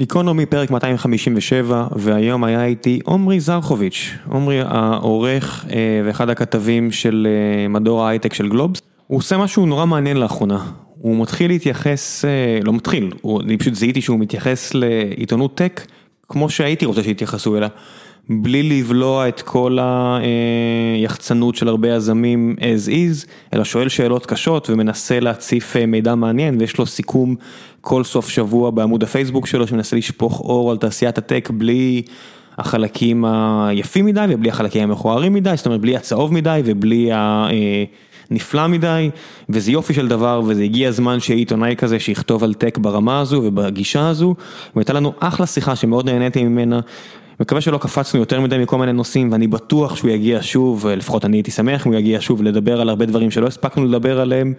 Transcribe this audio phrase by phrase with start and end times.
[0.00, 5.64] גיקונומי פרק 257 והיום היה איתי עומרי זרחוביץ', עומרי העורך
[6.04, 7.28] ואחד הכתבים של
[7.68, 10.64] מדור ההייטק של גלובס, הוא עושה משהו נורא מעניין לאחרונה,
[10.98, 12.24] הוא מתחיל להתייחס,
[12.64, 13.10] לא מתחיל,
[13.40, 15.80] אני פשוט זיהיתי שהוא מתייחס לעיתונות טק
[16.28, 17.68] כמו שהייתי רוצה שיתייחסו אליה,
[18.28, 19.78] בלי לבלוע את כל
[20.96, 26.78] היחצנות של הרבה יזמים as is, אלא שואל שאלות קשות ומנסה להציף מידע מעניין ויש
[26.78, 27.36] לו סיכום
[27.80, 32.02] כל סוף שבוע בעמוד הפייסבוק שלו שמנסה לשפוך אור על תעשיית הטק בלי
[32.58, 39.10] החלקים היפים מדי ובלי החלקים המכוערים מדי, זאת אומרת בלי הצהוב מדי ובלי הנפלא מדי
[39.48, 43.40] וזה יופי של דבר וזה הגיע הזמן שיהיה עיתונאי כזה שיכתוב על טק ברמה הזו
[43.44, 44.34] ובגישה הזו
[44.76, 46.80] והייתה לנו אחלה שיחה שמאוד נהניתי ממנה.
[47.40, 51.36] מקווה שלא קפצנו יותר מדי מכל מיני נושאים ואני בטוח שהוא יגיע שוב, לפחות אני
[51.36, 54.54] הייתי שמח אם הוא יגיע שוב לדבר על הרבה דברים שלא הספקנו לדבר עליהם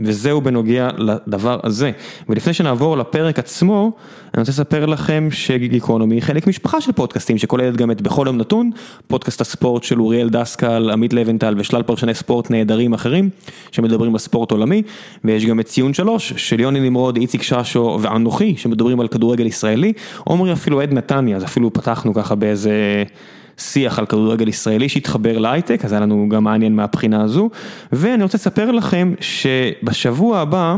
[0.00, 1.90] וזהו בנוגע לדבר הזה.
[2.28, 3.92] ולפני שנעבור לפרק עצמו,
[4.34, 8.36] אני רוצה לספר לכם שגיקונומי היא חלק משפחה של פודקאסטים שכוללת גם את בכל יום
[8.36, 8.70] נתון,
[9.06, 13.30] פודקאסט הספורט של אוריאל דסקל, עמית לבנטל ושלל פרשני ספורט נהדרים אחרים
[13.72, 14.82] שמדברים על ספורט עולמי,
[15.24, 19.92] ויש גם את ציון שלוש של יוני נמרוד, איציק ששו ואנוכי שמדברים על כדורגל ישראלי,
[20.24, 23.04] עומרי אפילו עד נתניה, אז אפילו פתחנו ככה באיזה...
[23.58, 27.50] שיח על כדורגל ישראלי שהתחבר להייטק, אז היה לנו גם מעניין מהבחינה הזו,
[27.92, 30.76] ואני רוצה לספר לכם שבשבוע הבא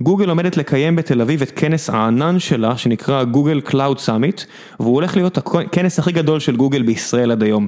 [0.00, 4.42] גוגל עומדת לקיים בתל אביב את כנס הענן שלה שנקרא Google Cloud Summit
[4.80, 7.66] והוא הולך להיות הכנס הכי גדול של גוגל בישראל עד היום.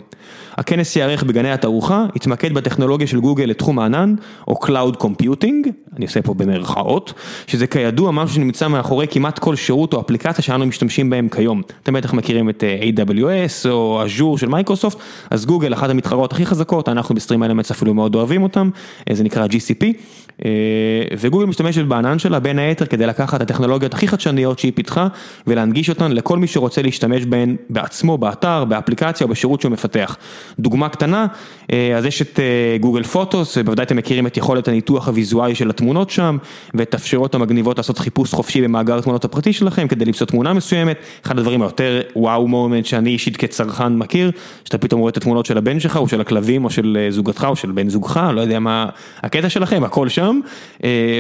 [0.57, 4.15] הכנס יארך בגני התערוכה, יתמקד בטכנולוגיה של גוגל לתחום הענן
[4.49, 5.69] או cloud computing,
[6.01, 7.13] אני עושה פה במרכאות,
[7.47, 11.63] שזה כידוע משהו שנמצא מאחורי כמעט כל שירות או אפליקציה שאנו משתמשים בהם כיום.
[11.83, 12.65] אתם בטח מכירים את
[12.97, 14.99] AWS או Azure של מייקרוסופט,
[15.31, 18.71] אז גוגל אחת המתחרות הכי חזקות, אנחנו בסטרים אלמנטס אפילו מאוד אוהבים אותם,
[19.13, 19.85] זה נקרא GCP,
[21.19, 25.09] וגוגל משתמשת בענן שלה בין היתר כדי לקחת את הטכנולוגיות הכי חדשניות שהיא פיתחה
[25.47, 30.17] ולהנגיש אותן לכל מי שרוצה להשתמש בהן בעצמו, באתר, באפליקציה או בשירות שהוא מפתח.
[30.59, 31.27] דוגמה קטנה,
[31.97, 32.41] אז יש את
[32.81, 36.37] גוגל פוטוס, בוודאי אתם מכירים את יכולת הניתוח הוויזואלי של התמונות שם
[36.75, 40.97] ואת האפשרויות המגניבות לעשות חיפוש חופשי במאגר התמונות הפרטי שלכם כדי למצוא תמונה מסוימת,
[41.27, 44.31] אחד הדברים היותר וואו מומנט שאני אישית כצרכן מכיר,
[44.65, 47.57] שאתה פתאום רואה את התמונות של הבן שלך או של הכלבים או של זוגתך או
[47.57, 48.87] של בן זוגך, לא יודע מה
[49.23, 50.41] הקטע שלכם, הכל שם,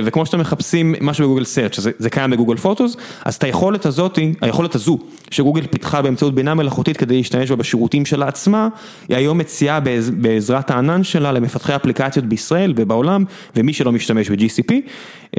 [0.05, 4.75] וכמו שאתם מחפשים משהו בגוגל סרצ' זה קיים בגוגל פוטוס, אז את היכולת הזאת, היכולת
[4.75, 4.99] הזו
[5.31, 8.69] שגוגל פיתחה באמצעות בינה מלאכותית כדי להשתמש בה בשירותים שלה עצמה,
[9.09, 9.81] היא היום מציעה
[10.13, 13.25] בעזרת הענן שלה למפתחי אפליקציות בישראל ובעולם
[13.57, 14.31] ומי שלא משתמש
[14.69, 15.39] ב-GCP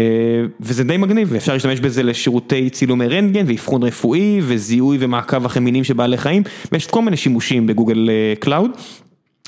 [0.60, 5.84] וזה די מגניב ואפשר להשתמש בזה לשירותי צילומי רנטגן ואבחון רפואי וזיהוי ומעקב אחרי מינים
[5.84, 8.10] של בעלי חיים ויש כל מיני שימושים ב Google
[8.40, 8.72] Cloud.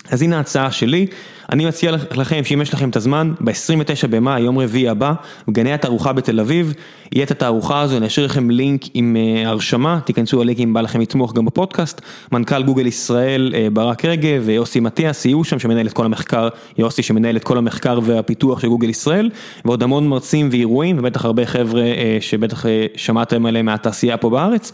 [0.10, 1.08] אז הנה ההצעה שלי,
[1.52, 5.14] אני מציע לכם שאם יש לכם את הזמן, ב-29 במאי, יום רביעי הבא,
[5.48, 6.74] בגני התערוכה בתל אביב,
[7.12, 11.02] יהיה את התערוכה הזו, אני אשאיר לכם לינק עם הרשמה, תיכנסו ללינק אם בא לכם
[11.02, 16.06] לתמוך גם בפודקאסט, מנכ"ל גוגל ישראל ברק רגב ויוסי מטיאס יהיו שם שמנהל את כל
[16.06, 19.30] המחקר, יוסי שמנהל את כל המחקר והפיתוח של גוגל ישראל,
[19.66, 21.84] ועוד המון מרצים ואירועים, ובטח הרבה חבר'ה
[22.20, 22.66] שבטח
[22.96, 24.72] שמעתם עליהם מהתעשייה פה בארץ,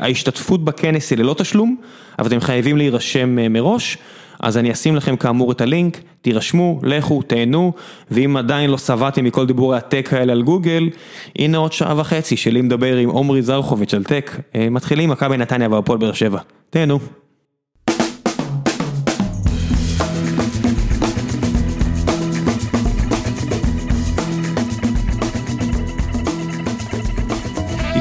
[0.00, 1.76] ההשתתפות בכנס היא ללא תשלום,
[2.18, 3.98] אבל אתם חייבים להירשם מראש.
[4.40, 5.83] אז אני אשים לכם כאמור את הלינק,
[6.22, 7.72] תירשמו, לכו, תהנו,
[8.10, 10.90] ואם עדיין לא שבעתם מכל דיבורי הטק האלה על גוגל,
[11.38, 14.40] הנה עוד שעה וחצי שלי מדבר עם עומרי זרחוביץ' על טק,
[14.70, 16.38] מתחילים מכבי נתניה והפועל באר שבע,
[16.70, 16.98] תהנו.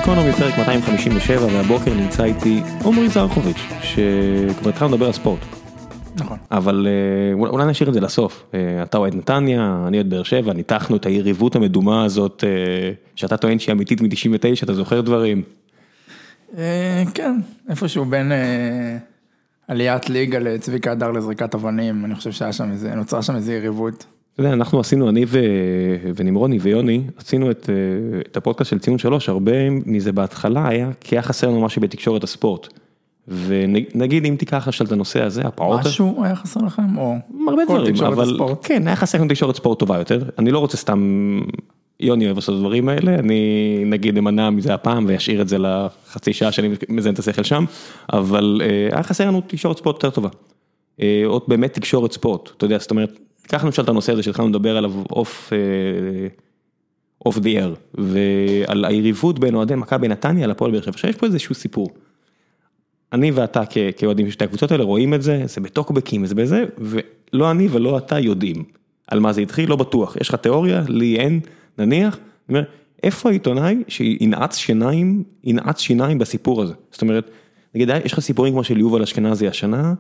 [0.03, 5.62] גיקונומי פרק 257 והבוקר נמצא איתי עומרי זרחוביץ' שכבר התחלנו לדבר על ספורט.
[6.15, 6.37] נכון.
[6.51, 6.87] אבל
[7.33, 8.45] אולי נשאיר את זה לסוף,
[8.83, 12.43] אתה אוהד נתניה, אני אוהד באר שבע, ניתחנו את היריבות המדומה הזאת
[13.15, 15.43] שאתה טוען שהיא אמיתית מ-99, אתה זוכר דברים?
[17.13, 18.31] כן, איפשהו בין
[19.67, 24.05] עליית ליגה לצביקה הדר לזריקת אבנים, אני חושב שהיה שם איזה, נוצרה שם איזה יריבות.
[24.33, 25.25] אתה יודע, אנחנו עשינו, אני
[26.15, 31.47] ונמרוני ויוני, עשינו את הפודקאסט של ציון שלוש, הרבה מזה בהתחלה היה כי היה חסר
[31.47, 32.67] לנו משהו בתקשורת הספורט.
[33.27, 35.79] ונגיד אם תיקח עכשיו את הנושא הזה, הפעוט...
[35.79, 37.15] משהו היה חסר לכם או...
[37.47, 41.39] הרבה דברים, אבל כן, היה חסר לנו תקשורת ספורט טובה יותר, אני לא רוצה סתם,
[41.99, 46.51] יוני אוהב לעשות דברים האלה, אני נגיד אמנע מזה הפעם וישאיר את זה לחצי שעה
[46.51, 47.65] שאני מזיין את השכל שם,
[48.13, 48.61] אבל
[48.91, 50.29] היה חסר לנו תקשורת ספורט יותר טובה.
[51.25, 54.77] עוד באמת תקשורת ספורט, אתה יודע, זאת אומרת, קח למשל את הנושא הזה שהתחלנו לדבר
[54.77, 54.93] עליו
[57.25, 61.55] אוף די אר, ועל היריבות בין אוהדי מכבי נתניה לפועל באר שבע, שיש פה איזשהו
[61.55, 61.89] סיפור.
[63.13, 63.63] אני ואתה
[63.97, 67.97] כאוהדים של שתי הקבוצות האלה רואים את זה, זה בטוקבקים, זה בזה, ולא אני ולא
[67.97, 68.63] אתה יודעים
[69.07, 71.39] על מה זה התחיל, לא בטוח, יש לך תיאוריה, לי אין,
[71.77, 72.17] נניח,
[73.03, 76.73] איפה העיתונאי שינעץ שיניים, ינעץ שיניים בסיפור הזה?
[76.91, 77.29] זאת אומרת,
[77.75, 79.93] נגיד, יש לך סיפורים כמו של יובל אשכנזי השנה,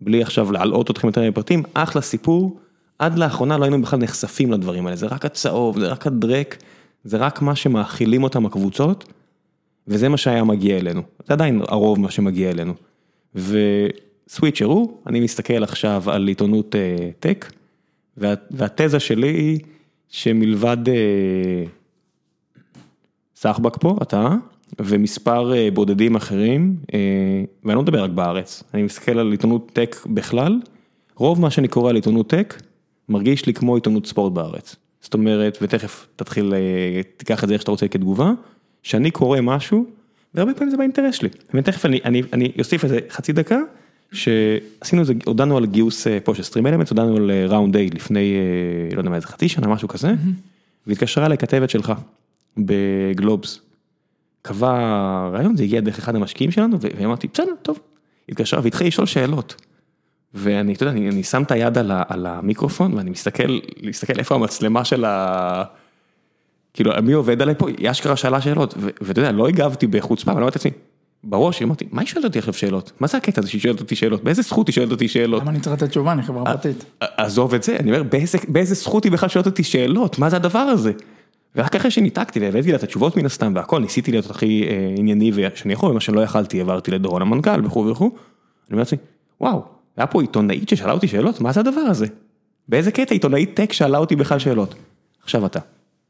[0.00, 2.58] בלי עכשיו להלאות אתכם יותר בפרטים, אחלה סיפור,
[2.98, 6.56] עד לאחרונה לא היינו בכלל נחשפים לדברים האלה, זה רק הצהוב, זה רק הדרק,
[7.04, 9.12] זה רק מה שמאכילים אותם הקבוצות,
[9.88, 12.74] וזה מה שהיה מגיע אלינו, זה עדיין הרוב מה שמגיע אלינו.
[13.34, 16.74] וסוויצ'רו, אני מסתכל עכשיו על עיתונות
[17.18, 17.52] טק,
[18.16, 19.60] וה, והתזה שלי היא
[20.08, 21.64] שמלבד אה,
[23.36, 24.34] סחבק פה, אתה,
[24.80, 26.98] ומספר אה, בודדים אחרים, אה,
[27.64, 30.60] ואני לא מדבר רק בארץ, אני מסתכל על עיתונות טק בכלל,
[31.16, 32.62] רוב מה שאני קורא על עיתונות טק,
[33.08, 34.76] מרגיש לי כמו עיתונות ספורט בארץ.
[35.00, 36.54] זאת אומרת, ותכף תתחיל,
[37.16, 38.32] תיקח את זה איך שאתה רוצה כתגובה,
[38.82, 39.86] שאני קורא משהו,
[40.34, 43.58] והרבה פעמים זה באינטרס שלי, ותכף אני, אני, אני אוסיף איזה חצי דקה,
[44.12, 48.34] שעשינו איזה, הודענו על גיוס פה של סטרים אלמנט, הודענו על ראונד איי לפני,
[48.92, 50.12] לא יודע מה, איזה חצי שנה, משהו כזה,
[50.86, 51.92] והתקשרה אליי כתבת שלך
[52.56, 53.60] בגלובס.
[54.42, 54.72] קבע
[55.32, 57.78] רעיון, זה הגיע דרך אחד המשקיעים שלנו, ואמרתי, בסדר, טוב.
[58.28, 59.54] התקשרה והתחיל לשאול שאלות.
[60.34, 64.34] ואני, אתה יודע, אני, אני שם את היד על, על המיקרופון, ואני מסתכל, מסתכל איפה
[64.34, 65.64] המצלמה של ה...
[66.74, 67.68] כאילו, מי עובד עליי פה?
[67.68, 70.70] היא אשכרה שאלה שאלות, ואתה יודע, לא הגבתי בחוצפה, אבל אמרתי לעצמי,
[71.24, 72.92] בראש, אמרתי, מה היא שואלת אותי עכשיו שאלות?
[73.00, 74.24] מה זה הקטע הזה שהיא שואלת אותי שאלות?
[74.24, 75.42] באיזה זכות היא שואלת אותי שאלות?
[75.42, 76.84] למה אני צריך לתת תשובה, אני חברה פרטית.
[77.00, 78.02] עזוב את זה, אני אומר,
[78.48, 80.18] באיזה זכות היא בכלל שואלת אותי שאלות?
[80.18, 80.92] מה זה הדבר הזה?
[81.56, 85.72] ורק אחרי שניתקתי והבאתי לה את התשובות מן הסתם והכל, ניסיתי להיות הכי ענייני שאני
[85.72, 88.14] יכול, ומה שלא יכלתי העברתי לדורון המנכ"ל וכו' וכו', אני
[88.70, 88.98] אומר לעצמי,
[89.40, 89.62] וואו,
[89.96, 92.06] היה פה עיתונאית ששאלה אותי שאלות, מה זה הדבר הזה?
[92.68, 94.74] באיזה קטע עיתונאית טק שאלה אותי בכלל שאלות?
[95.22, 95.60] עכשיו אתה.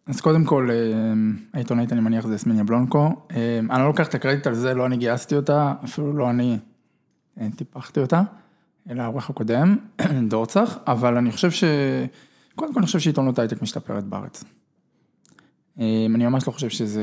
[0.09, 0.71] אז קודם כל,
[1.55, 3.27] העיתונאית אני מניח זה יסמין יבלונקו,
[3.71, 6.59] אני לא לוקח את הקרדיט על זה, לא אני גייסתי אותה, אפילו לא אני
[7.57, 8.23] טיפחתי אותה,
[8.91, 9.77] אלא העורך הקודם,
[10.29, 11.65] דורצח, אבל אני חושב ש...
[12.55, 14.45] קודם כל אני חושב שעיתונות הייטק משתפרת בארץ.
[15.79, 17.03] אני ממש לא חושב שזה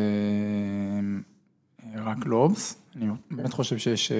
[1.96, 4.12] רק גלובס, אני באמת חושב שיש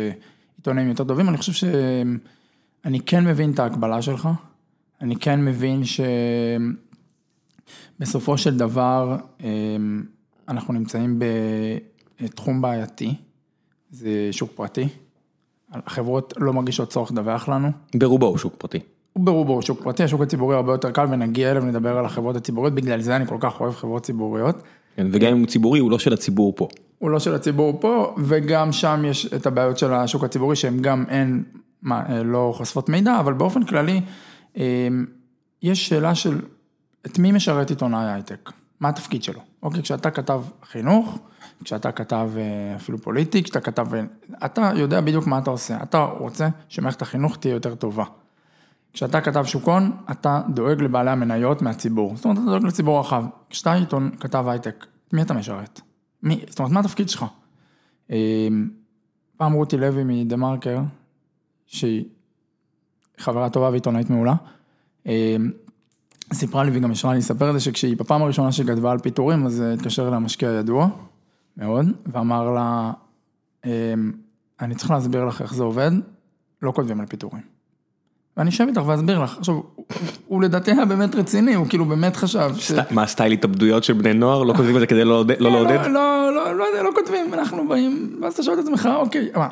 [0.58, 4.30] עיתונאים יותר טובים, אני חושב שאני כן מבין את ההקבלה שלך,
[5.02, 5.82] אני כן מבין
[7.98, 9.18] שבסופו של דבר
[10.48, 11.20] אנחנו נמצאים
[12.22, 13.14] בתחום בעייתי,
[13.92, 14.88] זה שוק פרטי,
[15.72, 17.70] החברות לא מרגישות צורך לדווח לנו.
[17.96, 18.80] ברובו הוא שוק פרטי.
[19.16, 22.74] ברובו הוא שוק פרטי, השוק הציבורי הרבה יותר קל ונגיע אליו ונדבר על החברות הציבוריות,
[22.74, 24.56] בגלל זה אני כל כך אוהב חברות ציבוריות.
[24.96, 26.68] כן, וגם אם הוא ציבורי הוא לא של הציבור פה.
[27.00, 31.06] הוא לא של הציבור פה, וגם שם יש את הבעיות של השוק הציבורי שהן גם
[31.10, 31.44] אין,
[31.82, 34.02] מה, לא חושפות מידע, אבל באופן כללי,
[35.62, 36.42] יש שאלה של
[37.06, 39.42] את מי משרת עיתונאי הייטק, מה התפקיד שלו.
[39.64, 41.20] אוקיי, כשאתה כתב חינוך,
[41.64, 42.30] כשאתה כתב
[42.76, 43.88] אפילו פוליטי, כשאתה כתב,
[44.46, 48.04] אתה יודע בדיוק מה אתה עושה, אתה רוצה שמערכת החינוך תהיה יותר טובה.
[48.94, 53.26] כשאתה כתב שוק הון, אתה דואג לבעלי המניות מהציבור, זאת אומרת, אתה דואג לציבור רחב.
[53.50, 55.82] כשאתה עיתון כתב הייטק, מי אתה משרת?
[56.24, 57.26] מי, זאת אומרת, מה התפקיד שלך?
[59.38, 60.80] פעם רותי לוי מדה מרקר,
[61.68, 62.06] שהיא
[63.18, 64.36] חברה טובה ועיתונאית מעולה,
[66.34, 69.64] סיפרה לי וגם ישרה לי לספר את זה, שכשהיא בפעם הראשונה שכתבה על פיטורים, אז
[69.74, 70.88] התקשר אליה משקיע ידוע
[71.58, 72.92] מאוד, ואמר לה,
[74.62, 75.92] אני צריך להסביר לך איך זה עובד,
[76.62, 77.56] לא כותבים על פיטורים.
[78.38, 79.60] ואני אשב איתך ואסביר לך, עכשיו,
[80.28, 82.72] הוא לדעתי היה באמת רציני, הוא כאילו באמת חשב ש...
[82.92, 85.88] מה סטייל התאבדויות של בני נוער, לא כותבים את זה כדי לא לעודד?
[85.88, 89.48] לא, לא, לא לא כותבים, אנחנו באים, ואז אתה שואל את עצמך, אוקיי, מה,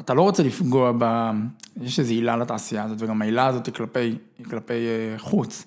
[0.00, 1.30] אתה לא רוצה לפגוע ב...
[1.82, 3.74] יש איזו עילה לתעשייה הזאת, וגם העילה הזאת היא
[4.50, 4.86] כלפי
[5.18, 5.66] חוץ.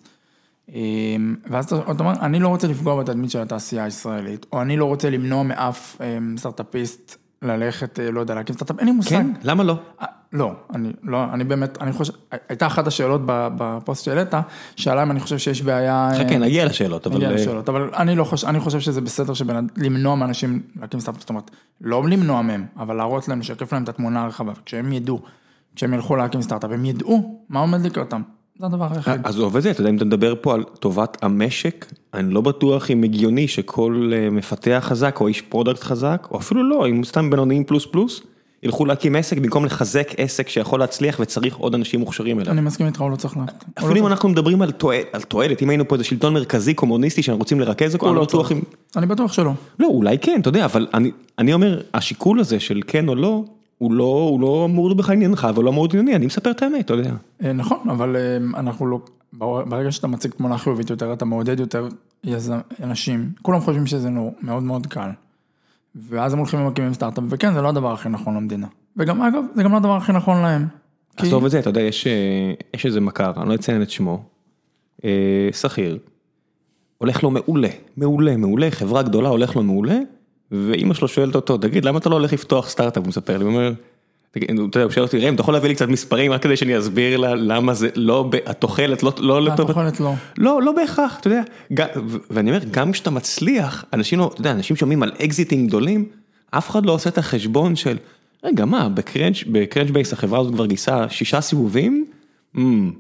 [1.50, 5.10] ואז אתה אומר, אני לא רוצה לפגוע בתדמית של התעשייה הישראלית, או אני לא רוצה
[5.10, 6.02] למנוע מאף
[6.38, 9.10] סטארט-אפיסט ללכת, לא יודע, להקים סטארט-אפ, אין לי מושג.
[9.10, 9.28] כן?
[9.44, 9.76] למה לא?
[10.34, 12.14] לא, אני לא, אני באמת, אני חושב,
[12.50, 14.34] הייתה אחת השאלות בפוסט שהעלית,
[14.76, 16.10] שאלה אם אני חושב שיש בעיה...
[16.14, 17.16] חכה, נגיע לשאלות, אבל...
[17.16, 19.34] נגיע לשאלות, אבל אני לא חושב, אני חושב שזה בסדר
[19.78, 23.90] למנוע מאנשים להקים סטארט-אפ, זאת אומרת, לא למנוע מהם, אבל להראות להם, לשקף להם את
[23.90, 25.22] התמונה הרחבה, כשהם ידעו,
[25.76, 28.22] כשהם ילכו להקים סטארט-אפ, הם ידעו מה עומד לקראתם.
[28.60, 29.22] זה הדבר היחיד.
[29.24, 32.92] עזוב את זה, אתה יודע, אם אתה מדבר פה על טובת המשק, אני לא בטוח
[32.92, 37.64] אם הגיוני שכל מפתח חזק או איש product חזק, או אפילו לא, אם סתם בינוניים
[37.64, 38.22] פלוס פלוס,
[38.64, 42.52] ילכו להקים עסק במקום לחזק עסק שיכול להצליח וצריך עוד אנשים מוכשרים אליו.
[42.52, 43.44] אני מסכים איתך, הוא לא צריך לה...
[43.80, 44.72] אפילו אם אנחנו מדברים על
[45.28, 48.60] תועלת, אם היינו פה איזה שלטון מרכזי קומוניסטי שאנחנו רוצים לרכז, הוא לא בטוח אם...
[48.96, 49.52] אני בטוח שלא.
[49.80, 50.88] לא, אולי כן, אתה יודע, אבל
[51.40, 53.44] אני אומר, השיקול הזה של כן או לא,
[53.92, 57.12] הוא לא אמור בכלל עניינך ולא אמור ענייני, אני מספר את האמת, אתה יודע.
[57.54, 58.16] נכון, אבל
[58.58, 59.00] אנחנו לא,
[59.68, 61.88] ברגע שאתה מציג תמונה חיובית יותר, אתה מעודד יותר
[62.84, 64.10] אנשים, כולם חושבים שזה
[64.42, 65.10] מאוד מאוד קל.
[65.96, 68.68] ואז הם הולכים ומקימים סטארט-אפ, וכן, זה לא הדבר הכי נכון למדינה.
[68.98, 70.68] וגם, אגב, זה גם לא הדבר הכי נכון להם.
[71.18, 72.08] עזוב את זה, אתה יודע, יש
[72.86, 74.24] איזה מכר, אני לא אציין את שמו,
[75.52, 75.98] שכיר,
[76.98, 80.00] הולך לו מעולה, מעולה, מעולה, חברה גדולה הולך לו מעולה,
[80.52, 83.04] ואימא שלו שואלת אותו, תגיד, למה אתה לא הולך לפתוח סטארט-אפ?
[83.04, 83.74] הוא מספר לי, הוא אומר,
[84.32, 86.58] תגיד, אתה יודע, הוא שואל אותי, ראם, אתה יכול להביא לי קצת מספרים רק כדי
[86.58, 89.54] שאני אסביר לה למה זה לא, התוחלת, לא, לא.
[89.54, 90.14] התוחלת לא.
[90.38, 91.86] לא, לא בהכרח, אתה יודע,
[92.30, 96.06] ואני אומר, גם כשאתה מצליח, אנשים לא, אתה יודע, אנשים שומעים על אקזיטים גדולים,
[96.52, 97.98] אף אחד לא עושה את החשבון של,
[98.44, 102.06] רגע, מה, ב Crunch ב Crunchbase החברה הזאת כבר גייסה שישה סיבובים?
[102.58, 102.92] אמ,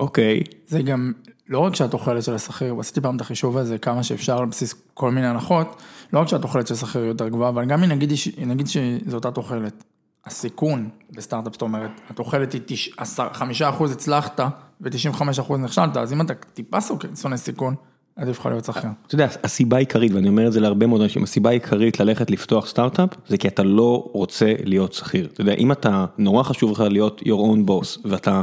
[0.00, 1.12] אוקיי, זה גם
[1.48, 5.10] לא רק שהתוחלת של השכיר, עשיתי פעם את החישוב הזה כמה שאפשר על בסיס כל
[5.10, 5.82] מיני הנחות,
[6.12, 8.12] לא רק שהתוחלת של השכיר יותר גבוהה, אבל גם אם נגיד,
[8.46, 9.84] נגיד שזו אותה תוחלת,
[10.26, 12.90] הסיכון בסטארט-אפ, זאת אומרת, התוחלת היא תש...
[12.96, 14.40] עשר- חמישה אחוז הצלחת
[14.80, 16.78] ו-95 אחוז נכשלת, אז אם אתה טיפה
[17.20, 17.74] שונא סיכון,
[18.16, 18.90] עדיף לך להיות שכיר.
[19.06, 22.66] אתה יודע, הסיבה העיקרית, ואני אומר את זה להרבה מאוד אנשים, הסיבה העיקרית ללכת לפתוח
[22.66, 25.28] סטארט-אפ, זה כי אתה לא רוצה להיות שכיר.
[25.32, 28.40] אתה יודע, אם אתה, נורא חשוב לך להיות your own boss, ואתה,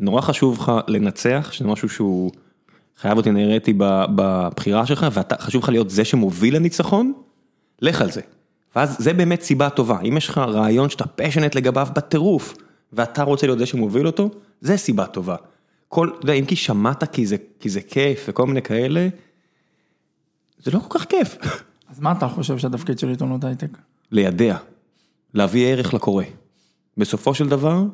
[0.00, 2.30] נורא חשוב לך לנצח, שזה משהו שהוא
[2.96, 3.72] חייב אותי נראיתי
[4.14, 7.12] בבחירה שלך, ואתה, חשוב לך להיות זה שמוביל לניצחון,
[7.82, 8.20] לך על זה.
[8.76, 12.54] ואז זה באמת סיבה טובה, אם יש לך רעיון שאתה פשנט לגביו בטירוף,
[12.92, 14.30] ואתה רוצה להיות זה שמוביל אותו,
[14.60, 15.36] זה סיבה טובה.
[15.88, 19.08] כל, אתה יודע, אם כי שמעת כי זה, כי זה כיף וכל מיני כאלה,
[20.58, 21.36] זה לא כל כך כיף.
[21.90, 23.78] אז מה אתה חושב שהתפקיד של עיתונות הייטק?
[24.12, 24.56] לידע,
[25.34, 26.24] להביא ערך לקורא.
[26.96, 27.84] בסופו של דבר,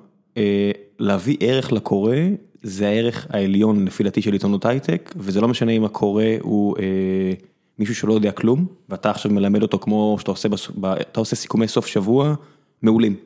[0.98, 2.14] להביא ערך לקורא,
[2.62, 7.32] זה הערך העליון לפי דעתי של עיתונות הייטק, וזה לא משנה אם הקורא הוא אה,
[7.78, 11.68] מישהו שלא יודע כלום, ואתה עכשיו מלמד אותו כמו שאתה עושה, בס- אתה עושה סיכומי
[11.68, 12.34] סוף שבוע
[12.82, 13.16] מעולים.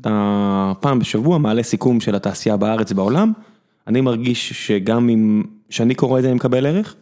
[0.00, 3.32] אתה פעם בשבוע מעלה סיכום של התעשייה בארץ ובעולם,
[3.86, 6.94] אני מרגיש שגם אם, שאני קורא את זה אני מקבל ערך,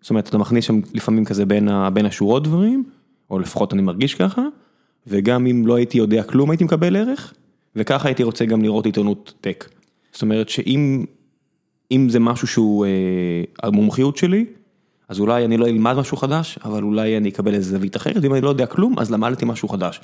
[0.00, 2.84] זאת אומרת אתה מכניס שם לפעמים כזה בין, ה, בין השורות דברים,
[3.30, 4.42] או לפחות אני מרגיש ככה,
[5.06, 7.34] וגם אם לא הייתי יודע כלום הייתי מקבל ערך,
[7.76, 9.68] וככה הייתי רוצה גם לראות עיתונות טק.
[10.12, 11.04] זאת אומרת שאם
[11.90, 12.90] אם זה משהו שהוא אה,
[13.62, 14.46] המומחיות שלי,
[15.08, 18.34] אז אולי אני לא אלמד משהו חדש, אבל אולי אני אקבל איזה זווית אחרת, אם
[18.34, 20.00] אני לא יודע כלום, אז למדתי משהו חדש.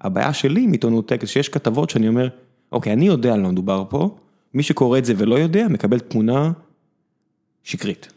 [0.00, 2.28] הבעיה שלי עם עיתונות טק זה שיש כתבות שאני אומר,
[2.72, 4.16] אוקיי, אני יודע על מה מדובר פה,
[4.54, 6.52] מי שקורא את זה ולא יודע, מקבל תמונה
[7.62, 8.12] שקרית.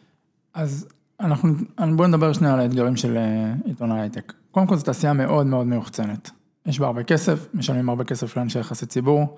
[0.54, 0.88] אז
[1.20, 1.54] אנחנו,
[1.96, 4.34] בואו נדבר שנייה על האתגרים של אה, עיתונאי הייטק.
[4.52, 6.32] קודם כל זו תעשייה מאוד מאוד מיוחצנת.
[6.66, 9.38] יש בה הרבה כסף, משלמים הרבה כסף לאנשי יחסי ציבור,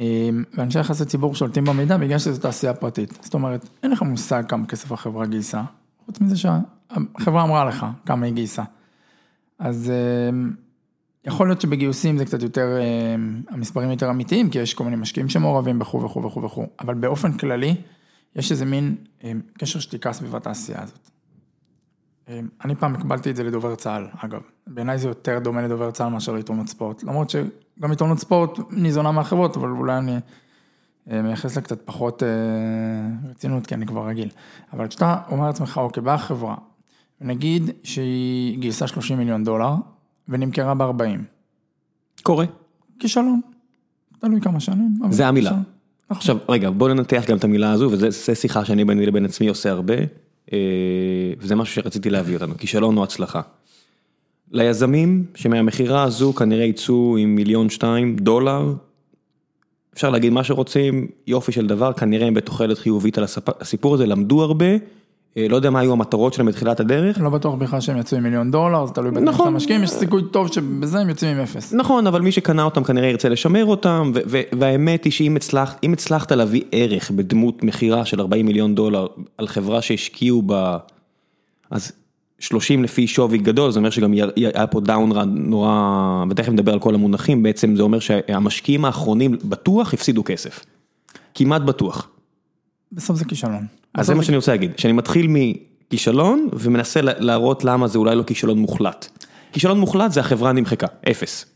[0.00, 3.18] אה, ואנשי יחסי ציבור שולטים במידע בגלל שזו תעשייה פרטית.
[3.22, 5.62] זאת אומרת, אין לך מושג כמה כסף החברה גייסה,
[6.06, 8.62] חוץ מזה שהחברה אמרה לך כמה היא גייסה.
[9.58, 10.38] אז אה,
[11.24, 13.14] יכול להיות שבגיוסים זה קצת יותר, אה,
[13.48, 17.74] המספרים יותר אמיתיים, כי יש כל מיני משקיעים שמעורבים וכו' וכו' וכו' אבל באופן כללי,
[18.36, 18.96] יש איזה מין
[19.58, 21.10] קשר שתיקה סביב התעשייה הזאת.
[22.28, 24.40] אה, אני פעם הקבלתי את זה לדובר צה"ל, אגב.
[24.66, 27.02] בעיניי זה יותר דומה לדובר צה"ל מאשר לעיתונות ספורט.
[27.02, 30.16] למרות שגם עיתונות ספורט ניזונה מהחברות, אבל אולי אני
[31.10, 32.28] אה, מייחס לה קצת פחות אה,
[33.30, 34.28] רצינות, כי אני כבר רגיל.
[34.72, 36.54] אבל כשאתה אומר לעצמך, אוקיי, באה חברה,
[37.20, 39.74] ונגיד שהיא גייסה 30 מיליון דולר,
[40.28, 41.20] ונמכרה ב-40.
[42.22, 42.44] קורה.
[42.98, 43.40] כישלון.
[44.20, 44.94] תלוי כמה שנים.
[45.10, 45.50] זה המילה.
[45.50, 45.64] כישלון.
[46.08, 49.70] עכשיו, רגע, בוא ננתח גם את המילה הזו, וזו שיחה שאני ביני לבין עצמי עושה
[49.70, 49.94] הרבה,
[51.38, 53.40] וזה משהו שרציתי להביא אותנו, כישלון או הצלחה.
[54.52, 58.72] ליזמים שמהמכירה הזו כנראה יצאו עם מיליון שתיים דולר,
[59.94, 63.24] אפשר להגיד מה שרוצים, יופי של דבר, כנראה הם בתוחלת חיובית על
[63.60, 64.76] הסיפור הזה, למדו הרבה, אה,
[65.36, 68.50] לא יודע מה היו המטרות שלהם בתחילת הדרך, לא בטוח בכלל שהם יצאו עם מיליון
[68.50, 69.48] דולר, זה תלוי של נכון.
[69.48, 71.72] המשקיעים, יש סיכוי טוב שבזה הם יוצאים עם אפס.
[71.72, 74.12] נכון, אבל מי שקנה אותם כנראה ירצה לשמר אותם,
[74.58, 79.06] והאמת היא שאם הצלחת, אם הצלחת להביא ערך בדמות מכירה של 40 מיליון דולר
[79.38, 80.78] על חברה שהשקיעו בה,
[81.70, 81.92] אז
[82.38, 86.94] 30 לפי שווי גדול, זה אומר שגם היה פה דאונרד נורא, ותכף נדבר על כל
[86.94, 90.64] המונחים, בעצם זה אומר שהמשקיעים האחרונים בטוח הפסידו כסף.
[91.34, 92.08] כמעט בטוח.
[92.92, 93.77] בסוף זה כישלון.
[93.94, 98.16] אז זה מה שאני רוצה להגיד, שאני מתחיל מכישלון ומנסה לה- להראות למה זה אולי
[98.16, 99.08] לא כישלון מוחלט.
[99.52, 101.46] כישלון מוחלט זה החברה נמחקה, אפס.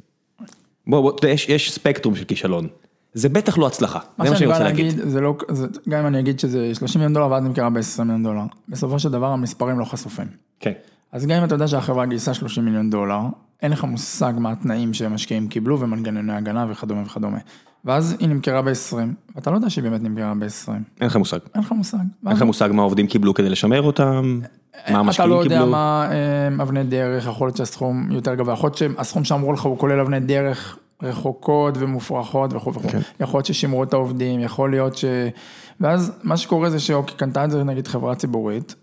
[0.87, 2.69] בוא, בוא, יש, יש ספקטרום של כישלון.
[3.15, 4.87] זה בטח לא הצלחה, זה מה שאני רוצה להגיד.
[4.87, 8.03] להגיד, זה לא, זה, גם אם אני אגיד שזה 30 מיליון דולר ואז נמכרה ב-20
[8.03, 10.27] מיליון דולר, בסופו של דבר המספרים לא חשופים.
[10.61, 10.73] כן.
[11.13, 13.21] אז גם אם אתה יודע שהחברה גייסה 30 מיליון דולר,
[13.63, 17.39] אין לך מושג מה התנאים שהמשקיעים קיבלו ומנגנוני הגנה וכדומה וכדומה.
[17.85, 18.97] ואז היא נמכרה ב-20,
[19.37, 20.69] ואתה לא יודע שהיא באמת נמכרה ב-20,
[21.01, 21.39] אין לך מושג.
[21.55, 21.99] אין לך מושג.
[22.27, 25.71] אין לך מושג מה העובדים קיבלו כדי לשמר אותם, מה אתה המשקיעים לא יודע קיבלו.
[25.71, 29.79] מה אה, אבני דרך, יכול להיות שהסכום יותר גבוה, יכול להיות שהסכום שאמרו לך הוא
[29.79, 32.99] כולל אבני דרך רחוקות ומופרכות וכו' וכו', כן.
[33.21, 35.05] יכול להיות ששימרו את העובדים, יכול להיות ש...
[35.81, 38.75] ואז מה שקורה זה שאוקיי, קנתה את זה נגיד חברה ציבורית,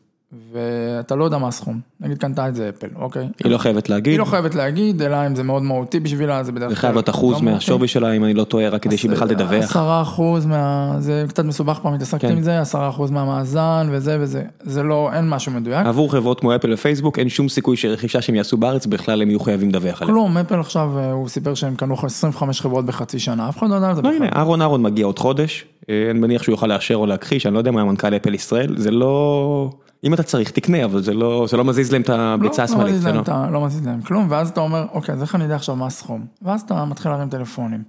[0.51, 3.27] ואתה לא יודע מה הסכום, נגיד קנתה את זה אפל, אוקיי?
[3.43, 4.13] היא לא חייבת להגיד.
[4.13, 6.75] היא לא חייבת להגיד, אלא אם זה מאוד מהותי בשבילה, זה בדרך כלל...
[6.75, 7.41] זה חייב להיות אחוז לא.
[7.41, 9.63] מהשווי שלה, אם אני לא טועה, רק כדי שהיא בכלל תדווח.
[9.63, 10.95] עשרה אחוז מה...
[10.99, 12.33] זה קצת מסובך פעם, התעסקתי כן.
[12.33, 14.43] עם זה, עשרה אחוז מהמאזן וזה וזה.
[14.59, 15.85] זה לא, אין משהו מדויק.
[15.85, 19.39] עבור חברות כמו אפל ופייסבוק, אין שום סיכוי שרכישה שהם יעשו בארץ, בכלל הם יהיו
[19.39, 20.13] חייבים לדווח עליה.
[20.13, 23.75] כלום, אפל עכשיו, אה, הוא סיפר שהם קנו 25 חברות בחצי שנה, אף אחד לא
[23.75, 24.09] יודע על זה לא.
[24.09, 27.53] הנה, אהרון אהרון מגיע עוד חודש, אה, אני מניח שהוא יוכל לאשר או להכחיש, אני
[27.53, 29.69] לא יודע מה המנכ"ל אפל ישראל, זה לא...
[30.03, 32.83] אם אתה צריך, תקנה, אבל זה לא זה לא מזיז להם את הביצה לא, לא
[32.83, 33.03] השמאלית.
[33.15, 33.21] לא.
[33.21, 35.75] את ה- לא מזיז להם כלום, ואז אתה אומר, אוקיי, אז איך אני יודע עכשיו
[35.75, 36.25] מה הסכום?
[36.41, 37.83] ואז אתה מתחיל להרים טלפונים.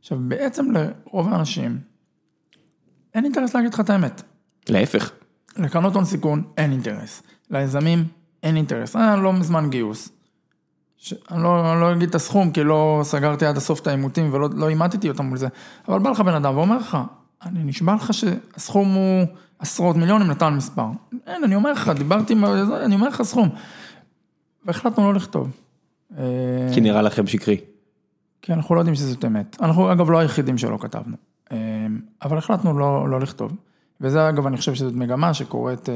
[0.00, 1.78] עכשיו, בעצם לרוב האנשים,
[3.14, 4.22] אין אינטרס להגיד לך את האמת.
[4.68, 5.10] להפך.
[5.56, 7.22] לקרנות הון סיכון אין אינטרס.
[7.50, 8.04] ליזמים
[8.42, 8.96] אין אינטרס.
[8.96, 10.08] היה לא מזמן גיוס.
[10.96, 11.14] ש...
[11.30, 14.48] אני, לא, אני לא אגיד את הסכום, כי לא סגרתי עד הסוף את העימותים ולא
[14.54, 15.48] לא אימתתי אותם מול זה.
[15.88, 16.98] אבל בא לך בן אדם ואומר לך,
[17.46, 19.26] אני נשבע לך שהסכום הוא
[19.58, 20.86] עשרות מיליונים, נתן מספר.
[21.26, 22.44] אין, אני אומר לך, דיברתי עם...
[22.84, 23.48] אני אומר לך סכום.
[24.64, 25.50] והחלטנו לא לכתוב.
[26.18, 26.24] אה,
[26.74, 27.56] כי נראה לכם שקרי.
[28.42, 29.56] כי אנחנו לא יודעים שזאת אמת.
[29.60, 31.16] אנחנו אגב לא היחידים שלא כתבנו.
[31.52, 31.56] אה,
[32.22, 33.52] אבל החלטנו לא, לא לכתוב.
[34.00, 35.94] וזה אגב, אני חושב שזאת מגמה שקורית אה,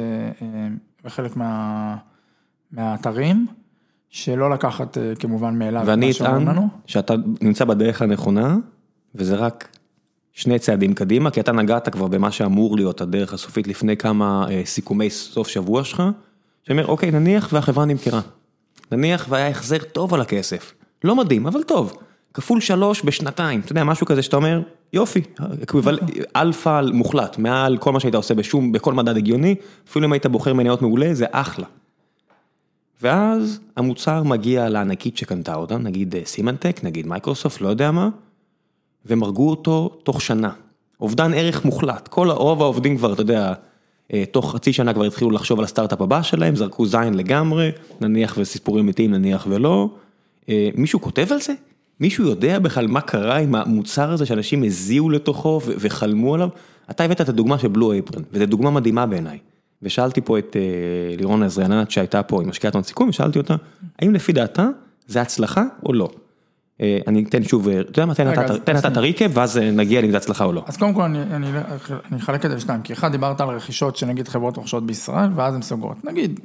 [1.05, 1.97] בחלק מה,
[2.73, 3.47] מהאתרים,
[4.11, 6.69] שלא לקחת כמובן מאליו את ואני מה שאומרים אטען לנו.
[6.87, 8.57] שאתה נמצא בדרך הנכונה,
[9.15, 9.76] וזה רק
[10.37, 14.63] שני צעדים קדימה, כי אתה נגעת כבר במה שאמור להיות הדרך הסופית לפני כמה אה,
[14.65, 16.03] סיכומי סוף שבוע שלך,
[16.67, 18.21] שאומר, אוקיי, נניח והחברה נמכרה.
[18.93, 20.73] נניח והיה החזר טוב על הכסף.
[21.05, 21.93] לא מדהים, אבל טוב.
[22.35, 24.61] כפול שלוש בשנתיים, אתה יודע, משהו כזה שאתה אומר,
[24.93, 25.21] יופי,
[26.37, 29.55] אלפא מוחלט, מעל כל מה שהיית עושה בשום, בכל מדד הגיוני,
[29.89, 31.67] אפילו אם היית בוחר מניות מעולה, זה אחלה.
[33.03, 38.09] ואז המוצר מגיע לענקית שקנתה אותה, נגיד אה, סימנטק, נגיד מייקרוסופט, לא יודע מה,
[39.07, 40.51] והם הרגו אותו תוך שנה.
[41.01, 43.53] אובדן ערך מוחלט, כל רוב העובדים כבר, אתה יודע,
[44.13, 47.71] אה, תוך חצי שנה כבר התחילו לחשוב על הסטארט-אפ הבא שלהם, זרקו זין לגמרי,
[48.01, 49.89] נניח וסיפורים אמיתיים, נניח ולא.
[50.49, 51.53] אה, מישהו כותב על זה?
[52.01, 56.49] מישהו יודע בכלל מה קרה עם המוצר הזה שאנשים הזיעו לתוכו וחלמו עליו?
[56.91, 59.39] אתה הבאת את הדוגמה של Blue Apron, וזו דוגמה מדהימה בעיניי.
[59.83, 63.57] ושאלתי פה את אה, לירון עזריאנת שהייתה פה עם משקיעת הון סיכון, ושאלתי אותה,
[63.99, 64.69] האם לפי דעתה
[65.07, 66.09] זה הצלחה או לא?
[66.81, 68.31] אה, אני אתן שוב, אה, אתה יודע מה, תן
[68.77, 70.63] אתה- את הריקאפ, ואז אה, נגיע לאם זה הצלחה או לא.
[70.67, 71.49] אז קודם כל אני,
[72.17, 75.63] אחלק את זה לשניים, כי אחד דיברת על רכישות שנגיד חברות רוכשות בישראל, ואז הן
[75.63, 76.05] סוגרות.
[76.05, 76.41] נגיד,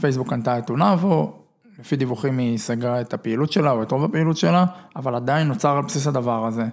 [0.00, 1.32] פייסבוק קנתה את אונאבו,
[1.78, 4.64] לפי דיווחים היא סגרה את הפעילות שלה או את רוב הפעילות שלה,
[4.96, 6.64] אבל עדיין נוצר על בסיס הדבר הזה.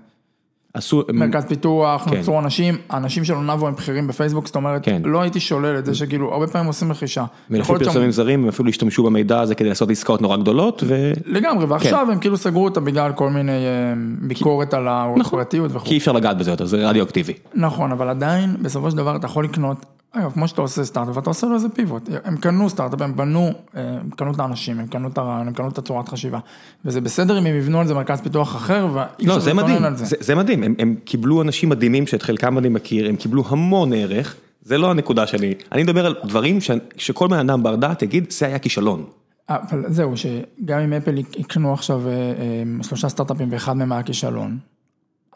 [0.75, 2.17] עשו, מרכז פיתוח, כן.
[2.17, 5.01] נוצרו אנשים, האנשים של אונאבו הם בכירים בפייסבוק, זאת אומרת, כן.
[5.05, 7.25] לא הייתי שולל את זה שכאילו, הרבה פעמים עושים רכישה.
[7.49, 11.13] ולפי פרסומים זרים הם אפילו השתמשו במידע הזה כדי לעשות עסקאות נורא גדולות, ו...
[11.25, 15.85] לגמרי, ועכשיו הם כאילו סגרו אותה בגלל כל מיני אה, ביקורת על הפרטיות וכו'.
[15.85, 17.33] כי אי אפשר לגעת בזה יותר, זה רדיואקטיבי.
[17.53, 19.85] נכון, אבל עדיין, בסופו של דבר אתה יכול לקנות,
[20.17, 22.10] אגב, כמו שאתה עושה סטארט-אפ, ואתה עושה לו איזה פיבוט.
[22.23, 25.54] הם קנו סטארט-אפ, הם בנו, אה, הם קנו את האנשים, הם קנו את הרעיון, הם
[25.54, 26.39] קנו את הצורת חשיבה.
[26.86, 29.71] וזה בסדר אם הם יבנו על זה מרכז פיתוח אחר, ואי לא, אפשר זה להתלונן
[29.71, 30.06] מדהים, על זה.
[30.06, 33.93] זה, זה מדהים, הם, הם קיבלו אנשים מדהימים שאת חלקם אני מכיר, הם קיבלו המון
[33.93, 38.01] ערך, זה לא הנקודה שלי, אני מדבר על דברים ש, שכל בן אדם בר דעת
[38.01, 39.06] יגיד, זה היה כישלון.
[39.49, 44.58] אבל זהו, שגם אם אפל יקנו עכשיו אה, אה, שלושה סטארט-אפים ואחד מהם היה כישלון,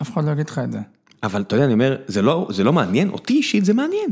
[0.02, 0.80] אף אחד לא יגיד לך את זה.
[1.24, 4.10] אבל אתה יודע, אני אומר, זה לא, זה לא מעניין, אותי אישית זה מעניין.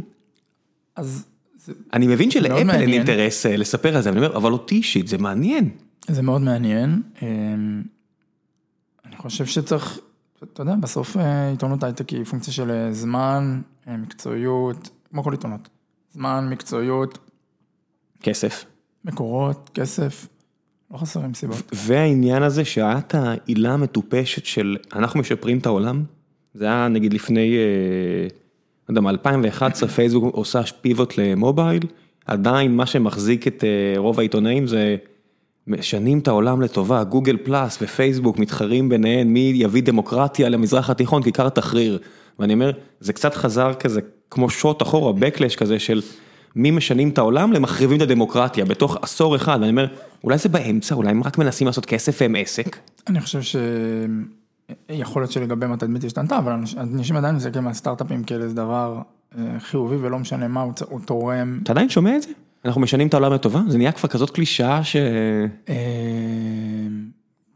[0.97, 1.25] אז
[1.65, 2.89] זה, אני מבין שלאפל אין.
[2.89, 5.69] אינטרס אה, לספר על זה, אבל אני אומר, אבל אותי אישית זה מעניין.
[6.07, 7.01] זה מאוד מעניין.
[7.21, 7.27] אה,
[9.05, 9.99] אני חושב שצריך,
[10.43, 15.69] אתה יודע, בסוף אה, עיתונות הייטק היא פונקציה של אה, זמן, מקצועיות, כמו כל עיתונות.
[16.13, 17.17] זמן, מקצועיות,
[18.23, 18.65] כסף.
[19.05, 20.27] מקורות, כסף,
[20.91, 21.71] לא חסרים סיבות.
[21.73, 26.03] והעניין הזה שהיה את העילה המטופשת של אנחנו משפרים את העולם,
[26.53, 27.55] זה היה נגיד לפני,
[28.89, 31.83] לא יודע מה, 2011 פייסבוק עושה פיבוט למובייל,
[32.25, 34.95] עדיין מה שמחזיק את אה, רוב העיתונאים זה
[35.67, 41.49] משנים את העולם לטובה, גוגל פלאס ופייסבוק מתחרים ביניהם מי יביא דמוקרטיה למזרח התיכון, כיכר
[41.49, 41.99] תחריר.
[42.39, 46.01] ואני אומר, זה קצת חזר כזה כמו שוט אחורה, backlash כזה של
[46.55, 49.87] מי משנים את העולם למחריבים את הדמוקרטיה בתוך עשור אחד, ואני אומר,
[50.23, 52.77] אולי זה באמצע, אולי הם רק מנסים לעשות כסף והם עסק.
[53.07, 53.55] אני חושב ש...
[54.89, 59.01] יכול להיות שלגביהם התדמית השתנתה, אבל אנש- אנשים עדיין מסתכלים על סטארט-אפים כאל איזה דבר
[59.37, 61.59] אה, חיובי ולא משנה מה, הוא תורם.
[61.63, 62.29] אתה עדיין שומע את זה?
[62.65, 63.61] אנחנו משנים את העולם לטובה?
[63.67, 64.95] זה נהיה כבר כזאת קלישאה ש...
[65.69, 65.75] אה,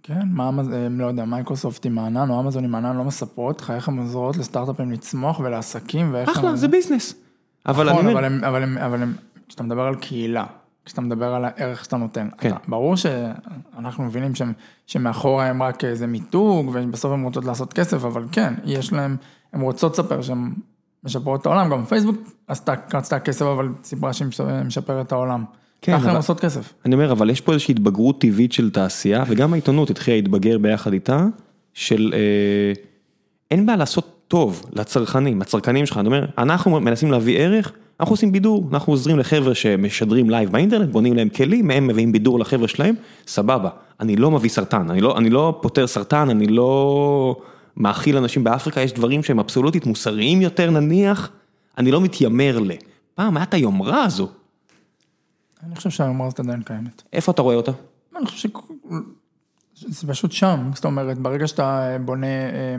[0.04, 3.72] כן, מה, אה, לא יודע, מייקרוסופט עם הענן או אמזון עם הענן לא מספרות לך
[3.72, 6.30] איך הן עוזרות לסטארט-אפים לצמוח ולעסקים ואיך...
[6.30, 7.14] אחלה, זה ביזנס.
[7.66, 9.14] אבל אני נכון, אומר, אבל אבל הם, אבל הם,
[9.48, 10.46] כשאתה מדבר על קהילה,
[10.86, 12.50] כשאתה מדבר על הערך שאתה נותן, כן.
[12.50, 14.54] אתה, ברור שאנחנו מבינים שהם,
[14.88, 19.18] שמאחורה הם רק איזה מיתוג, ובסוף הם רוצות לעשות כסף, אבל כן, יש להם,
[19.54, 20.54] הן רוצות לספר שהן
[21.04, 22.16] משפרות את העולם, גם פייסבוק
[22.48, 24.28] עשתה, רצתה כסף, אבל סיפרה שהיא
[24.66, 25.44] משפרת את העולם.
[25.82, 26.74] כן, ככה הן עושות כסף.
[26.86, 30.94] אני אומר, אבל יש פה איזושהי התבגרות טבעית של תעשייה, וגם העיתונות התחילה להתבגר ביחד
[30.94, 31.26] איתה,
[31.74, 32.74] של אה,
[33.52, 38.32] אין בעיה לעשות טוב לצרכנים, הצרכנים שלך, אני אומר, אנחנו מנסים להביא ערך, אנחנו עושים
[38.32, 42.96] בידור, אנחנו עוזרים לחבר'ה שמשדרים לייב באינטרנט, בונים להם כלים, הם מביאים בידור לחבר'ה שלהם,
[43.28, 47.42] סבבה, אני לא מביא סרטן, אני לא, אני לא פותר סרטן, אני לא
[47.78, 51.30] מאכיל אנשים באפריקה, יש דברים שהם אבסולוטית מוסריים יותר נניח,
[51.78, 52.72] אני לא מתיימר ל...
[53.16, 54.30] פעם את היומרה הזו,
[55.64, 57.02] אני חושב שהיומרה הזאת עדיין קיימת.
[57.14, 57.72] איפה אתה רואה אותה?
[58.18, 58.50] אני חושב
[59.76, 62.76] שזה פשוט שם, זאת אומרת, ברגע שאתה בונה, אה,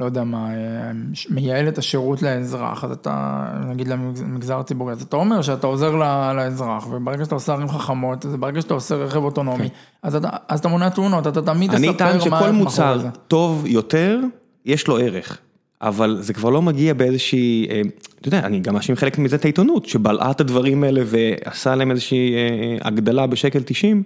[0.00, 0.90] לא יודע מה, אה,
[1.30, 5.96] מייעל את השירות לאזרח, אז אתה, נגיד למגזר הציבורי, אז אתה אומר שאתה עוזר
[6.36, 9.68] לאזרח, וברגע שאתה עושה ערים חכמות, אז ברגע שאתה עושה רכב אוטונומי,
[10.02, 12.98] אז אתה, אז אתה מונע תאונות, אתה תמיד אני תספר טען מה שכל מאחורי מוצר
[12.98, 13.08] זה.
[13.28, 14.20] טוב יותר,
[14.66, 15.38] יש לו ערך.
[15.82, 17.82] אבל זה כבר לא מגיע באיזושהי, אה,
[18.20, 21.90] אתה יודע, אני גם מאשים חלק מזה את העיתונות, שבלעה את הדברים האלה ועשה להם
[21.90, 24.02] איזושהי אה, הגדלה בשקל 90,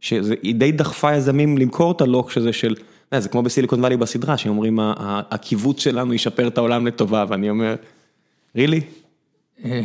[0.00, 2.74] שהיא די דחפה יזמים למכור את הלוקש הזה של,
[3.14, 7.50] זה כמו בסיליקון וואלי בסדרה, שאומרים "ה- ה- הקיבוץ שלנו ישפר את העולם לטובה, ואני
[7.50, 7.76] אומר,
[8.56, 8.82] really?
[9.64, 9.80] אה,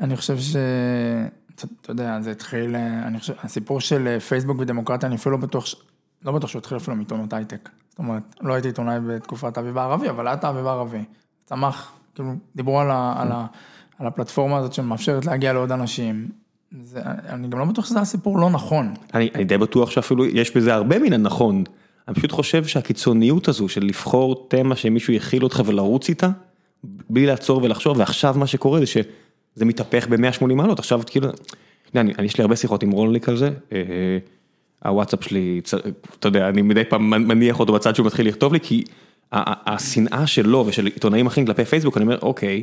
[0.00, 0.56] אני חושב ש...
[1.54, 5.42] אתה יודע, זה התחיל, אה, אני חושב, הסיפור של אה, פייסבוק ודמוקרטיה, אני אפילו לא
[5.42, 5.66] בטוח,
[6.24, 7.68] לא בטוח שהוא התחיל אפילו מעיתונות הייטק.
[7.90, 11.04] זאת אומרת, לא הייתי עיתונאי בתקופת האביב הערבי, אבל היה את האביב הערבי.
[11.46, 13.46] צמח, כאילו, דיברו על, ה, על, ה,
[13.98, 16.28] על הפלטפורמה הזאת שמאפשרת להגיע לעוד אנשים.
[16.82, 18.94] זה, אני גם לא בטוח שזה היה סיפור לא נכון.
[19.14, 21.64] אני, אני די בטוח שאפילו יש בזה הרבה מן הנכון.
[22.08, 26.30] אני פשוט חושב שהקיצוניות הזו של לבחור תמה שמישהו יכיל אותך ולרוץ איתה,
[26.84, 32.12] בלי לעצור ולחשוב, ועכשיו מה שקורה זה שזה מתהפך ב-180 מעלות, עכשיו כאילו, יודע, אני,
[32.18, 33.78] אני, יש לי הרבה שיחות עם רונליק על זה, אה,
[34.84, 35.74] הוואטסאפ שלי, צ-
[36.18, 38.84] אתה יודע, אני מדי פעם מניח אותו בצד שהוא מתחיל לכתוב לי, כי
[39.32, 42.62] השנאה שלו ושל עיתונאים אחרים כלפי פייסבוק, אני אומר, אוקיי,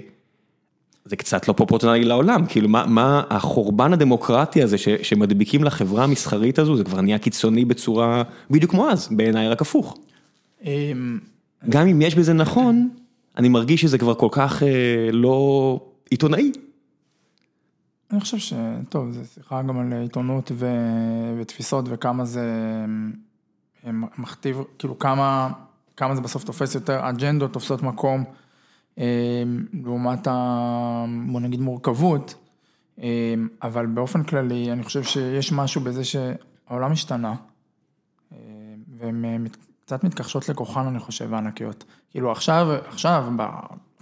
[1.09, 6.59] זה קצת לא פרופורציונלי לעולם, כאילו מה, מה החורבן הדמוקרטי הזה ש, שמדביקים לחברה המסחרית
[6.59, 9.97] הזו, זה כבר נהיה קיצוני בצורה, בדיוק כמו אז, בעיניי רק הפוך.
[10.65, 11.19] אמ,
[11.69, 12.89] גם אם יש בזה נכון,
[13.37, 16.51] אני מרגיש שזה כבר כל כך אה, לא עיתונאי.
[18.11, 18.53] אני חושב ש...
[18.89, 20.67] טוב, זו שיחה גם על עיתונות ו...
[21.39, 22.45] ותפיסות וכמה זה
[23.85, 25.49] אה, מכתיב, כאילו כמה,
[25.97, 28.23] כמה זה בסוף תופס יותר, אג'נדות תופסות מקום,
[29.73, 31.05] לעומת ה...
[31.31, 32.35] בוא נגיד מורכבות,
[33.01, 33.33] אה,
[33.63, 37.35] אבל באופן כללי אני חושב שיש משהו בזה שהעולם השתנה,
[38.33, 38.37] אה,
[38.99, 39.37] והן אה,
[39.85, 41.83] קצת מתכחשות לכוחן אני חושב הענקיות.
[42.11, 43.41] כאילו עכשיו, עכשיו, ב...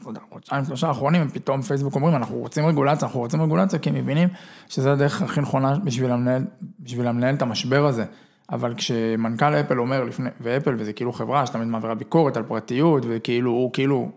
[0.03, 3.79] לא יודע, חודשיים, שלושה האחרונים, הם פתאום פייסבוק אומרים, אנחנו רוצים רגולציה, אנחנו רוצים רגולציה,
[3.79, 4.29] כי הם מבינים
[4.69, 6.45] שזה הדרך הכי נכונה בשביל המנהל,
[6.79, 8.05] בשביל המנהל את המשבר הזה.
[8.51, 13.51] אבל כשמנכ"ל אפל אומר לפני, ואפל, וזה כאילו חברה שתמיד מעבירה ביקורת על פרטיות, וכאילו,
[13.51, 14.11] הוא כאילו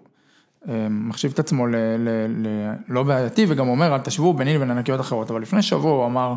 [0.90, 5.01] מחשיב את עצמו ל, ל, ל, לא בעייתי, וגם אומר, אל תשוו ביני לבין ענקיות
[5.01, 5.31] אחרות.
[5.31, 6.35] אבל לפני שבוע הוא אמר,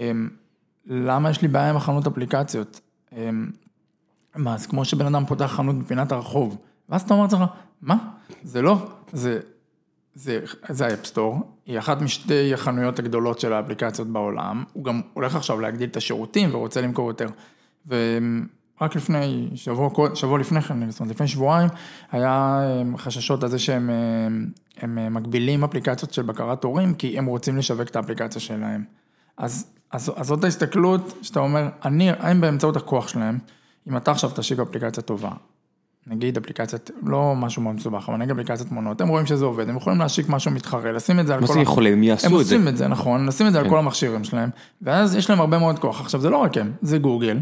[0.00, 0.12] אה,
[0.86, 2.80] למה יש לי בעיה עם החנות אפליקציות?
[3.16, 3.30] אה,
[4.36, 6.56] מה, זה כמו שבן אדם פותח חנות בפינת הרחוב,
[6.88, 7.44] ואז אתה אומר לעצמך,
[7.82, 7.96] מה?
[8.42, 9.40] זה לא, זה,
[10.14, 15.00] זה, זה ה App Store, היא אחת משתי החנויות הגדולות של האפליקציות בעולם, הוא גם
[15.14, 17.28] הולך עכשיו להגדיל את השירותים ורוצה למכור יותר.
[18.80, 21.68] ורק לפני, שבוע, שבוע לפני כן, זאת אומרת לפני שבועיים,
[22.12, 23.96] היה אה, חששות על זה שהם אה,
[24.80, 28.84] הם אה, מגבילים אפליקציות של בקרת הורים, כי הם רוצים לשווק את האפליקציה שלהם.
[29.38, 33.38] אז, אז, אז זאת ההסתכלות, שאתה אומר, אני, הם באמצעות הכוח שלהם,
[33.88, 35.30] אם אתה עכשיו תשיק אפליקציה טובה,
[36.06, 39.76] נגיד אפליקציית, לא משהו מאוד מסובך, אבל נגיד אפליקציית תמונות, הם רואים שזה עובד, הם
[39.76, 41.52] יכולים להשיק משהו מתחרה, לשים את זה על מה כל...
[41.52, 41.92] זה ה- יכולים?
[41.92, 42.42] הם יעשו הם את זה.
[42.42, 43.70] עושים את זה, נכון, לשים את זה על כן.
[43.70, 44.50] כל המכשירים שלהם,
[44.82, 46.00] ואז יש להם הרבה מאוד כוח.
[46.00, 47.38] עכשיו, זה לא רק הם, זה גוגל,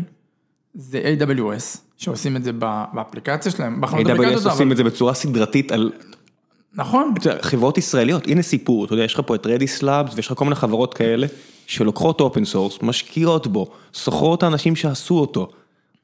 [0.79, 2.53] זה AWS, שעושים את זה
[2.93, 5.93] באפליקציה שלהם, AWS עושים את זה בצורה סדרתית על
[6.75, 10.33] נכון, חברות ישראליות, הנה סיפור, אתה יודע, יש לך פה את Redis Labs ויש לך
[10.39, 11.27] כל מיני חברות כאלה
[11.67, 15.51] שלוקחות open source, משקיעות בו, שוכרות האנשים שעשו אותו,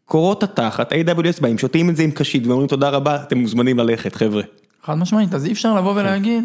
[0.05, 4.15] קורעות התחת, AWS באים, שותים את זה עם קשית ואומרים תודה רבה, אתם מוזמנים ללכת
[4.15, 4.43] חבר'ה.
[4.85, 5.77] חד משמעית, אז אי אפשר כן.
[5.79, 6.45] לבוא ולהגיד,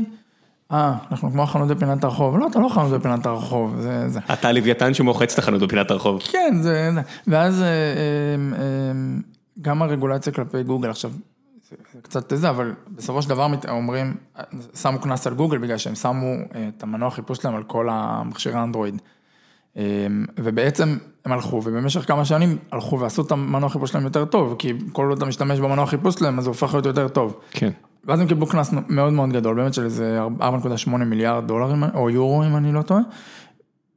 [0.72, 4.52] אה, אנחנו כמו החנות בפינת הרחוב, לא, אתה לא חנות בפינת הרחוב, זה, זה, אתה
[4.52, 6.22] לוויתן שמוחץ את החנות בפינת הרחוב.
[6.22, 6.92] כן, זה.
[7.28, 7.72] ואז אה, אה,
[8.60, 8.92] אה,
[9.62, 11.12] גם הרגולציה כלפי גוגל, עכשיו,
[11.70, 14.16] זה קצת זה, אבל בסופו של דבר אומרים,
[14.76, 18.64] שמו קנס על גוגל בגלל שהם שמו אה, את המנוע חיפוש שלהם על כל המכשירי
[18.64, 19.02] אנדרואיד.
[19.78, 19.84] אה,
[20.38, 24.74] ובעצם הם הלכו, ובמשך כמה שנים הלכו ועשו את המנוע חיפוש שלהם יותר טוב, כי
[24.92, 27.40] כל עוד אתה משתמש במנוע חיפוש שלהם, אז הוא הופך להיות יותר טוב.
[27.52, 27.72] כן.
[28.04, 32.44] ואז הם קיבלו קנס מאוד מאוד גדול, באמת של איזה 4.8 מיליארד דולר, או יורו
[32.44, 33.02] אם אני לא טועה.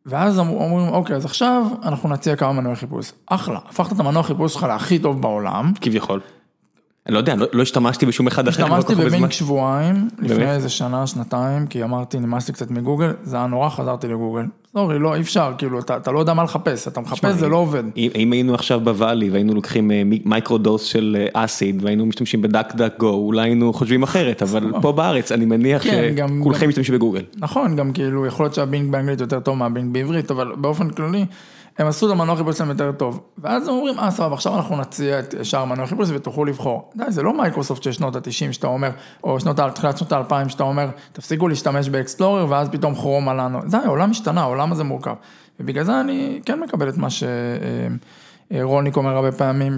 [0.07, 3.13] ואז אמרו- אומרים, אוקיי, אז עכשיו אנחנו נציע כמה מנועי חיפוש.
[3.27, 6.21] אחלה, הפכת את המנוע חיפוש שלך להכי טוב בעולם, כביכול.
[7.07, 8.65] אני לא יודע, לא לא השתמשתי בשום אחד אחר.
[8.65, 8.95] השתמשתי.
[8.95, 10.51] ב Bing שבועיים, לפני?
[10.51, 14.43] איזה שנה, שנתיים, כי אמרתי, נמאס לי קצת מגוגל, זה היה נורא, חזרתי לגוגל.
[14.73, 17.83] sorry, לא, אי אפשר, כאילו, אתה לא יודע מה לחפש, אתה מחפש, זה לא עובד.
[17.97, 22.07] אם היינו עכשיו ב Valley והיינו לוקחים אה, מי- micro dose של אה, acid והיינו
[22.07, 26.95] משתמשים ב DuckDuckGo, אולי היינו חושבים אחרת, אבל פה בארץ אני מניח כן, שכולכם משתמשים
[26.95, 27.23] בגוגל.
[27.39, 30.91] נכון, גם כאילו, יכול להיות שה Bing באנגלית יותר טוב מה Bing בעברית, אבל באופן
[30.91, 31.25] כללי,
[31.79, 33.21] הם עשו את המנוע חיפוש שלהם יותר טוב.
[33.39, 36.91] ואז הם אומרים, אה, סבבה, עכשיו אנחנו נציע את שאר מנוע חיפוש ותוכלו לבחור.
[36.97, 38.91] די, זה לא מייקרוסופט של שנות ה-90 שאתה אומר,
[39.25, 43.61] או שנות, ה- תחילת שנות ה-2000 שאתה אומר, תפסיקו להשתמש באקספלורר, ואז פתאום כרום עלינו.
[43.71, 45.15] די, העולם השתנה, העולם הזה מורכב.
[45.61, 47.09] ובגלל זה אני כן מקבל את מה
[48.51, 49.77] שרוניק אומר הרבה פעמים,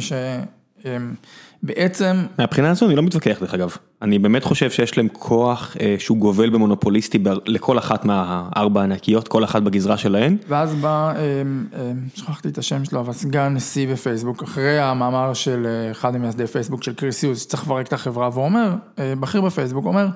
[1.65, 5.97] שבעצם, מהבחינה הזו אני לא מתווכח דרך אגב, אני באמת חושב שיש להם כוח אה,
[5.99, 10.37] שהוא גובל במונופוליסטי ב- לכל אחת מהארבע הענקיות, כל אחת בגזרה שלהן.
[10.49, 11.23] ואז בא, אה,
[11.75, 16.47] אה, שכחתי את השם שלו, אבל סגן נשיא בפייסבוק, אחרי המאמר של אה, אחד ממייסדי
[16.47, 20.07] פייסבוק של קריסיוס, שצריך לפרק את החברה, ואומר, אה, בכיר בפייסבוק, אומר,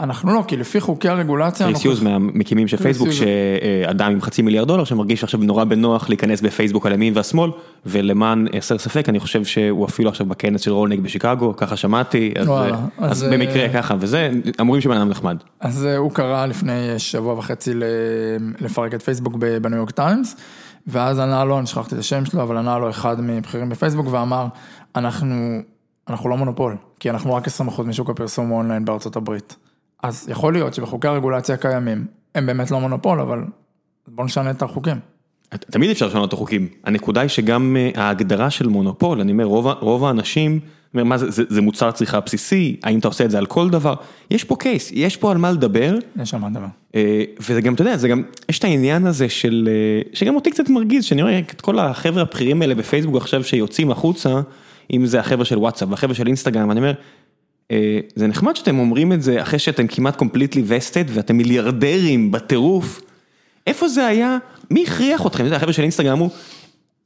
[0.00, 3.08] אנחנו לא, כי לפי חוקי הרגולציה, קריס יוז מהמקימים של פייסבוק.
[3.10, 7.50] שאדם עם חצי מיליארד דולר שמרגיש עכשיו נורא בנוח להיכנס בפייסבוק על ימין והשמאל,
[7.86, 12.48] ולמען הסר ספק אני חושב שהוא אפילו עכשיו בכנס של רולניק בשיקגו, ככה שמעתי, אז,
[12.98, 15.36] אז, במקרה אה, ככה, וזה, אומרים שבן אדם נחמד.
[15.60, 17.74] אז אה, הוא קרא לפני שבוע וחצי
[18.60, 20.36] לפרק את פייסבוק בניו יורק טיימס,
[20.86, 24.46] ואז ענה לו, אני שכחתי את השם שלו, אבל ענה לו אחד מבכירים בפייסבוק ואמר,
[24.96, 25.60] אנחנו,
[26.08, 29.56] אנחנו לא מונופול, כי אנחנו רק 20% משוק הפרסום אונליין בארצות הברית.
[30.02, 33.44] אז יכול להיות שבחוקי הרגולציה הקיימים, הם באמת לא מונופול, אבל
[34.08, 34.96] בואו נשנה את החוקים.
[35.48, 39.66] תמיד אפשר לשנות את החוקים, הנקודה היא שגם אה, ההגדרה של מונופול, אני אומר רוב,
[39.66, 40.60] רוב האנשים,
[40.94, 43.70] אומר, מה זה, זה, זה מוצר צריכה בסיסי, האם אתה עושה את זה על כל
[43.70, 43.94] דבר,
[44.30, 46.66] יש פה case, יש פה על מה לדבר, יש על מה לדבר.
[46.94, 50.50] אה, וזה גם, אתה יודע, זה גם, יש את העניין הזה של, אה, שגם אותי
[50.50, 54.40] קצת מרגיז, שאני רואה את כל החבר'ה הבכירים האלה בפייסבוק עכשיו שיוצאים החוצה,
[54.92, 56.92] אם זה החבר'ה של וואטסאפ והחבר'ה של אינסטגרם, אני אומר,
[58.14, 63.00] זה נחמד שאתם אומרים את זה אחרי שאתם כמעט completely vested ואתם מיליארדרים בטירוף,
[63.66, 64.38] איפה זה היה,
[64.70, 66.30] מי הכריח אתכם, אתה יודע, החבר'ה של אינסטגרם אמרו,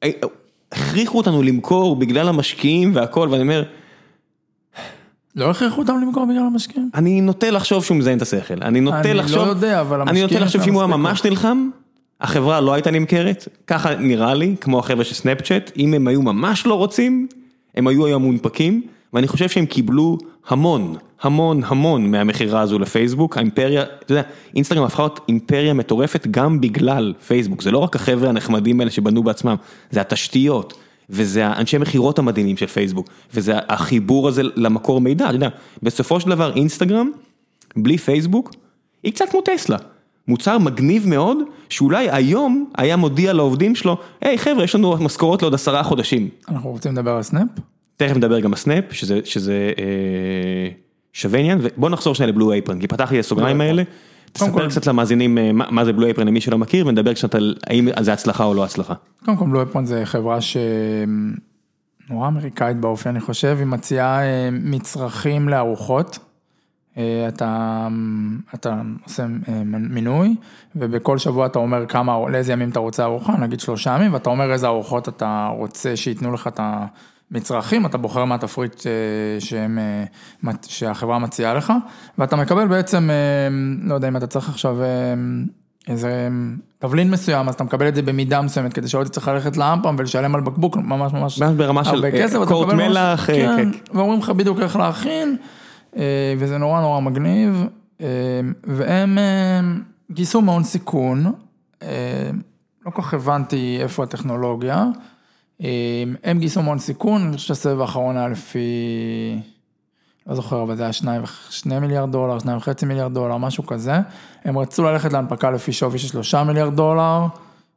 [0.02, 0.28] "אה, אה,
[0.72, 3.62] הכריחו אותנו למכור בגלל המשקיעים והכל, ואני אומר,
[5.36, 6.90] לא הכריחו אותם למכור בגלל המשקיעים?
[6.94, 10.10] אני נוטה לחשוב שהוא מזיין את השכל, אני נוטה אני לא לחשוב, יודע, אבל אני
[10.10, 11.68] המשקיעים נוטה לחשוב שאם הוא היה ממש נלחם,
[12.20, 16.66] החברה לא הייתה נמכרת, ככה נראה לי, כמו החבר'ה של סנאפצ'אט, אם הם היו ממש
[16.66, 17.26] לא רוצים,
[17.74, 23.82] הם היו היום מונפקים, ואני חושב שהם קיבלו המון, המון, המון מהמכירה הזו לפייסבוק, האימפריה,
[23.82, 24.22] אתה יודע,
[24.54, 29.22] אינסטגרם הפכה להיות אימפריה מטורפת גם בגלל פייסבוק, זה לא רק החבר'ה הנחמדים האלה שבנו
[29.22, 29.56] בעצמם,
[29.90, 30.74] זה התשתיות.
[31.10, 35.48] וזה האנשי מכירות המדהימים של פייסבוק, וזה החיבור הזה למקור מידע, אתה יודע,
[35.82, 37.10] בסופו של דבר אינסטגרם,
[37.76, 38.54] בלי פייסבוק,
[39.02, 39.76] היא קצת כמו טסלה.
[40.28, 45.54] מוצר מגניב מאוד, שאולי היום היה מודיע לעובדים שלו, היי חבר'ה, יש לנו משכורות לעוד
[45.54, 46.28] עשרה חודשים.
[46.48, 47.48] אנחנו רוצים לדבר על סנאפ?
[48.06, 50.68] תכף נדבר גם בסנאפ, שזה, שזה אה,
[51.12, 53.60] שווה עניין, ובוא נחזור שנייה ל Blue Apron, כי פתחתי את הסוגריים.
[53.60, 53.82] האלה.
[54.32, 57.56] תספר קצת למאזינים אה, מה מה זה Blue Apron למי שלא מכיר, ונדבר קצת על
[57.66, 58.94] האם זה הצלחה או לא הצלחה.
[59.24, 66.18] קודם כל בלואפון זה חברה שנורא אמריקאית באופי אני חושב, היא מציעה אה, מצרכים לארוחות.
[66.96, 67.88] אה, אתה,
[68.54, 69.26] אתה עושה
[69.66, 70.34] מינוי
[70.76, 74.52] ובכל שבוע אתה אומר כמה, לאיזה ימים אתה רוצה ארוחה, נגיד שלושה ימים, ואתה אומר
[74.52, 76.60] איזה ארוחות אתה רוצה שייתנו לך את
[77.32, 79.78] המצרכים, אתה בוחר מהתפריט אה, שהם,
[80.46, 81.72] אה, שהחברה מציעה לך,
[82.18, 83.48] ואתה מקבל בעצם, אה,
[83.88, 84.76] לא יודע אם אתה צריך עכשיו...
[85.88, 86.28] איזה
[86.78, 90.34] תבלין מסוים, אז אתה מקבל את זה במידה מסוימת, כדי שלא תצטרך ללכת לאמפם ולשלם
[90.34, 93.96] על בקבוק ממש ממש ברמה של, כסף, קורט מלח, כן, כן.
[93.98, 95.36] ואומרים לך בדיוק איך להכין,
[96.38, 97.66] וזה נורא נורא מגניב,
[98.64, 99.18] והם
[100.10, 101.32] גייסו מהון סיכון,
[102.86, 104.84] לא כל כך הבנתי איפה הטכנולוגיה,
[106.24, 108.58] הם גייסו מהון סיכון, אני חושב שהסבב האחרון היה לפי,
[110.26, 113.66] לא זוכר, אבל זה היה שניים, וח- שני מיליארד דולר, שניים וחצי מיליארד דולר, משהו
[113.66, 113.94] כזה.
[114.44, 117.26] הם רצו ללכת להנפקה לפי שווי של שלושה מיליארד דולר,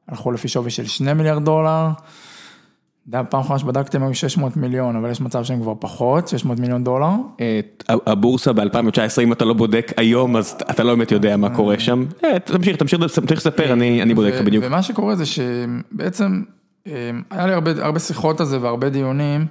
[0.07, 1.87] הלכו לפי שווי של שני מיליארד דולר.
[3.07, 6.83] יודע, פעם אחרונה שבדקתם היו 600 מיליון, אבל יש מצב שהם כבר פחות, 600 מיליון
[6.83, 7.09] דולר.
[7.41, 7.59] אה,
[8.05, 12.05] הבורסה ב-2019, אם אתה לא בודק היום, אז אתה לא באמת יודע מה קורה שם.
[12.23, 14.63] אה, תמשיך, תמשיך תמשיך לספר, אני בודק לך בדיוק.
[14.67, 16.55] ומה שקורה זה שבעצם, אה,
[17.29, 19.45] היה לי הרבה, הרבה שיחות על זה והרבה דיונים,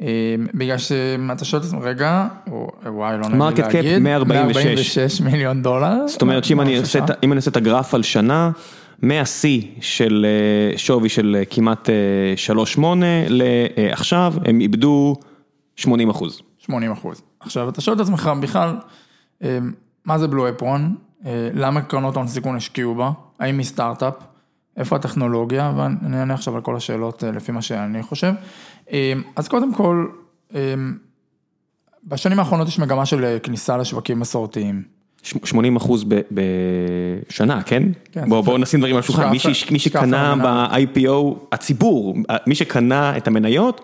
[0.00, 0.06] אה,
[0.54, 4.56] בגלל שאתה שואל את עצמך, רגע, או- וואי, לא נעים לי Market cap להגיד, 146.
[4.66, 6.06] 146 מיליון דולר.
[6.08, 6.76] זאת אומרת שאם אני
[7.36, 8.50] עושה את הגרף על שנה,
[9.02, 10.26] מהשיא של
[10.72, 11.88] אה, שווי של אה, כמעט
[12.36, 12.80] 3.8
[13.28, 15.16] לעכשיו, הם איבדו
[15.76, 16.40] 80 אחוז.
[16.58, 17.22] 80 אחוז.
[17.40, 18.76] עכשיו, אתה שואל את עצמך בכלל,
[19.42, 19.58] אה,
[20.04, 20.94] מה זה בלו אפרון?
[21.26, 23.10] אה, למה קרנות הון סיכון השקיעו בה?
[23.40, 24.14] האם היא סטארט-אפ?
[24.76, 25.72] איפה הטכנולוגיה?
[25.76, 28.32] ואני אענה עכשיו על כל השאלות אה, לפי מה שאני חושב.
[28.92, 30.06] אה, אז קודם כל,
[30.54, 30.74] אה,
[32.04, 34.82] בשנים האחרונות יש מגמה של אה, כניסה לשווקים מסורתיים.
[35.22, 36.04] 80 אחוז
[37.28, 37.82] בשנה, כן?
[38.12, 38.28] כן.
[38.28, 39.38] בואו בוא נשים דברים על השולחן, מי,
[39.70, 40.34] מי שקנה.
[40.36, 41.10] ב-IPO,
[41.52, 43.80] הציבור, מי שקנה את המניות,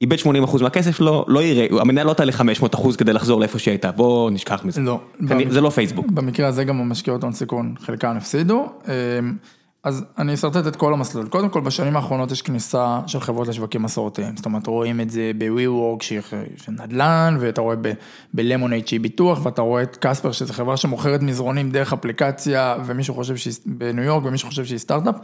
[0.00, 3.58] איבד 80 אחוז מהכסף שלו, לא יראה, המניה לא תעלה 500 אחוז כדי לחזור לאיפה
[3.58, 4.80] שהיא הייתה, בואו נשכח מזה.
[4.80, 5.00] לא.
[5.28, 6.06] כנראה- זה לא פייסבוק.
[6.10, 8.66] במקרה הזה גם המשקיעות הון סיכון, חלקן הפסידו.
[9.88, 11.28] אז אני אשרטט את כל המסלול.
[11.28, 14.36] קודם כל, בשנים האחרונות יש כניסה של חברות לשווקים מסורתיים.
[14.36, 16.20] זאת אומרת, רואים את זה ב-WeWork שהיא
[16.68, 21.92] נדל"ן, ואתה רואה ב-Lemonade שהיא ביטוח, ואתה רואה את קספר שזו חברה שמוכרת מזרונים דרך
[21.92, 25.14] אפליקציה, ומישהו חושב שהיא בניו יורק, ומישהו חושב שהיא סטארט-אפ.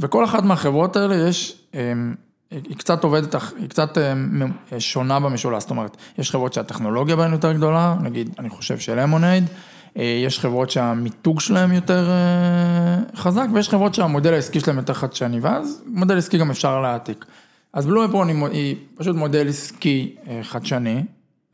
[0.00, 2.14] וכל אחת מהחברות האלה יש, אמ,
[2.50, 5.62] היא קצת עובדת, היא קצת אמ, שונה במשולש.
[5.62, 9.73] זאת אומרת, יש חברות שהטכנולוגיה בהן יותר גדולה, נגיד, אני חושב של Lemonade.
[9.96, 15.82] יש חברות שהמיתוג שלהם יותר אה, חזק, ויש חברות שהמודל העסקי שלהם יותר חדשני, ואז
[15.86, 17.24] מודל עסקי גם אפשר להעתיק.
[17.72, 21.02] אז Blue Apron היא, פשוט מודל עסקי אה, חדשני,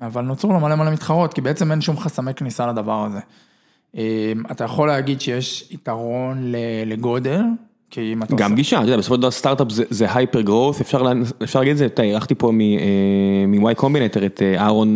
[0.00, 3.20] אבל נוצרו לו מלא מלא מתחרות, כי בעצם אין שום חסמי כניסה לדבר הזה.
[3.96, 6.52] אה, אתה יכול להגיד שיש יתרון
[6.86, 7.40] לגודל,
[7.90, 11.02] כי אם אתה גם גישה, אתה יודע, בסופו של דבר סטארט-אפ זה- hyper growth, אפשר
[11.02, 14.88] לה- אפשר להגיד את זה, אתה אירחתי פה מ- Y Combinator את אה, אהרון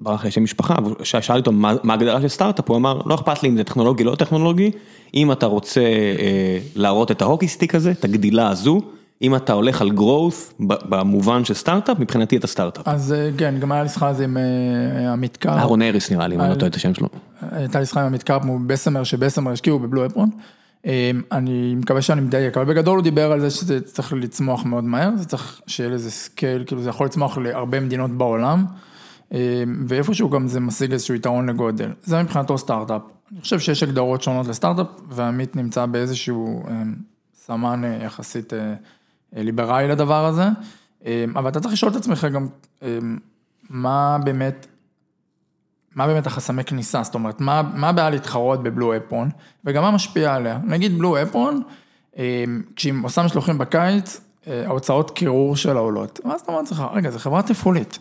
[0.00, 3.48] ברח לי שם משפחה, שאלתי אותו מה ההגדרה של סטארט-אפ, הוא אמר לא אכפת לי
[3.48, 4.70] אם זה טכנולוגי לא טכנולוגי,
[5.14, 8.80] אם אתה רוצה אה, להראות את ה hockey stick הזה, את הגדילה הזו,
[9.22, 12.88] אם אתה הולך על growth ב- במובן של סטארט-אפ, מבחינתי אתה סטארט-אפ.
[12.88, 15.50] אז אה, כן, גם היה לי שיחה זה עם אה, עמית קר.
[15.50, 17.08] אהרון האריס נראה לי, אם אני לא טועה את השם שלו.
[17.50, 20.30] הייתה לי שיחה עם עמית קרפ מ Bessemer, ש Bessemer השקיעו ב Blue Apron.
[20.88, 24.84] אה, אני מקווה שאני מדייק, אבל בגדול הוא דיבר על זה שזה צריך לצמוח מאוד
[24.84, 28.64] מהר, זה צריך שיהיה לזה scale, כאילו זה יכול לצמוח להרבה מדינות בעולם,
[29.32, 31.90] אה, ואיפשהו גם זה משיג איזשהו יתרון לגודל.
[32.02, 33.02] זה מבחינתו סטארט-אפ.
[33.32, 36.82] אני חושב שיש הגדרות שונות לסטארט-אפ, ועמית נמצא באיזשהו אה,
[37.34, 38.74] סמן אה, יחסית אה,
[39.36, 40.44] אה, ליברלי לדבר הזה,
[41.34, 42.48] אבל אתה צריך לשאול את עצמך גם,
[43.70, 44.66] מה באמת
[45.98, 49.30] מה באמת החסמי כניסה, זאת אומרת, מה, מה הבעיה להתחרות בבלו אפרון,
[49.64, 50.58] וגם מה משפיע עליה.
[50.64, 51.62] נגיד בלו אפרון,
[52.18, 52.44] אה,
[52.76, 56.20] כשהיא עושה משלוחים בקיץ, אה, ההוצאות קירור שלה עולות.
[56.24, 57.98] ואז אתה אומר לעצמך, רגע, זו חברה תפעולית.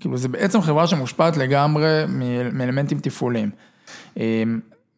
[0.00, 1.88] כאילו, זו בעצם חברה שמושפעת לגמרי
[2.52, 3.50] מאלמנטים תפעוליים.
[4.18, 4.42] אה,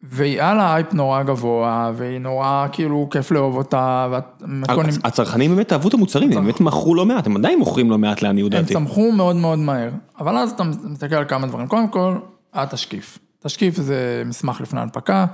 [0.03, 4.93] והיא על האייפ נורא גבוה, והיא נורא, כאילו, כיף לאהוב אותה, והקונים...
[5.03, 8.21] הצרכנים באמת אהבו את המוצרים, הם באמת מכרו לא מעט, הם עדיין מוכרים לא מעט
[8.21, 8.73] לעניות הם דעתי.
[8.73, 11.67] צמחו מאוד מאוד מהר, אבל אז אתה מסתכל על כמה דברים.
[11.67, 12.15] קודם כל,
[12.55, 13.19] התשקיף.
[13.43, 15.25] תשקיף זה מסמך לפני הנפקה,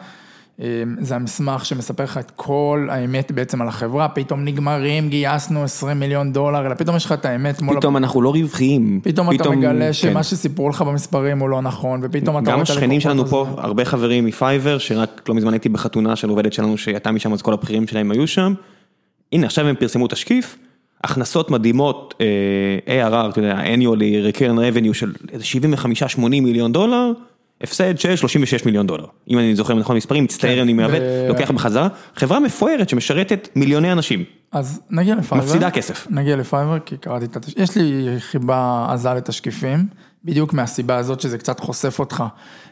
[0.61, 5.99] אה, זה המסמך שמספר לך את כל האמת בעצם על החברה, פתאום נגמרים, גייסנו 20
[5.99, 7.77] מיליון דולר, אלא פתאום יש לך את האמת מול...
[7.77, 8.99] פתאום אנחנו לא רווחיים.
[9.03, 10.23] פתאום אתה מגלה שמה כן.
[10.23, 13.61] שסיפרו לך במספרים הוא לא נכון, ופתאום אתה גם השכנים שלנו פה, הזה.
[13.61, 17.53] הרבה חברים מפייבר, שרק לא מזמן הייתי בחתונה של עובדת שלנו שהייתה משם, אז כל
[17.53, 18.53] הבכירים שלהם היו שם.
[19.31, 20.57] הנה, עכשיו הם פרסמו תשקיף,
[21.03, 27.11] הכנסות מדהימות, אה, ARR, אתה יודע, annually recurrent revenue של איזה 75-80 מיליון דולר,
[27.61, 29.05] הפסד של 36 מיליון דולר.
[29.29, 31.87] אם אני זוכר נכון מספרים, מצטער אם אני מעוות, לוקח בחזרה.
[32.15, 35.45] חברה מפוארת שמשרתת מיליוני אנשים, אז נגיע לפייבר.
[35.45, 36.07] מפסידה כסף.
[36.09, 37.63] נגיע לפייבר, כי קראתי את התשקיף.
[37.63, 39.85] יש לי חיבה עזה לתשקיפים,
[40.25, 42.23] בדיוק מהסיבה הזאת שזה קצת חושף אותך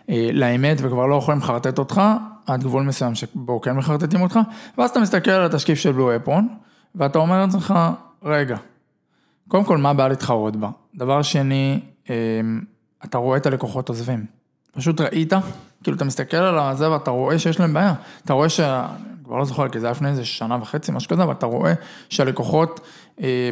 [0.10, 2.02] אה, לאמת וכבר לא יכולים לחרטט אותך,
[2.48, 4.40] עד גבול מסוים שבו כן מחרטטים אותך,
[4.78, 6.48] ואז אתה מסתכל על התשקיף של בלו אפרון,
[6.96, 7.74] ואתה אומר לעצמך,
[8.24, 8.58] רגע,
[9.48, 10.70] קודם כל מה הבעיה להתחרות בה?
[10.96, 11.80] דבר שני,
[12.10, 12.16] אה,
[13.06, 14.26] אתה רואה את הלקוחות עוזבים.
[14.72, 15.34] פשוט ראית,
[15.84, 17.94] כאילו אתה מסתכל על הזה ואתה רואה שיש להם בעיה.
[18.26, 18.88] אתה רואה שה...
[18.96, 21.46] אני כבר לא זוכר, כי זה היה לפני איזה שנה וחצי, משהו כזה, אבל אתה
[21.46, 21.74] רואה
[22.10, 22.80] שהלקוחות
[23.22, 23.50] אה,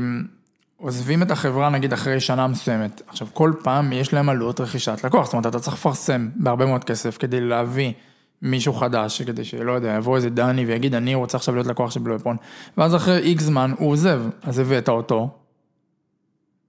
[0.77, 3.01] עוזבים את החברה נגיד אחרי שנה מסוימת.
[3.08, 6.84] עכשיו, כל פעם יש להם עלות רכישת לקוח, זאת אומרת, אתה צריך לפרסם בהרבה מאוד
[6.84, 7.93] כסף כדי להביא
[8.41, 12.00] מישהו חדש, כדי שלא יודע, יבוא איזה דני ויגיד, אני רוצה עכשיו להיות לקוח של
[12.00, 12.38] בלויפון,
[12.78, 15.30] ואז אחרי איקס זמן הוא עוזב, אז הבאת אותו,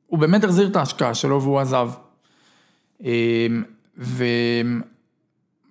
[0.07, 1.91] הוא באמת החזיר את ההשקעה שלו והוא עזב.
[3.01, 3.63] אמ,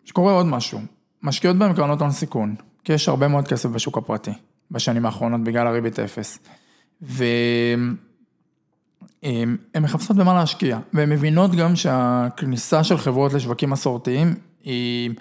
[0.06, 0.80] ושקורה עוד משהו,
[1.24, 4.32] משקיעות בהם קרנות הון סיכון, כי יש הרבה מאוד כסף בשוק הפרטי,
[4.72, 6.40] בשנים האחרונות בגלל הריבית אפס.
[7.02, 7.96] והן
[9.82, 15.12] מחפשות במה להשקיע, והן מבינות גם שהכניסה של חברות לשווקים מסורתיים היא...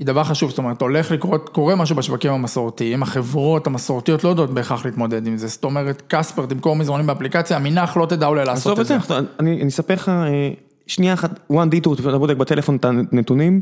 [0.00, 4.50] היא דבר חשוב, זאת אומרת, הולך לקרות, קורה משהו בשווקים המסורתיים, החברות המסורתיות לא יודעות
[4.50, 8.72] בהכרח להתמודד עם זה, זאת אומרת, קספר תמכור מזרונים באפליקציה, המינח לא תדע אולי לעשות
[8.72, 8.96] עזוב את זה.
[8.96, 10.50] את זה, אני אני אספר לך, אה,
[10.86, 13.60] שנייה אחת, one detour, אתה בודק בטלפון את הנתונים,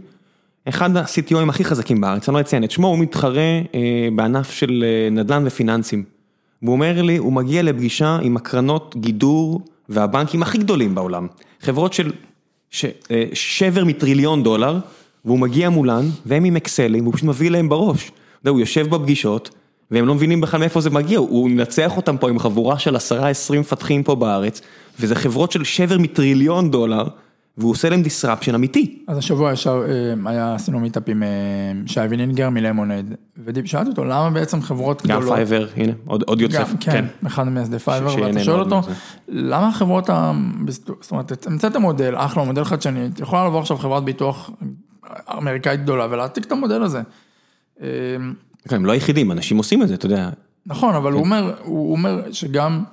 [0.68, 4.84] אחד ה-CTOים הכי חזקים בארץ, אני לא אציין את שמו, הוא מתחרה אה, בענף של
[4.86, 6.05] אה, נדל"ן ופיננסים.
[6.62, 11.26] והוא אומר לי, הוא מגיע לפגישה עם הקרנות גידור והבנקים הכי גדולים בעולם.
[11.61, 12.12] חברות של
[12.70, 12.84] ש,
[13.32, 14.78] שבר מטריליון דולר,
[15.25, 18.05] והוא מגיע מולן, והם עם אקסלים, והוא פשוט מביא להם בראש.
[18.05, 18.12] אתה
[18.43, 19.51] יודע, הוא יושב בפגישות,
[19.91, 23.29] והם לא מבינים בכלל מאיפה זה מגיע, הוא מנצח אותם פה עם חבורה של עשרה
[23.29, 24.61] עשרים מפתחים פה בארץ,
[25.01, 27.09] וזה חברות של שבר מטריליון דולר,
[27.59, 28.99] והוא עושה להם disruption אמיתי.
[29.09, 31.29] אז השבוע ישר אה, היה, עשינו meetup עם אה,
[31.87, 33.14] שי וינינגר מ Lemonade,
[33.45, 37.43] ושאלתי אותו למה בעצם חברות גם גדולות, Fiverr, הנה, עוד עוד יוצא, גם, כן, אחד
[37.43, 38.81] ממייסדי Fiverr, ואתה שואל אותו.
[39.29, 40.33] למה החברות, ה-
[40.69, 44.51] זאת אומרת, המצאת מודל, אחלה, מודל חדשני, יכולה לבוא עכשיו חברת ביטוח
[45.38, 47.02] אמריקאית גדולה ולהעתיק את המודל הזה.
[47.82, 47.86] אה,
[48.68, 50.30] כן, הם לא היחידים, אנשים עושים את זה, אתה יודע.
[50.66, 51.16] נכון, אבל כן.
[51.16, 52.84] הוא אומר, הוא אומר שגם,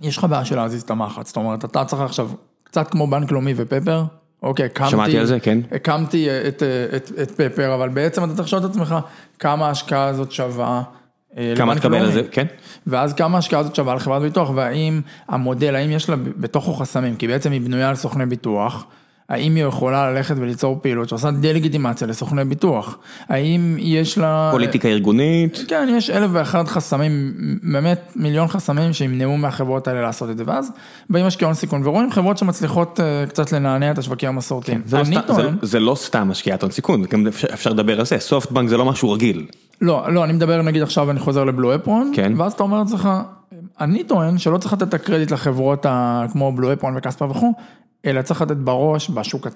[0.00, 2.30] יש לך בעיה של להזיז את המחץ, זאת אומרת, אתה צריך עכשיו,
[2.64, 4.04] קצת כמו בנק לאומי ופפר,
[4.42, 5.58] אוקיי, הקמתי, שמעתי על זה, כן.
[5.72, 6.62] הקמתי את,
[6.96, 8.96] את, את פפר, אבל בעצם אתה צריך לשאול את עצמך,
[9.38, 10.82] כמה ההשקעה הזאת שווה.
[11.36, 12.12] אה, כמה תקבל על.
[12.12, 12.46] זה, כן?
[12.86, 17.28] ואז כמה ההשקעה הזאת שווה לחברת ביטוח, והאם המודל, האם יש לה בתוכו חסמים, כי
[17.28, 18.86] בעצם היא בנויה על סוכני ביטוח,
[19.28, 22.98] האם היא יכולה ללכת וליצור פעילות שעושה דה-לגיטימציה לסוכני ביטוח,
[23.28, 24.48] האם יש לה...
[24.52, 30.38] פוליטיקה ארגונית, כן, יש אלף ואחד חסמים, באמת מיליון חסמים שימנעו מהחברות האלה לעשות את
[30.38, 30.72] זה, ואז
[31.10, 34.82] באים משקיעי הון סיכון ורואים חברות שמצליחות אה, קצת לנענע את השווקים המסורתיים.
[34.86, 37.70] זה לא אני סתם- זה- טוען, זה לא סתם משקיעת הון סיכון, גם אפשר- אפשר
[37.70, 39.46] לדבר על זה, סופטבנק זה לא משהו רגיל.
[39.80, 42.32] לא, לא, אני מדבר נגיד עכשיו אני חוזר לבלו אפרון, כן.
[42.36, 43.08] ואז אתה אומר לעצמך,
[43.80, 47.52] אני טוען שלא צריך לתת את הקרדיט לחברות ה- כמו בלו אפרון וכספר וכו',
[48.04, 49.46] אלא צריך לתת בראש בשוק,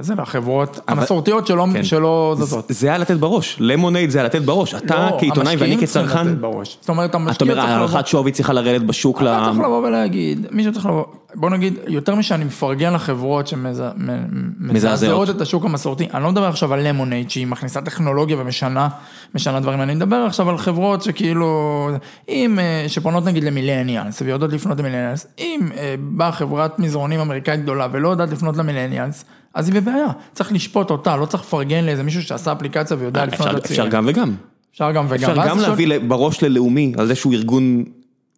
[0.00, 1.84] זה לחברות המסורתיות שלא, כן.
[1.84, 2.64] שלא זזות.
[2.68, 6.38] זה היה לתת בראש, למונייד זה היה לתת בראש, אתה לא, כעיתונאי ואני כצרכן, לתת
[6.38, 6.78] בראש.
[6.80, 7.80] זאת אומרת, אתה המשקיע אומר צריך לבוא...
[7.80, 11.74] הערכת שווי צריכה לרדת בשוק, אתה ל- צריך לבוא ולהגיד, מישהו צריך לבוא, בוא נגיד,
[11.86, 17.46] יותר משאני מפרגן לחברות שמזעזעות את השוק המסורתי, אני לא מדבר עכשיו על למונייד שהיא
[17.46, 18.88] מכניסה טכנולוגיה ומשנה
[19.34, 21.90] משנה דברים, אני מדבר עכשיו על חברות שכאילו,
[22.28, 27.86] אם, אה, שפונות נגיד למילניאלס ויודעות לפנות למילניאלס, אם אה, באה חברת מזרונים אמריקאית גדולה
[27.92, 29.24] ולא יודעת לפנות למילניאלס,
[29.54, 33.54] אז היא בבעיה, צריך לשפוט אותה, לא צריך לפרגן לאיזה מישהו שעשה אפליקציה ויודע לפנות
[33.54, 33.86] לצעירים.
[33.86, 34.34] אפשר גם וגם.
[34.72, 35.30] אפשר גם וגם.
[35.30, 37.84] אפשר גם להביא בראש ללאומי על זה שהוא ארגון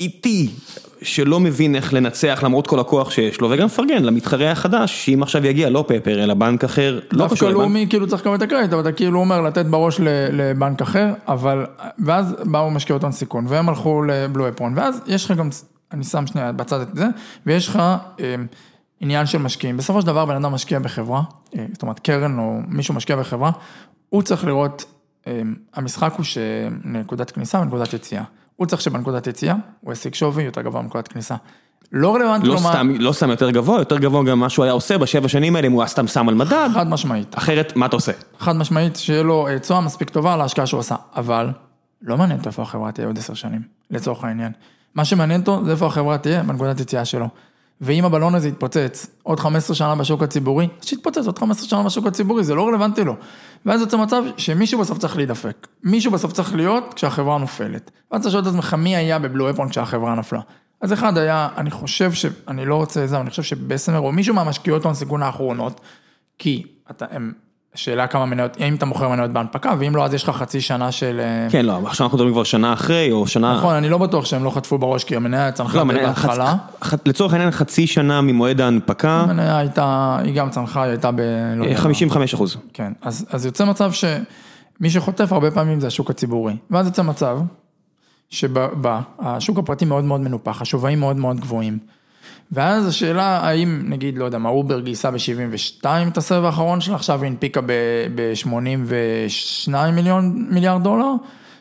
[0.00, 0.48] איטי,
[1.02, 5.46] שלא מבין איך לנצח למרות כל הכוח שיש לו, וגם לפרגן למתחרה החדש, שאם עכשיו
[5.46, 7.60] יגיע לא פפר אלא בנק אחר, לא קשור לבנק.
[7.60, 10.00] לאומי כאילו צריך לקבל את הקרדיט, אבל אתה כאילו אומר לתת בראש
[10.32, 11.66] לבנק אחר, אבל,
[11.98, 15.48] ואז באו משקיעות הון סיכון, והם הלכו לבלו אפרון, ואז יש לך גם,
[15.92, 17.06] אני שם שנייה בצד את זה,
[17.46, 17.76] ויש לך
[18.20, 18.34] אה,
[19.02, 19.76] עניין של משקיעים.
[19.76, 21.22] בסופו של דבר בן אדם משקיע בחברה,
[21.56, 23.50] אה, זאת אומרת קרן או מישהו משקיע בחברה,
[24.08, 24.84] הוא צריך לראות,
[25.26, 25.42] אה,
[25.74, 28.22] המשחק הוא שנקודת כניסה ונקודת יציאה.
[28.56, 31.34] הוא צריך שבנקודת יציאה הוא ישיג שווי יותר גבוה מנקודת כניסה.
[31.92, 34.72] לא רלוונטי לא לומר, סתם, לא סתם יותר גבוה, יותר גבוה גם מה שהוא היה
[34.72, 37.38] עושה בשבע שנים האלה, אם הוא היה סתם שם על מדד, חד משמעית.
[37.38, 38.12] אחרת מה אתה עושה?
[38.38, 41.50] חד משמעית שיהיה לו אה, תשואה מספיק טובה להשקעה שהוא עשה, אבל
[42.02, 44.52] לא מעניין אותו איפה החברה תהיה עוד עשר שנים, לצורך העניין.
[44.94, 47.28] מה שמעניין אותו זה איפה החברה תהיה בנקודת יציאה שלו.
[47.82, 52.06] ואם הבלון הזה יתפוצץ עוד 15 שנה בשוק הציבורי, אז שיתפוצץ עוד 15 שנה בשוק
[52.06, 53.16] הציבורי, זה לא רלוונטי לו.
[53.66, 55.66] ואז יוצא מצב שמישהו בסוף צריך להידפק.
[55.84, 57.90] מישהו בסוף צריך להיות כשהחברה נופלת.
[58.10, 60.40] ואז אתה שואל את עצמך מי היה בבלו אפרון כשהחברה נפלה.
[60.80, 62.26] אז אחד היה, אני חושב ש...
[62.48, 65.80] אני לא רוצה זה, אבל אני חושב שבסמר או מישהו מהמשקיעות הון סיכון האחרונות,
[66.38, 67.32] כי אתה, הם,
[67.74, 70.92] שאלה כמה מניות, האם אתה מוכר מניות בהנפקה, ואם לא, אז יש לך חצי שנה
[70.92, 71.20] של...
[71.20, 73.56] אה, כן, לא, עכשיו אנחנו מדברים כבר שנה אחרי, או שנה...
[73.56, 76.54] נכון, אני לא בטוח שהם לא חטפו בראש, כי המניה צנחה לא, בהתחלה.
[76.82, 81.10] חצ- ח- לצורך העניין חצי שנה ממועד ההנפקה, המניה הייתה, היא גם צנחה, היא הייתה
[81.10, 81.20] ב...
[81.56, 81.80] לא יודע מה.
[81.80, 82.56] 55 אחוז.
[82.72, 86.56] כן, אז, אז יוצא מצב שמי שחוטף הרבה פעמים זה השוק הציבורי.
[86.70, 87.38] ואז יוצא מצב
[88.30, 91.78] שהשוק הפרטי מאוד מאוד מנופח, השווים מאוד מאוד גבוהים.
[92.52, 97.22] ואז השאלה האם נגיד, לא יודע מה, אובר גייסה ב-72 את הסבב האחרון שלה, עכשיו
[97.22, 97.60] היא הנפיקה
[98.14, 101.12] ב-82 מיליון, מיליארד דולר,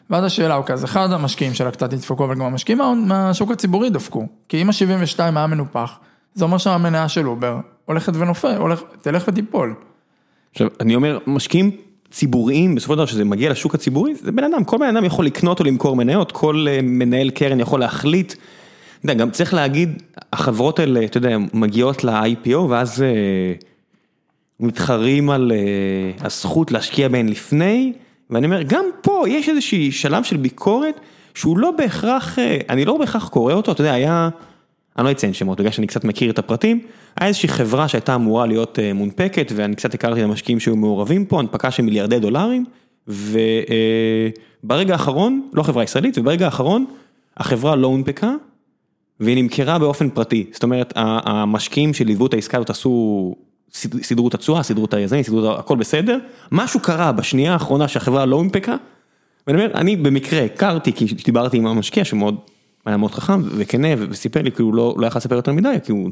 [0.10, 3.89] ואז השאלה, אוקיי, אז אחד המשקיעים שלה קצת נדפקו, אבל גם המשקיעים מה- מהשוק הציבורי
[3.89, 4.28] נדפקו.
[4.50, 6.00] כי אם ה-72 היה מנופח,
[6.34, 9.74] זה אומר שהמניה של אובר הולכת ונופל, הולך, תלך ותיפול.
[10.52, 11.72] עכשיו, אני אומר, משקיעים
[12.12, 15.26] ציבוריים, בסופו של דבר שזה מגיע לשוק הציבורי, זה בן אדם, כל בן אדם יכול
[15.26, 18.34] לקנות או למכור מניות, כל אה, מנהל קרן יכול להחליט.
[19.04, 23.54] יודע, גם צריך להגיד, החברות האלה, אתה יודע, מגיעות ל-IPO ואז אה,
[24.60, 27.93] מתחרים על אה, הזכות להשקיע בהן לפני,
[28.30, 30.99] ואני אומר, גם פה יש איזשהי שלב של ביקורת
[31.34, 34.30] שהוא לא בהכרח, אה, אני לא בהכרח קורא אותו, אתה יודע, היה,
[34.97, 36.80] אני לא אציין שמות, בגלל שאני קצת מכיר את הפרטים,
[37.20, 41.26] היה איזושהי חברה שהייתה אמורה להיות אה, מונפקת, ואני קצת הכרתי את המשקיעים שהיו מעורבים
[41.26, 42.66] פה, הנפקה של מיליארדי דולרים,
[43.08, 46.86] וברגע האחרון, לא חברה ישראלית, וברגע האחרון,
[47.38, 48.32] החברה לא הונפקה,
[49.22, 53.36] והיא נמכרה באופן פרטי, זאת אומרת, המשקיעים שליוו את העסקה הזאת עשו,
[53.74, 56.17] סיד- סידרו את התשואה, סידרו את היזמים, סידרו את הכל בסדר,
[56.51, 58.76] משהו קרה בשנייה האחרונה שהחברה לא הונפקה,
[59.47, 62.36] ואני אומר, אני במקרה הכרתי, כי דיברתי עם המשקיע שמאוד,
[62.86, 65.91] היה מאוד חכם וכנה וסיפר לי, כי הוא לא, לא יכל לספר יותר מדי, כי
[65.91, 66.09] הוא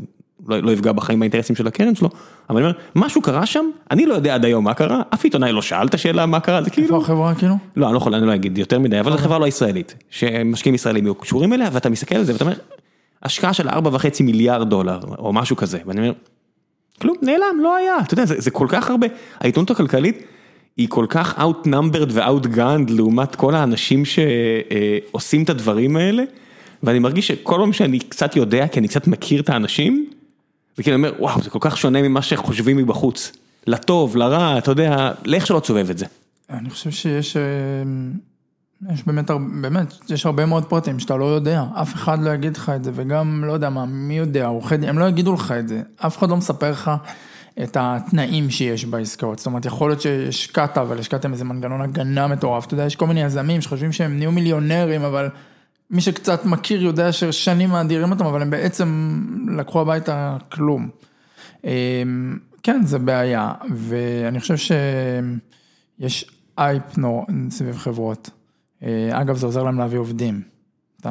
[0.47, 2.10] לא, לא יפגע בחיים האינטרסים של הקרן שלו,
[2.49, 5.51] אבל אני אומר, משהו קרה שם, אני לא יודע עד היום מה קרה, אף עיתונאי
[5.51, 7.55] לא שאל את השאלה מה קרה, זה איפה כאילו, החברה כאילו?
[7.76, 10.76] לא, אני לא יכול, אני לא אגיד יותר מדי, אבל זו חברה לא ישראלית, שמשקיעים
[10.76, 12.55] ישראלים יהיו קשורים אליה, ואתה מסתכל על זה ואתה אומר,
[13.24, 16.13] השקעה של 4.5 מיליארד דולר, או משהו כזה, ואני אומר,
[17.01, 19.07] כלום, נעלם, לא היה, אתה יודע, זה, זה כל כך הרבה,
[19.39, 20.24] העיתונות הכלכלית
[20.78, 26.24] היא כל כך outnumbered ו-outgunned לעומת כל האנשים שעושים את הדברים האלה,
[26.84, 30.09] ואני מרגיש שכל פעם שאני קצת יודע, כי אני קצת מכיר את האנשים,
[30.78, 33.32] וכאילו אני אומר, וואו, זה כל כך שונה ממה שחושבים מבחוץ.
[33.67, 36.05] לטוב, לרע, אתה יודע, לאיך שלא תסובב את זה.
[36.49, 37.41] אני חושב שיש, אה,
[38.94, 42.70] יש באמת, באמת, יש הרבה מאוד פרטים שאתה לא יודע, אף אחד לא יגיד לך
[42.76, 45.82] את זה, וגם, לא יודע מה, מי יודע, עורכי הם לא יגידו לך את זה,
[45.96, 46.92] אף אחד לא מספר לך
[47.64, 52.66] את התנאים שיש בעסקאות, זאת אומרת, יכול להיות שהשקעת, אבל השקעתם איזה מנגנון הגנה מטורף,
[52.66, 55.30] אתה יודע, יש כל מיני יזמים שחושבים שהם נהיו מיליונרים, אבל
[55.92, 59.20] מי שקצת מכיר יודע ששנים מאדירים אותם, אבל הם בעצם
[59.58, 60.90] לקחו הביתה כלום.
[61.64, 61.70] אמ,
[62.64, 66.26] כן, זה בעיה, ואני חושב שיש
[66.58, 68.30] אייפ נור סביב חברות.
[68.84, 70.42] אה, אגב, זה עוזר להם להביא עובדים.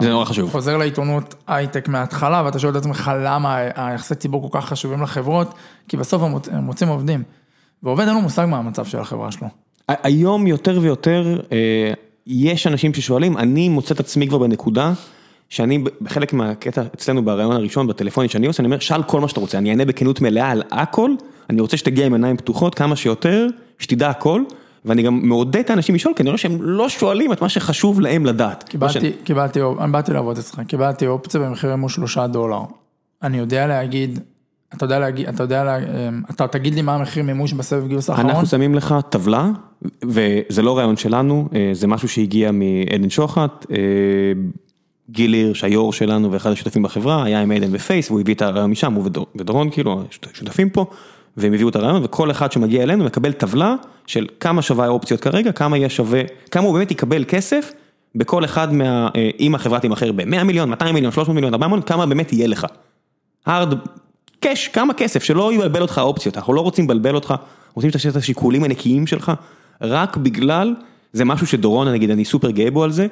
[0.01, 0.51] זה נורא חשוב.
[0.51, 5.55] חוזר לעיתונות הייטק מההתחלה, ואתה שואל את עצמך למה היחסי ציבור כל כך חשובים לחברות,
[5.89, 7.23] כי בסוף הם מוצאים עובדים.
[7.83, 9.49] ועובד אין לו מושג מה המצב של החברה שלו.
[9.89, 11.93] היום יותר ויותר, אה,
[12.27, 14.93] יש אנשים ששואלים, אני מוצא את עצמי כבר בנקודה,
[15.49, 19.41] שאני בחלק מהקטע אצלנו בריאיון הראשון בטלפונים שאני עושה, אני אומר, שאל כל מה שאתה
[19.41, 21.11] רוצה, אני אענה בכנות מלאה על הכל,
[21.51, 23.47] אני רוצה שתגיע עם עיניים פתוחות כמה שיותר,
[23.79, 24.43] שתדע הכל.
[24.89, 28.01] ואני גם מעודד את האנשים לשאול, כי אני רואה שהם לא שואלים את מה שחשוב
[28.01, 28.65] להם לדעת.
[29.25, 32.61] קיבלתי, אני באתי לעבוד אצלך, קיבלתי אופציה במחיר אימוש שלושה דולר.
[33.23, 34.19] אני יודע להגיד,
[34.75, 38.31] אתה יודע להגיד, אתה יודע, אמ, אתה תגיד לי מה המחיר מימוש בסבב גיוס האחרון?
[38.31, 39.51] אנחנו שמים לך טבלה,
[40.05, 43.77] וזה לא רעיון שלנו, אה, זה משהו שהגיע מעדן שוחט, אה,
[45.11, 48.71] גיל הירש, היו"ר שלנו ואחד השותפים בחברה, היה עם עדן בפייס, והוא הביא את הרעיון
[48.71, 50.87] משם, הוא ודורון, כאילו, השותפים פה.
[51.41, 53.75] והם הביאו את הרעיון, וכל אחד שמגיע אלינו מקבל טבלה
[54.07, 56.21] של כמה שווה האופציות כרגע, כמה יהיה שווה,
[56.51, 57.73] כמה הוא באמת יקבל כסף
[58.15, 59.09] בכל אחד מה...
[59.17, 62.49] אה, אם החברה תימכר ב-100 מיליון, 200 מיליון, 300 מיליון, 400 מיליון, כמה באמת יהיה
[62.49, 62.67] לך.
[63.49, 63.75] hard
[64.45, 67.35] cash, כמה כסף, שלא יבלבל אותך האופציות, אנחנו לא רוצים לבלבל אותך,
[67.75, 69.33] רוצים שתעשה את השיקולים הנקיים שלך,
[69.81, 70.75] רק בגלל,
[71.13, 73.07] זה משהו שדורון, נגיד, אני סופר גאה בו על זה,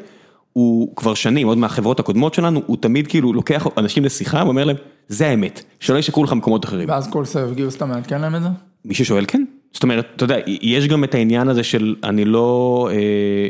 [0.52, 4.76] הוא כבר שנים, עוד מהחברות הקודמות שלנו, הוא תמיד כאילו לוקח אנשים לשיחה ואומר להם,
[5.08, 6.88] זה האמת, שלא ישקרו לך מקומות אחרים.
[6.88, 8.48] ואז כל סבב גיוס אתה מעדכן להם את זה?
[8.84, 9.44] מי ששואל כן.
[9.72, 13.48] זאת אומרת, אתה יודע, יש גם את העניין הזה של אני לא, אה,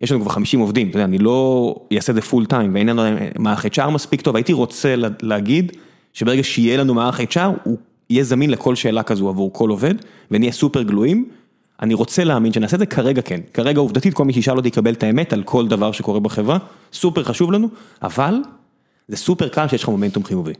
[0.00, 2.88] יש לנו כבר 50 עובדים, אתה יודע, אני לא אעשה את זה פול טיים, ואין
[2.88, 3.02] לנו
[3.38, 5.72] מערך HR מספיק טוב, הייתי רוצה להגיד
[6.12, 7.76] שברגע שיהיה לנו מערך HR, הוא
[8.10, 9.94] יהיה זמין לכל שאלה כזו עבור כל עובד,
[10.30, 11.28] ונהיה סופר גלויים.
[11.82, 13.40] אני רוצה להאמין שנעשה את זה, כרגע כן.
[13.54, 16.58] כרגע עובדתית כל מי שישאל אותי יקבל את האמת על כל דבר שקורה בחברה,
[16.92, 17.68] סופר חשוב לנו,
[18.02, 18.34] אבל
[19.08, 20.52] זה סופר קל שיש לך מומנטום חיובי.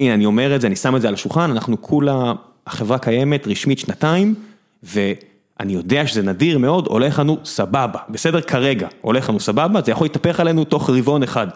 [0.00, 2.32] הנה אני אומר את זה, אני שם את זה על השולחן, אנחנו כולה,
[2.66, 4.34] החברה קיימת רשמית שנתיים,
[4.82, 10.04] ואני יודע שזה נדיר מאוד, הולך לנו סבבה, בסדר כרגע, הולך לנו סבבה, זה יכול
[10.04, 11.46] להתהפך עלינו תוך רבעון אחד.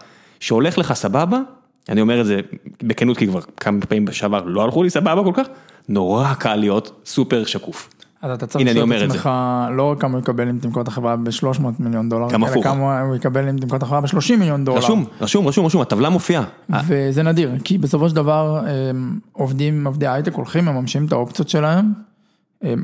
[0.40, 1.40] שהולך לך סבבה,
[1.88, 2.40] אני אומר את זה
[2.82, 5.46] בכנות כי כבר כמה פעמים בשעבר לא הלכו לי סבבה כל כך,
[5.88, 7.93] נורא קל להיות סופר שקוף.
[8.24, 9.30] אז אתה צריך לשאול את עצמך
[9.70, 13.16] לא רק כמה הוא יקבל אם תמכור את החברה ב-300 מיליון דולר, אלא כמה הוא
[13.16, 14.78] יקבל אם תמכור את החברה ב-30 מיליון דולר.
[14.78, 16.44] רשום, רשום, רשום, רשום, הטבלה מופיעה.
[16.86, 18.60] וזה נדיר, כי בסופו של דבר
[19.32, 21.92] עובדים, עובדי הייטק הולכים, מממשים את האופציות שלהם.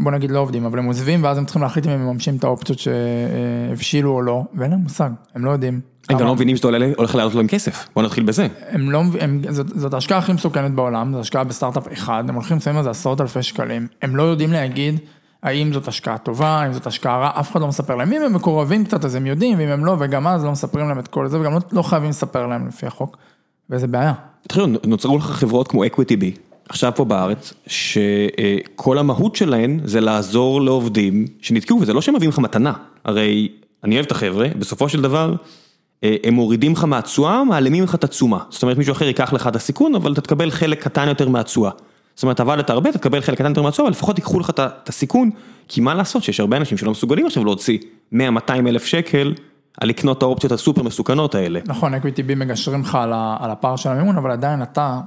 [0.02, 2.44] בוא נגיד לא עובדים, אבל הם עוזבים ואז הם צריכים להחליט אם הם מממשים את
[2.44, 5.80] האופציות שהבשילו או לא, ואין להם מושג, הם לא יודעים.
[6.08, 8.46] הם גם לא מבינים שאתה הולך לעלות להם כסף, בוא נתחיל בזה.
[8.70, 12.56] הם לא, הם, זאת, זאת ההשקעה הכי מסוכנת בעולם, זו השקעה בסטארט-אפ אחד, הם הולכים
[12.56, 14.98] לסיים על זה עשרות אלפי שקלים, הם לא יודעים להגיד
[15.42, 18.12] האם זאת השקעה טובה, האם זאת השקעה רעה, אף אחד לא מספר להם.
[18.12, 20.98] אם הם מקורבים קצת אז הם יודעים, ואם הם לא, וגם אז לא מספרים להם
[20.98, 23.16] את כל זה, וגם לא, לא חייבים לספר להם לפי החוק,
[23.70, 24.12] וזה בעיה.
[24.48, 26.24] תחילו, נוצרו לך חברות כמו Equity B,
[26.68, 32.38] עכשיו פה בארץ, שכל המהות שלהן זה לעזור לעובדים שנתקעו, וזה לא שהם מביאים לך
[32.38, 32.72] מתנה,
[33.04, 33.48] הרי
[33.84, 35.34] אני אוהב את החבר'ה, בסופו של דבר,
[36.02, 38.38] הם מורידים לך מהתשואה, מעלמים לך את התשומה.
[38.50, 41.70] זאת אומרת, מישהו אחר ייקח לך את הסיכון, אבל אתה תקבל חלק קטן יותר מהתשואה.
[42.20, 44.88] זאת אומרת, עבדת הרבה, אתה תקבל חלק קטן יותר מהתשואה, אבל לפחות ייקחו לך את
[44.88, 45.30] הסיכון,
[45.68, 47.78] כי מה לעשות שיש הרבה אנשים שלא מסוגלים עכשיו להוציא
[48.14, 48.16] 100-200
[48.50, 49.34] אלף שקל
[49.80, 51.60] על לקנות את האופציות הסופר מסוכנות האלה.
[51.66, 52.98] נכון, אקוויטיבי מגשרים לך
[53.40, 55.00] על הפער של המימון, אבל עדיין אתה,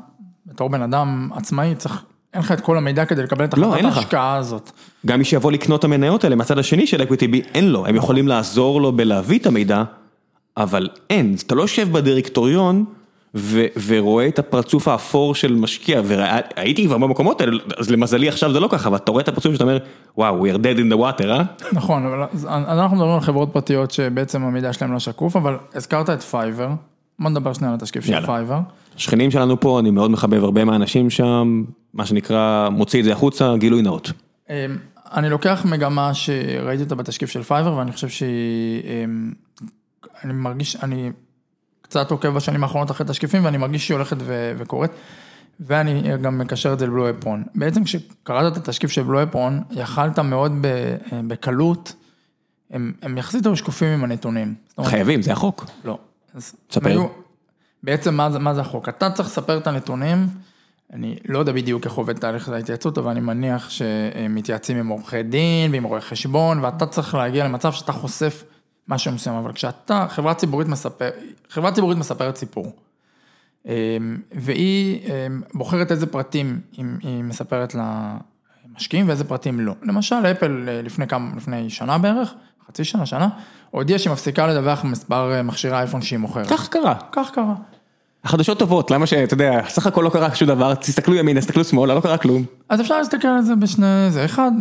[0.46, 2.04] בתור בן אדם עצמאי, צריך,
[2.34, 4.72] אין לך את כל המידע כדי לקבל את לא, החלטת ההשקעה הזאת.
[5.06, 8.28] גם מי שיבוא לקנות את המניות האלה מהצד השני של אקוויטיבי, אין לו, הם יכולים
[8.28, 9.84] לעזור לו בלהביא את המידע,
[10.58, 12.86] אבל אין, אתה לא יושב בדירקטוריון,
[13.88, 18.68] ורואה את הפרצוף האפור של משקיע, והייתי כבר במקומות האלה, אז למזלי עכשיו זה לא
[18.68, 19.78] ככה, אבל אתה רואה את הפרצוף שאתה אומר,
[20.18, 21.44] וואו, we are dead in the water, אה?
[21.74, 26.22] נכון, אבל אנחנו מדברים על חברות פרטיות שבעצם המידע שלהם לא שקוף, אבל הזכרת את
[26.22, 26.70] פייבר,
[27.20, 28.60] בוא נדבר שנייה על התשקיף של פייבר.
[28.98, 31.64] שכנים שלנו פה, אני מאוד מחבב הרבה מהאנשים שם,
[31.94, 34.12] מה שנקרא, מוציא את זה החוצה, גילוי נאות.
[34.50, 34.56] אמ,
[35.14, 39.32] אני לוקח מגמה שראיתי אותה בתשקיף של פייבר, ואני חושב שהיא, אמ,
[40.24, 41.12] אני מרגיש, אני...
[41.94, 44.92] קצת עוקב בשנים האחרונות אחרי תשקיפים ואני מרגיש שהיא הולכת ו- וקורית.
[45.60, 47.44] ואני גם מקשר את זה לבלו אפרון.
[47.56, 50.52] בעצם כשקראת את התשקיף של בלו אפרון, יכלת מאוד
[51.28, 51.96] בקלות,
[52.72, 54.56] הם, הם יחסית היו שקופים עם הנתונים.
[54.82, 55.66] חייבים, זה החוק.
[55.86, 55.98] לא.
[56.84, 57.08] היו,
[57.84, 58.90] בעצם מה, מה זה החוק?
[58.90, 60.28] אתה צריך לספר את הנתונים,
[60.94, 65.24] אני לא יודע בדיוק איך עובד תהליך ההתייעצות, אבל אני מניח שהם מתייעצים עם עורכי
[65.24, 68.44] דין ועם רואי חשבון, ואתה צריך להגיע למצב שאתה חושף
[68.88, 71.10] משהו מסוים, אבל כשאתה, חברה ציבורית מספר,
[71.50, 72.72] חברה ציבורית מספרת סיפור.
[73.66, 73.72] אמ,
[74.32, 77.76] והיא אמ, בוחרת איזה פרטים היא מספרת
[78.70, 79.74] למשקיעים ואיזה פרטים לא.
[79.84, 82.34] למשל, אפל אה, לפני כמה, לפני שנה בערך,
[82.68, 83.30] חצי שנה, שנה,
[83.72, 86.48] הודיעה שהיא מפסיקה לדווח מספר אה, מכשירי אייפון שהיא מוכרת.
[86.48, 86.96] כך קרה.
[87.12, 87.54] כך קרה.
[88.24, 91.96] החדשות טובות, למה שאתה יודע, סך הכל לא קרה שום דבר, תסתכלו ימינה, תסתכלו שמאלה,
[91.96, 92.46] לא קרה כלום.
[92.70, 94.52] אז אפשר להסתכל על זה בשני, זה אחד,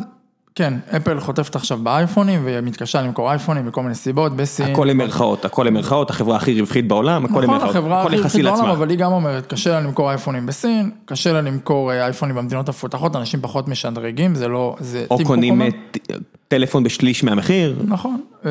[0.54, 4.70] כן, אפל חוטפת עכשיו באייפונים ומתקשה למכור אייפונים מכל מיני סיבות בסין.
[4.72, 8.90] הכל למרכאות, הכל למרכאות, החברה הכי רווחית בעולם, הכל למרכאות, נכון, הכי רווחית בעולם, אבל
[8.90, 13.16] היא גם אומרת, קשה לה למכור אייפונים בסין, קשה לה למכור אה, אייפונים במדינות המפותחות,
[13.16, 15.62] אנשים פחות משדרגים, זה לא, זה או קונים
[16.48, 17.76] טלפון בשליש מהמחיר.
[17.84, 18.50] נכון, אמ,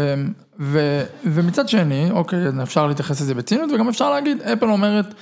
[1.24, 5.14] ומצד שני, אוקיי, אפשר להתייחס לזה בציניות, וגם אפשר להגיד, אפל אומרת,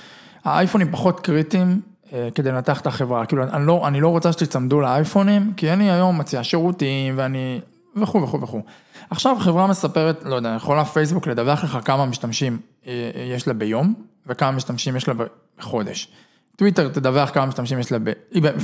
[0.44, 1.89] האייפונים פחות קריטיים, אה,
[2.34, 6.18] כדי לנתח את החברה, כאילו אני לא, אני לא רוצה שתצמדו לאייפונים, כי אני היום
[6.18, 7.60] מציע שירותים ואני,
[7.96, 8.62] וכו' וכו' וכו'.
[9.10, 12.92] עכשיו חברה מספרת, לא יודע, יכולה פייסבוק לדווח לך כמה משתמשים אה,
[13.36, 13.94] יש לה ביום,
[14.26, 15.14] וכמה משתמשים יש לה
[15.58, 16.08] בחודש.
[16.56, 18.10] טוויטר תדווח כמה משתמשים יש לה, ב...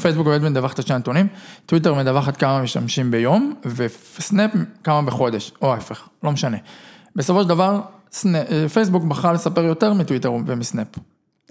[0.03, 1.29] פייסבוק באמת מדווחת את שני הנתונים,
[1.67, 4.51] טוויטר מדווחת כמה משתמשים ביום, וסנאפ
[4.85, 6.57] כמה בחודש, או ההפך, לא משנה.
[7.17, 7.81] בסופו של דבר,
[8.13, 10.87] סנאפ, אה, פייסבוק בחרה לספר יותר מטוויטר ומסנאפ.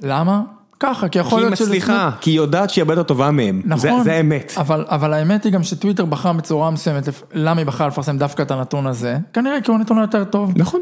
[0.02, 0.42] למה?
[0.80, 1.66] ככה, כי יכול להיות שזה...
[1.66, 3.62] כי היא מצליחה, כי היא יודעת שהיא הרבה יותר טובה מהם.
[3.66, 4.04] נכון.
[4.04, 4.54] זה האמת.
[4.58, 7.04] אבל, אבל האמת היא גם שטוויטר בחר בצורה מסוימת,
[7.34, 9.18] למה היא בחרה לפרסם דווקא את הנתון הזה?
[9.34, 10.52] כנראה כי הוא נתון יותר טוב.
[10.56, 10.82] נכון.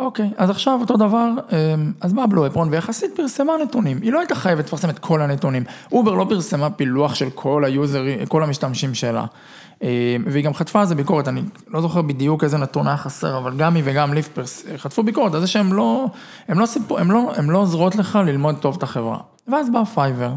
[0.00, 2.68] אוקיי, אז עכשיו אותו דבר, אמ, אז בא בלו אפרון?
[2.70, 7.14] ויחסית פרסמה נתונים, היא לא הייתה חייבת לפרסם את כל הנתונים, אובר לא פרסמה פילוח
[7.14, 9.24] של כל היוזרים, כל המשתמשים שלה.
[9.82, 9.88] אמ,
[10.26, 13.56] והיא גם חטפה על זה ביקורת, אני לא זוכר בדיוק איזה נתון היה חסר, אבל
[13.56, 14.38] גם היא וגם ליפ
[14.76, 16.06] חטפו ביקורת על זה שהן לא,
[16.48, 19.18] הם לא, סיפור, הם לא, הם לא עוזרות לך ללמוד טוב את החברה.
[19.48, 20.32] ואז בא פייבר,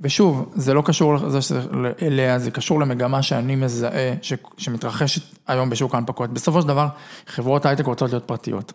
[0.00, 1.60] ושוב, זה לא קשור לזה
[2.02, 6.32] אליו, זה קשור למגמה שאני מזהה, ש, שמתרחשת היום בשוק ההנפקות.
[6.32, 6.86] בסופו של דבר,
[7.26, 8.72] חברות הייטק רוצות להיות פרטיות.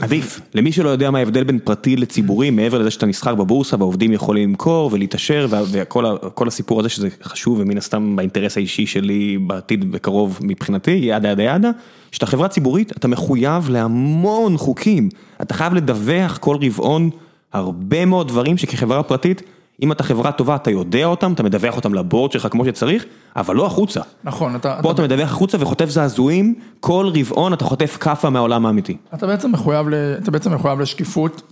[0.00, 4.12] עדיף, למי שלא יודע מה ההבדל בין פרטי לציבורי, מעבר לזה שאתה נסחר בבורסה והעובדים
[4.12, 10.38] יכולים למכור ולהתעשר וכל הסיפור הזה שזה חשוב ומן הסתם באינטרס האישי שלי בעתיד בקרוב
[10.42, 11.70] מבחינתי, yada yada yada,
[12.12, 15.08] שאתה חברה ציבורית, אתה מחויב להמון חוקים,
[15.42, 17.10] אתה חייב לדווח כל רבעון
[17.52, 19.42] הרבה מאוד דברים שכחברה פרטית
[19.82, 23.04] אם אתה חברה טובה, אתה יודע אותם, אתה מדווח אותם לבורד שלך כמו שצריך,
[23.36, 24.00] אבל לא החוצה.
[24.24, 24.78] נכון, אתה...
[24.82, 28.96] פה אתה מדווח החוצה וחוטף זעזועים, כל רבעון אתה חוטף כאפה מהעולם האמיתי.
[29.14, 29.86] אתה בעצם מחויב,
[30.22, 31.42] אתה בעצם מחויב לשקיפות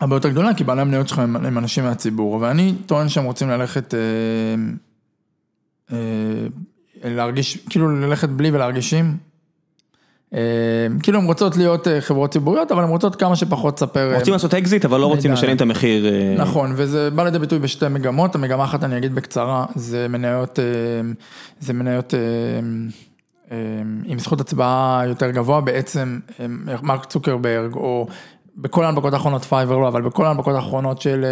[0.00, 3.94] הרבה יותר גדולה, כי בעלי המניות שלך הם אנשים מהציבור, ואני טוען שהם רוצים ללכת,
[3.94, 3.98] אה,
[5.92, 6.46] אה,
[7.04, 9.04] להרגיש, כאילו ללכת בלי ולהרגיש עם.
[9.04, 9.33] אה,
[11.02, 14.14] כאילו הן רוצות להיות אה, חברות ציבוריות, אבל הן רוצות כמה שפחות לספר.
[14.14, 16.06] רוצים אה, לעשות אקזיט, אבל לא רוצים לשלם את המחיר.
[16.38, 20.58] נכון, וזה בא לידי ביטוי בשתי מגמות, המגמה אחת אני אגיד בקצרה, זה מניות,
[21.60, 22.14] זה מניות
[24.04, 26.18] עם זכות הצבעה יותר גבוה, בעצם
[26.82, 28.06] מרק צוקרברג, או
[28.56, 31.24] בכל ההנפקות האחרונות פייבר לא, אבל בכל ההנפקות האחרונות של...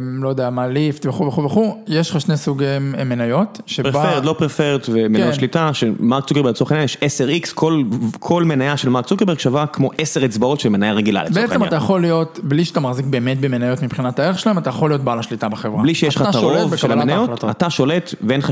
[0.00, 2.64] לא יודע מה, ליפט וכו' וכו' וכו', יש לך שני סוגי
[3.06, 3.92] מניות, שבה...
[3.92, 5.34] preferred, לא preferred ומניות כן.
[5.34, 7.82] שליטה, שמרק צוקרברג לצורך העניין יש 10x, כל,
[8.20, 11.50] כל מניה של מרק צוקרברג שווה כמו 10 הצבעות של מניה רגילה לצורך העניין.
[11.50, 15.00] בעצם אתה יכול להיות, בלי שאתה מחזיק באמת במניות מבחינת הערך שלהם, אתה יכול להיות
[15.00, 15.82] בעל השליטה בחברה.
[15.82, 18.50] בלי שיש לך את הרוב של המניות, אתה שולט ואין לך,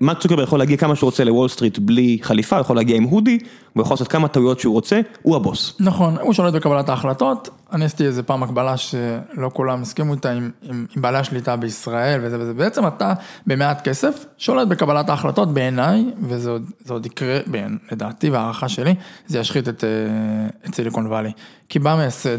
[0.00, 3.38] מרק צוקרברג יכול להגיע כמה שהוא רוצה לוול סטריט בלי חליפה, יכול להגיע עם hoodie,
[3.72, 5.76] הוא יכול לעשות כמה טעויות שהוא רוצה, הוא הבוס.
[5.80, 10.50] נכון, הוא שולט בקבלת ההחלטות, אני עשיתי איזה פעם הקבלה שלא כולם הסכימו איתה עם,
[10.62, 13.14] עם, עם בעלי השליטה בישראל וזה וזה, בעצם אתה
[13.46, 18.94] במעט כסף שולט בקבלת ההחלטות בעיניי, וזה עוד, עוד יקרה, בין, לדעתי והערכה שלי,
[19.26, 21.32] זה ישחית את, אה, את סיליקון וואלי.
[21.68, 22.38] כי בא מייסד,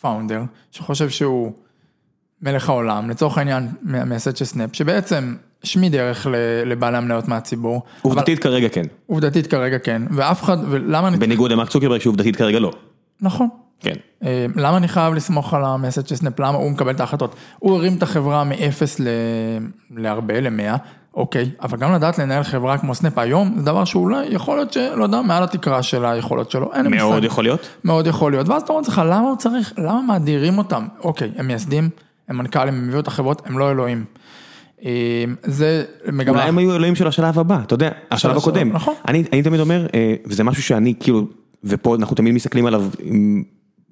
[0.00, 0.42] founder,
[0.72, 1.52] שחושב שהוא
[2.42, 6.26] מלך העולם, לצורך העניין מייסד של סנאפ, שבעצם שם זין דרך
[6.66, 7.82] לבעלי המניות מהציבור.
[8.02, 8.52] עובדתית אבל...
[8.52, 8.84] כרגע כן.
[9.06, 11.10] עובדתית כרגע כן, ואף אחד, ולמה...
[11.10, 12.72] בניגוד למרק צוקרברג שעובדתית כרגע לא.
[13.20, 13.48] נכון.
[13.80, 13.94] כן.
[14.24, 16.40] אה, למה אני חייב לסמוך על המייסד של סנאפ?
[16.40, 17.34] למה הוא מקבל את ההחלטות?
[17.58, 19.00] הוא הרים את החברה מ-0
[19.96, 20.78] להרבה, ל-100,
[21.14, 25.02] אוקיי, אבל גם לדעת לנהל חברה כמו סנאפ היום, זה דבר שאולי יכול להיות שלא
[25.02, 27.04] יודע, מעל התקרה של היכולות שלו, אין לי מושג.
[27.04, 27.68] מאוד יכול להיות.
[27.84, 30.86] מאוד יכול להיות, ואז אתה אומר לך, למה הוא צריך, למה מאדירים אותם?
[31.04, 31.90] אוקיי, הם מייסדים,
[32.28, 34.04] הם מנכ"לים, הם הביאו את החברות, הם לא אלוהים.
[34.84, 36.38] אה, זה מגמה...
[36.38, 38.72] אולי הם היו אלוהים של השלב הבא, אתה יודע, השלב הקודם.
[38.72, 38.94] נכון.
[39.08, 41.26] אני, אני תמיד אומר, אה, וזה משהו שאני כאילו,
[41.64, 42.84] ופה אנחנו תמיד מסתכלים עליו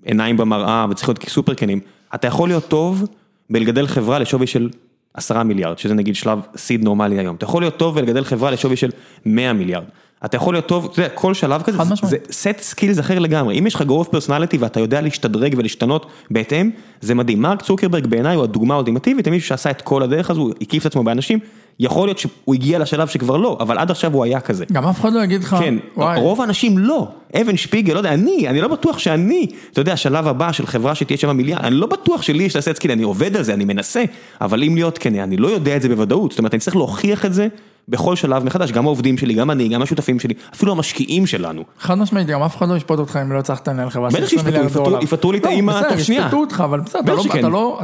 [0.06, 1.80] עיניים במראה וצריך להיות סופר כנים,
[2.14, 3.04] אתה יכול להיות טוב
[3.50, 4.70] בלגדל חברה לשווי של
[5.14, 7.36] עשרה מיליארד, שזה נגיד שלב seed נורמלי היום.
[7.36, 8.90] אתה יכול להיות טוב ולגדל חברה לשווי של
[9.26, 9.84] 100 מיליארד.
[10.24, 12.16] אתה יכול להיות טוב, אתה יודע, כל שלב כזה, זה.
[12.30, 13.58] set skills אחר לגמרי.
[13.58, 17.42] אם יש לך growth personality ואתה יודע להשתדרג ולהשתנות בהתאם, זה מדהים.
[17.42, 21.04] מרק צוקרברג בעיניי הוא הדוגמה האולטימטיבית, למישהו שעשה את כל הדרך הזו, הקיף את עצמו
[21.04, 21.38] באנשים,
[21.80, 24.64] יכול להיות שהוא הגיע לשלב שכבר לא, אבל עד עכשיו הוא היה כזה.
[24.72, 27.08] גם אף אחד לא יגיד לך, כן, וואי, רוב האנשים לא,
[27.40, 30.94] אבן שפיגל, לא יודע, אני, אני לא בטוח שאני, אתה יודע, השלב הבא של חברה
[30.94, 33.64] שתהיה שווה מיליארד, אני לא בטוח שלי יש לעשות סקיל, אני עובד על זה, אני
[33.64, 34.04] מנסה,
[34.40, 37.24] אבל אם להיות כן, אני לא יודע את זה בוודאות, זאת אומרת, אני צריך להוכיח
[37.24, 37.48] את זה
[37.88, 41.62] בכל שלב מחדש, גם העובדים שלי, גם אני, גם השותפים שלי, אפילו המשקיעים שלנו.
[41.78, 44.26] חד משמעית, גם אף אחד לא ישפוט אותך אם לא הצלחת לנהל חברה של בטח
[44.26, 45.02] 20 שישפטו, מיליארד דולר.
[45.04, 46.20] יפטרו לי את לא, בסדר, תוך שנייה.
[46.22, 47.78] ישפטו אותך, אבל בסדר, אתה בטח לא.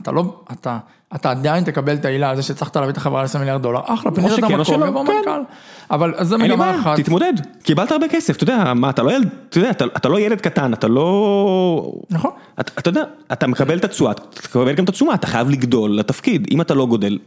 [0.00, 0.78] אתה לא, אתה-
[1.16, 4.12] אתה עדיין תקבל את העילה על זה שהצלחת להביא את החברה ל-20 מיליארד דולר, אחלה,
[4.12, 5.12] פינית את המקום, יבוא כן.
[5.12, 5.40] מנכ"ל.
[5.90, 7.00] אבל אז זה מגמה אחת.
[7.00, 10.20] תתמודד, קיבלת הרבה כסף, אתה יודע, מה, אתה לא ילד, אתה יודע, אתה, אתה לא
[10.20, 11.92] ילד קטן, אתה לא...
[12.10, 12.30] נכון.
[12.60, 13.02] אתה, אתה יודע,
[13.32, 16.74] אתה מקבל את התשואה, אתה תקבל גם את התשומה, אתה חייב לגדול לתפקיד, אם אתה
[16.74, 17.18] לא גודל,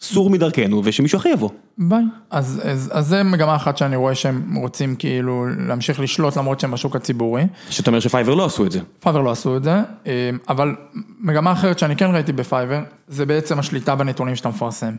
[0.00, 1.50] סור מדרכנו ושמישהו אחר יבוא.
[1.78, 2.04] ביי.
[2.30, 6.70] אז, אז, אז זה מגמה אחת שאני רואה שהם רוצים כאילו להמשיך לשלוט למרות שהם
[6.70, 7.42] בשוק הציבורי.
[7.70, 8.80] שאתה אומר שפייבר לא עשו את זה.
[9.00, 9.74] פייבר לא עשו את זה,
[10.06, 10.74] אה, אבל
[11.20, 14.96] מגמה אחרת שאני כן ראיתי בפייבר, זה בעצם השליטה בנתונים שאתה מפרסם.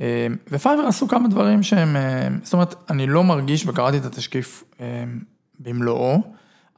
[0.00, 4.64] אה, ופייבר עשו כמה דברים שהם, אה, זאת אומרת, אני לא מרגיש, וקראתי את התשקיף
[5.60, 6.22] במלואו,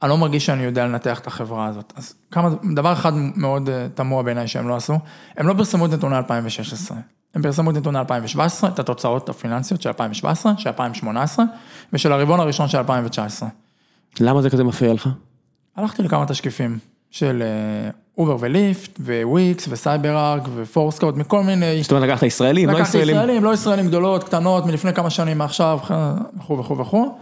[0.05, 1.93] אני לא מרגיש שאני יודע לנתח את החברה הזאת.
[1.95, 4.99] אז כמה, דבר אחד מאוד אה, תמוה בעיניי שהם לא עשו,
[5.37, 6.97] הם לא פרסמו את נתוני 2016.
[7.35, 11.45] הם פרסמו את נתוני 2017, את התוצאות הפיננסיות של 2017, של 2018,
[11.93, 13.49] ושל הרבעון הראשון של 2019.
[14.19, 15.09] למה זה כזה מפריע לך?
[15.75, 16.79] הלכתי לכמה תשקיפים
[17.11, 21.83] של אה, אובר וליפט, וויקס, וסייבר ארק, ופורסקאוט, מכל מיני...
[21.83, 23.15] זאת אומרת לקחת ישראלים, לא לקחתי ישראלים.
[23.15, 25.79] ישראלים, לא ישראלים גדולות, קטנות, מלפני כמה שנים מעכשיו,
[26.37, 27.17] וכו' וכו' וכו',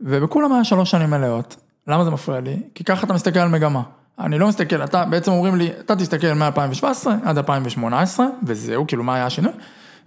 [0.00, 1.56] ובכולם היה שלוש שנים מלאות.
[1.88, 2.56] למה זה מפריע לי?
[2.74, 3.82] כי ככה אתה מסתכל על מגמה.
[4.18, 9.14] אני לא מסתכל, אתה בעצם אומרים לי, אתה תסתכל מ-2017 עד 2018, וזהו, כאילו מה
[9.14, 9.52] היה השינוי,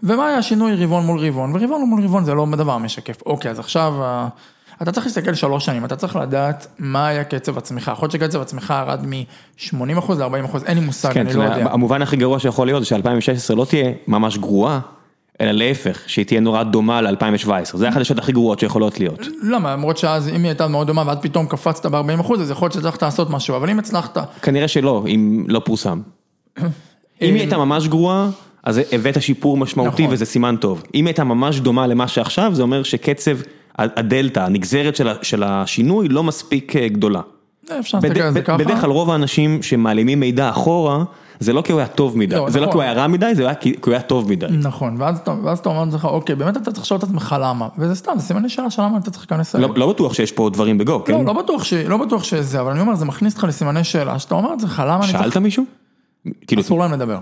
[0.04, 3.22] ומה היה השינוי רבעון מול רבעון, ורבעון מול רבעון זה לא דבר משקף.
[3.26, 4.28] אוקיי, אז עכשיו, אה,
[4.82, 7.92] אתה צריך להסתכל שלוש שנים, אתה צריך לדעת מה היה קצב הצמיחה.
[7.92, 11.72] יכול להיות שקצב הצמיחה ירד מ-80% ל-40%, אין לי מושג, כן, אני לא יודע.
[11.72, 14.80] המובן הכי גרוע שיכול להיות זה ש-2016 לא תהיה ממש גרועה,
[15.42, 17.78] אלא להפך, שהיא תהיה נורא דומה ל-2017.
[17.78, 19.28] זה החדשות הכי גרועות שיכולות להיות.
[19.44, 22.74] למה, למרות שאז אם היא הייתה מאוד דומה ואז פתאום קפצת ב-40 אז יכול להיות
[22.74, 26.02] שהצלחת לעשות משהו, אבל אם הצלחת, כנראה שלא, אם לא פורסם.
[26.58, 26.70] אם
[27.20, 28.30] היא הייתה ממש גרועה,
[28.64, 30.14] אז הבאת שיפור משמעותי נכון.
[30.14, 30.84] וזה סימן טוב.
[30.96, 33.38] אם היא הייתה ממש דומה למה שעכשיו, זה אומר שקצב
[33.78, 37.22] הדלתא, הנגזרת של של השינוי, לא מספיק אה, גדולה.
[37.80, 38.58] אפשר להסתכל על זה ככה.
[38.58, 41.04] בדרך כלל רוב האנשים שמעלימים מידע אחורה,
[41.40, 42.72] זה לא כי הוא היה טוב מדי, לא, זה לא נכון.
[42.72, 44.46] כי הוא היה רע מדי, זה היה כי הוא היה טוב מדי.
[44.50, 45.20] נכון, ואז
[45.60, 48.50] אתה, אומר לעצמך, אוקיי, באמת אתה צריך לשאול את עצמך למה, וזה סתם, זה סימני
[48.50, 49.72] שאלה של למה אתה צריך להיכנס אליהם.
[49.72, 51.14] לא לא בטוח שיש פה דברים בגו, כן?
[51.14, 51.64] לא, לא בטוח.
[51.88, 55.12] לא שזה, אבל אני אומר, זה מכניס אותך לסימני שאלה, שאתה אומר לעצמך, למה אני
[55.12, 55.24] צריך...
[55.24, 55.64] שאלת מישהו?
[56.48, 57.20] כאילו, אסור להם לדבר.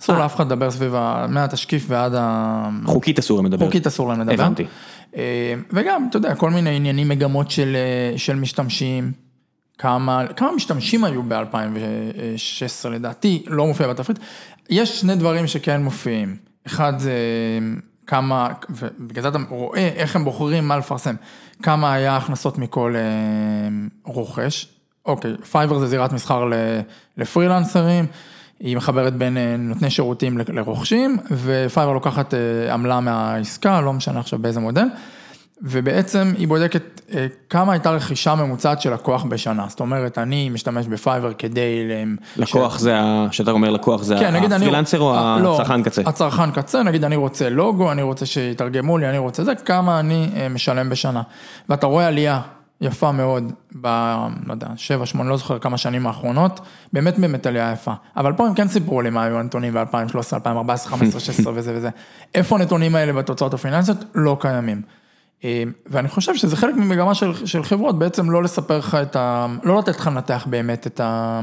[0.00, 0.20] אסור אה.
[0.20, 0.94] לאף אחד לדבר סביב.
[1.28, 2.68] מהתשקיף ועד ה...
[2.84, 3.66] חוקית אסור להם לדבר.
[3.66, 4.42] חוקית אסור להם לדבר.
[4.42, 4.64] הבנתי.
[5.16, 9.12] אה, וגם, אתה יודע, כל מיני עניינים, מגמות של, אה, של משתמשים.
[9.80, 14.18] כמה, כמה משתמשים היו ב-2016 לדעתי, לא מופיע בתפריט.
[14.70, 16.36] יש שני דברים שכן מופיעים.
[16.66, 17.12] אחד זה
[18.06, 21.14] כמה, ובגלל זה אתה רואה איך הם בוחרים מה לפרסם.
[21.62, 23.02] כמה היה הכנסות מכל אה,
[24.04, 24.68] רוכש.
[25.06, 26.50] אוקיי, פייבר זה זירת מסחר
[27.16, 28.06] לפרילנסרים.
[28.60, 34.38] היא מחברת בין אה, נותני שירותים לרוכשים, ופייבר לוקחת אה, עמלה מהעסקה, לא משנה עכשיו
[34.38, 34.86] באיזה מודל.
[35.62, 39.66] ובעצם היא בודקת אה, כמה הייתה רכישה ממוצעת של לקוח בשנה.
[39.68, 41.82] זאת אומרת, אני משתמש בפייבר כדי...
[42.36, 44.64] לקוח זה, ה- שאתה אומר לקוח זה כן, נגיד אני...
[44.64, 46.02] הפרילנסר או אה, לא, הצרכן קצה?
[46.06, 50.30] הצרכן קצה, נגיד אני רוצה לוגו, אני רוצה שיתרגמו לי, אני רוצה זה, כמה אני
[50.36, 51.22] אה, משלם בשנה.
[51.68, 52.40] ואתה רואה עלייה
[52.80, 53.86] יפה מאוד ב...
[54.46, 56.60] לא יודע, שבע, שמונה, לא זוכר כמה שנים האחרונות,
[56.92, 57.92] באמת באמת עלייה יפה.
[58.16, 61.90] אבל פה הם כן סיפרו לי מה היו הנתונים ב-2013, 2014, 2015, 2016 וזה וזה.
[62.34, 63.98] איפה הנתונים האלה בתוצאות הפיננסיות?
[64.14, 64.82] לא קיימים.
[65.44, 69.46] אה, ואני חושב שזה חלק ממגמה של, של חברות, בעצם לא לספר לך את ה...
[69.64, 71.40] לא לתת לך לנתח באמת את, ה,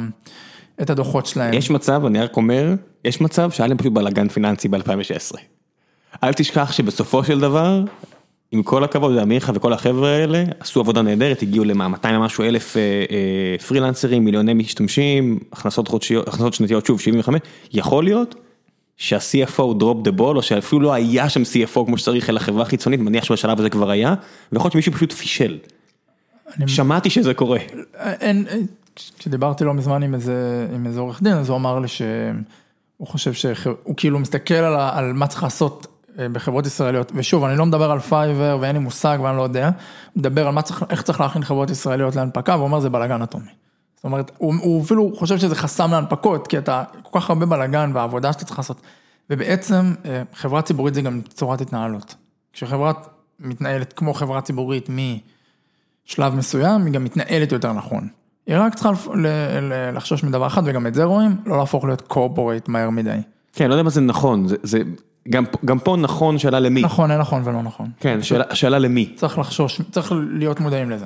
[0.81, 1.53] את הדוחות שלהם.
[1.53, 2.73] יש מצב, אני רק אומר,
[3.05, 5.37] יש מצב שהיה להם פשוט בלאגן פיננסי ב-2016.
[6.23, 7.83] אל תשכח שבסופו של דבר,
[8.51, 12.77] עם כל הכבוד, אמירחה וכל החבר'ה האלה, עשו עבודה נהדרת, הגיעו למה, 200 ומשהו אלף
[12.77, 17.41] אה, אה, פרילנסרים, מיליוני משתמשים, הכנסות חודשיות, הכנסות שנתיות, שוב, 75,
[17.73, 18.35] יכול להיות
[18.97, 22.99] שה-CFO דרופ דה בול, או שאפילו לא היה שם CFO כמו שצריך, אלא חברה חיצונית,
[22.99, 24.13] מניח שבשלב הזה כבר היה,
[24.51, 25.57] ויכול להיות שמישהו פשוט פישל.
[26.67, 27.59] שמעתי שזה קורה.
[27.99, 28.45] אין,
[28.95, 33.33] כשדיברתי לא מזמן עם איזה, עם איזה עורך דין, אז הוא אמר לי שהוא חושב
[33.33, 35.87] שהוא כאילו מסתכל על, על מה צריך לעשות
[36.19, 39.65] אה, בחברות ישראליות, ושוב, אני לא מדבר על פייבר ואין לי מושג ואני לא יודע,
[39.65, 39.73] הוא
[40.15, 43.51] מדבר על מה צריך, איך צריך להכין חברות ישראליות להנפקה, והוא אומר זה בלאגן אטומי.
[43.97, 47.91] זאת אומרת, הוא, הוא אפילו חושב שזה חסם להנפקות, כי אתה כל כך הרבה בלאגן
[47.93, 48.81] והעבודה שאתה צריך לעשות.
[49.29, 52.15] ובעצם אה, חברה ציבורית זה גם צורת התנהלות.
[52.53, 52.91] כשחברה
[53.39, 58.07] מתנהלת כמו חברה ציבורית משלב מסוים, היא גם מתנהלת יותר נכון.
[58.47, 58.89] היא רק צריכה
[59.93, 63.17] לחשוש מדבר אחד, וגם את זה רואים, לא להפוך להיות corporate מהר מדי.
[63.53, 64.79] כן, לא יודע מה זה נכון, זה, זה
[65.29, 66.81] גם, גם פה נכון שאלה למי.
[66.81, 67.89] נכון, אין נכון ולא נכון.
[67.99, 69.13] כן, שאלה, שאלה למי.
[69.15, 71.05] צריך לחשוש, צריך להיות מודעים לזה.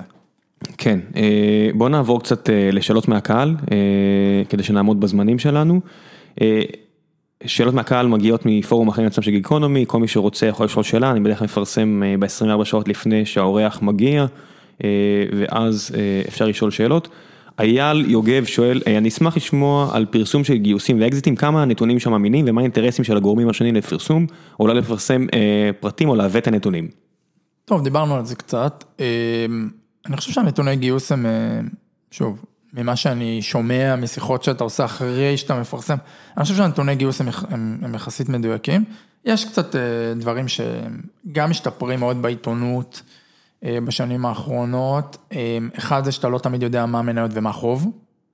[0.78, 3.78] כן, אה, בואו נעבור קצת אה, לשאלות מהקהל, אה,
[4.50, 5.82] כדי שנעמוד בזמנים שלנו.
[7.46, 11.20] שאלות מהקהל מגיעות מפורום החיים עצמם של גיקונומי, כל מי שרוצה יכול לשאול שאלה, אני
[11.20, 14.26] בדרך כלל מפרסם ב-24 שעות לפני שהאורח מגיע,
[15.38, 15.92] ואז
[16.28, 17.08] אפשר לשאול שאלות.
[17.60, 22.46] אייל יוגב שואל, אני אשמח לשמוע על פרסום של גיוסים ואקזיטים, כמה הנתונים שם אמינים
[22.48, 24.26] ומה האינטרסים של הגורמים השונים לפרסום,
[24.60, 25.26] או אולי לפרסם
[25.80, 26.88] פרטים או לעוות הנתונים.
[27.66, 28.84] טוב, דיברנו על זה קצת.
[30.06, 31.60] אני חושב שהנתוני גיוס הם, אה,
[32.12, 35.98] שוב, ממה שאני שומע משיחות שאתה עושה אחרי שאתה מפרסם,
[36.38, 38.84] אני חושב שהנתוני גיוס הם, הם, הם יחסית מדויקים.
[39.26, 39.82] יש קצת אה,
[40.16, 43.02] דברים שגם משתפרים מאוד בעיתונות
[43.64, 45.32] אה, בשנים האחרונות.
[45.78, 47.92] אחד זה שאתה לא תמיד יודע מה המניות ומה חוב.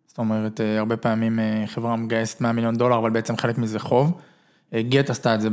[0.07, 4.21] זאת אומרת, הרבה פעמים חברה מגייסת 100 מיליון דולר, אבל בעצם חלק מזה חוב.
[4.75, 5.49] גט עשתה את זה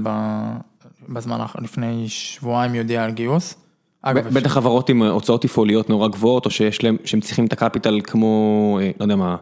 [1.09, 3.64] בזמן, לפני שבועיים יודיע על גיוס.
[4.13, 8.79] בטח חברות עם הוצאות תפעוליות נורא גבוהות, או שיש להם, שהם צריכים את הקפיטל כמו,
[8.83, 9.37] אה, לא יודע מה,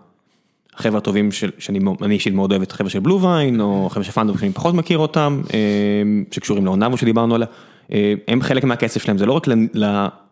[0.76, 4.38] החבר'ה הטובים שאני אישית מאוד אוהב את החבר'ה של בלו ויין, או החבר'ה של פאנדו
[4.38, 5.58] שאני פחות מכיר אותם, אה,
[6.30, 7.46] שקשורים לעונבו שדיברנו עליה,
[7.92, 9.46] אה, הם חלק מהכסף שלהם, זה לא רק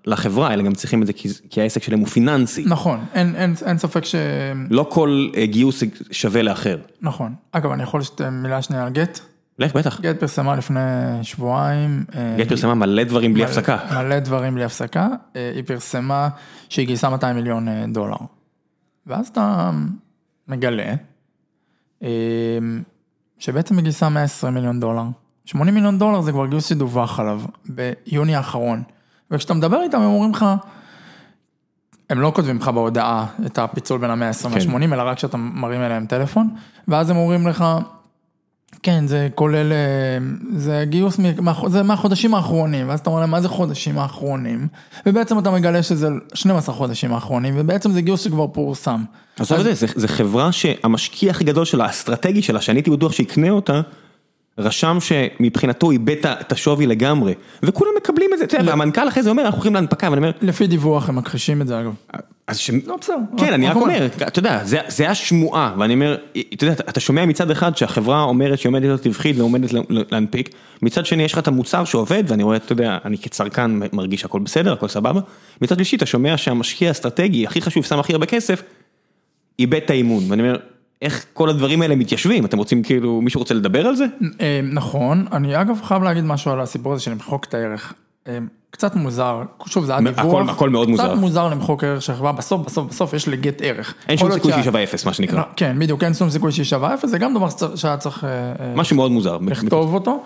[0.06, 1.12] לחברה, אלא גם צריכים את זה
[1.50, 2.64] כי העסק שלהם הוא פיננסי.
[2.66, 4.14] נכון, אין, אין, אין ספק ש...
[4.70, 6.78] לא כל גיוס שווה לאחר.
[7.02, 7.34] נכון.
[7.52, 9.20] אגב, אני יכול לשתף מילה שנייה על גט?
[9.60, 10.00] לך, בטח.
[10.00, 10.80] גט פרסמה לפני
[11.22, 12.04] שבועיים.
[12.14, 13.76] אה, גט פרסמה מלא דברים בלי הפסקה.
[13.94, 15.08] מלא דברים בלי הפסקה.
[15.36, 16.28] אה, היא פרסמה
[16.68, 18.16] שהיא גייסה 200 מיליון אה, דולר.
[19.06, 19.70] ואז אתה
[20.48, 20.94] מגלה
[23.38, 25.04] שבעצם היא גייסה 120 מיליון דולר.
[25.44, 28.82] 80 מיליון דולר זה כבר גיוס שדווח עליו ביוני האחרון.
[29.30, 30.46] וכשאתה מדבר איתם הם אומרים לך,
[32.10, 34.92] הם לא כותבים לך בהודעה את הפיצול בין ה-120 ל-80, כן.
[34.92, 36.54] אלא רק כשאתה מרים אליהם טלפון,
[36.88, 37.64] ואז הם אומרים לך,
[38.82, 40.18] כן, זה כולל, אה,
[40.56, 41.20] זה גיוס,
[41.66, 44.68] זה מהחודשים האחרונים, ואז אתה אומר להם, מה זה חודשים האחרונים?
[45.06, 49.04] ובעצם אתה מגלה שזה 12 חודשים האחרונים, ובעצם זה גיוס שכבר פורסם.
[49.38, 53.50] אז זה, זה, זה חברה שהמשקיע הכי גדול שלה, האסטרטגי שלה, שאני הייתי בטוח שיקנה
[53.50, 53.80] אותה,
[54.60, 59.56] רשם שמבחינתו איבד את השווי לגמרי, וכולם מקבלים את זה, והמנכ"ל אחרי זה אומר, אנחנו
[59.56, 60.30] הולכים להנפקה, ואני אומר...
[60.40, 61.92] לפי דיווח הם מכחישים את זה אגב.
[62.46, 62.70] אז ש...
[62.86, 63.16] לא, בסדר.
[63.36, 66.16] כן, אני רק אומר, אתה יודע, זה השמועה, ואני אומר,
[66.54, 70.50] אתה יודע, אתה שומע מצד אחד שהחברה אומרת שהיא עומדת להיות רווחית ועומדת להנפיק,
[70.82, 74.40] מצד שני יש לך את המוצר שעובד, ואני רואה, אתה יודע, אני כצרכן מרגיש הכל
[74.40, 75.20] בסדר, הכל סבבה,
[75.62, 78.62] מצד שלישי אתה שומע שהמשקיע האסטרטגי הכי חשוב, שם הכי הרבה כסף,
[79.58, 80.56] איבד את האימון, ואני אומר,
[81.02, 84.04] איך כל הדברים האלה מתיישבים, אתם רוצים כאילו, מישהו רוצה לדבר על זה?
[84.40, 87.94] אה, נכון, אני אגב חייב להגיד משהו על הסיפור הזה של למחוק את הערך.
[88.28, 88.38] אה,
[88.70, 92.32] קצת מוזר, שוב זה הדיווח, הכל, הכל מאוד מוזר, קצת מוזר למחוק ערך של חברה,
[92.32, 93.94] בסוף בסוף בסוף יש לגט ערך.
[94.08, 95.38] אין שום סיכוי שהיא שווה אפס מה שנקרא.
[95.38, 98.74] לא, כן בדיוק, אין שום סיכוי שהיא שווה אפס, זה גם דבר שהיה צריך, אה,
[98.76, 100.22] משהו מאוד מוזר, לכתוב אותו,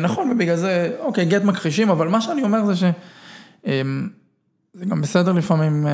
[0.00, 2.90] נכון ובגלל זה, אוקיי גט מכחישים, אבל מה שאני אומר זה שזה
[4.88, 5.86] גם בסדר לפעמים.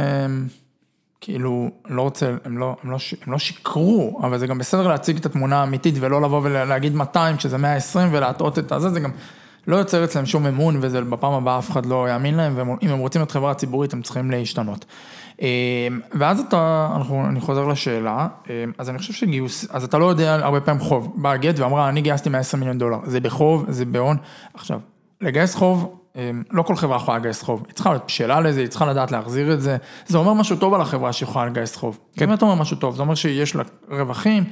[1.20, 2.96] כאילו, לא רוצה, הם לא, הם, לא,
[3.26, 7.36] הם לא שיקרו, אבל זה גם בסדר להציג את התמונה האמיתית ולא לבוא ולהגיד 200
[7.36, 9.10] כשזה 120 ולהטעות את הזה, זה גם
[9.66, 12.98] לא יוצר אצלם שום אמון וזה בפעם הבאה אף אחד לא יאמין להם, ואם הם
[12.98, 14.84] רוצים להיות חברה ציבורית הם צריכים להשתנות.
[15.42, 15.46] אמ,
[16.14, 20.34] ואז אתה, אנחנו, אני חוזר לשאלה, אמ, אז אני חושב שגיוס, אז אתה לא יודע
[20.34, 24.16] הרבה פעמים חוב, באה גט ואמרה אני גייסתי 120 מיליון דולר, זה בחוב, זה בהון,
[24.54, 24.80] עכשיו,
[25.20, 25.98] לגייס חוב
[26.50, 29.52] לא כל חברה יכולה לגייס חוב, היא צריכה להיות בשלה לזה, היא צריכה לדעת להחזיר
[29.52, 32.26] את זה, זה אומר משהו טוב על החברה שיכולה לגייס חוב, כן.
[32.26, 34.44] באמת אומר משהו טוב, זה אומר שיש לה רווחים.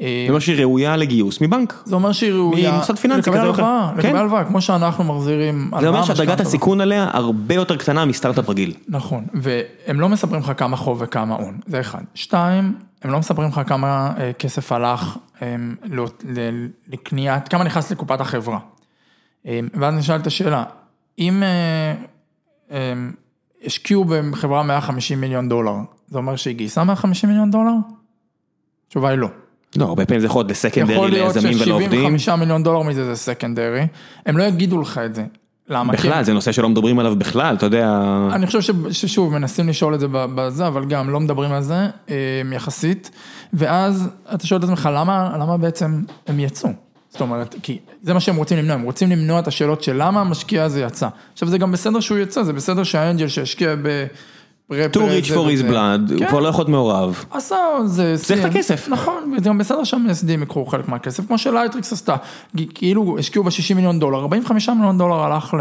[0.00, 1.82] אמ, זה אומר שהיא ראויה לגיוס מבנק.
[1.84, 3.90] זה אומר שהיא ראויה, ממוסד פיננסי כזה או אחר.
[3.92, 4.16] לקבל כן.
[4.16, 5.70] הלוואה, כמו שאנחנו מחזירים.
[5.80, 8.74] זה אומר שדרגת הסיכון עליה הרבה יותר קטנה מסטארט-אפ רגיל.
[8.88, 12.02] נכון, והם לא מספרים לך כמה חוב וכמה הון, זה אחד.
[12.14, 15.74] שתיים, הם לא מספרים לך כמה אה, כסף הלך אמ,
[16.88, 18.58] לקניית, כמה נכנס לקופת החברה.
[19.74, 20.64] ואז נשאלת השאלה,
[21.18, 21.94] אם אה,
[22.70, 22.92] אה,
[23.64, 25.74] השקיעו בחברה 150 מיליון דולר,
[26.08, 27.72] זה אומר שהיא גייסה 150 מיליון דולר?
[28.86, 29.28] התשובה היא לא.
[29.76, 31.92] לא, הרבה פעמים זה יכול להיות לסקנדרי ליזמים ולעובדים.
[31.92, 33.86] יכול להיות ש-75 מיליון דולר מזה זה סקנדרי,
[34.26, 35.24] הם לא יגידו לך את זה.
[35.68, 35.92] למה?
[35.92, 37.98] בכלל, זה נושא שלא מדברים עליו בכלל, אתה יודע.
[38.32, 42.14] אני חושב ששוב, מנסים לשאול את זה בזה, אבל גם לא מדברים על זה, אה,
[42.52, 43.10] יחסית,
[43.52, 46.70] ואז אתה שואל את עצמך, למה בעצם הם יצאו?
[47.12, 50.20] זאת אומרת, כי זה מה שהם רוצים למנוע, הם רוצים למנוע את השאלות של למה
[50.20, 51.08] המשקיע הזה יצא.
[51.32, 53.74] עכשיו זה גם בסדר שהוא יצא, זה בסדר שה angel שהשקיע
[54.70, 56.28] too rich for his blood, הוא כן.
[56.28, 57.24] כבר לא יכול להיות מעורב.
[57.30, 58.14] עשה, זה...
[58.22, 58.50] צריך את.
[58.50, 58.88] הכסף.
[58.88, 62.16] נכון, וזה גם בסדר שהמייסדים ייקחו חלק מהכסף, כמו שלייטריקס עשתה.
[62.74, 65.54] כאילו השקיעו ב-60 מיליון דולר, 45 מיליון דולר הלך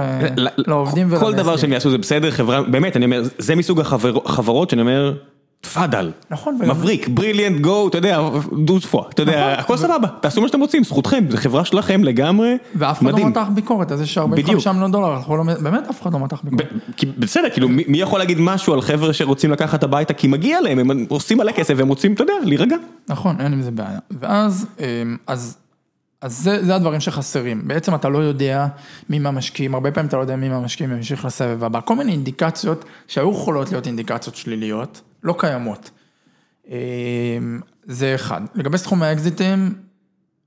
[0.58, 1.44] לעובדים כל ולמייסדים.
[1.44, 5.14] דבר שהם יעשו זה בסדר, חברה, באמת, אני אומר, זה מסוג החבר- החברות שאני אומר,
[5.62, 8.22] תפאדל, נכון, מבריק, בריליאנט, גו, אתה יודע,
[8.66, 9.60] דוז פו, אתה יודע, נכון.
[9.64, 13.26] הכל סבבה, תעשו מה שאתם רוצים, זכותכם, זו חברה שלכם לגמרי, ואף אחד לא.
[13.26, 14.68] מתח ביקורת, אז יש 45 בדיוק.
[14.68, 16.72] מיליון דולר, לא- באמת אף אחד לא מתח ביקורת.
[17.18, 20.80] בסדר, כאילו, מי מי יכול להגיד משהו על חבר'ה שרוצים לקחת הביתה, כי מגיע להם,
[20.80, 22.76] הם עושים מלא כסף והם רוצים, אתה יודע, להירגע.
[23.10, 24.00] נכון, אין עם זה בעיה.
[24.20, 25.58] ואז, אמ, אז,
[26.22, 27.68] אז זה, זה הדברים שחסרים.
[27.68, 28.68] בעצם אתה לא יודע
[29.10, 31.80] מי מהמשקיעים, הרבה פעמים אתה לא יודע מי מהמשקיעים ימשיך לסבב הבא.
[31.86, 35.92] כל מיני אינדיקציות שהיו יכולות להיות אינדיקציות שליליות, לא קיימות.
[36.68, 36.74] אמ,
[37.84, 38.42] זה אחד.
[38.56, 39.74] לגבי סכומי האקזיטים,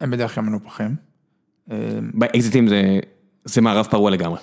[0.01, 0.97] הם בדרך כלל מנופחים.
[1.70, 1.77] אמ,
[2.14, 2.99] באקזיטים זה,
[3.45, 4.39] זה מערב פרוע לגמרי.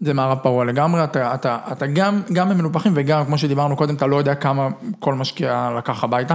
[0.00, 3.94] זה מערב פרוע לגמרי, אתה, אתה, אתה גם, גם הם מנופחים וגם, כמו שדיברנו קודם,
[3.94, 4.68] אתה לא יודע כמה
[5.00, 6.34] כל משקיע לקח הביתה.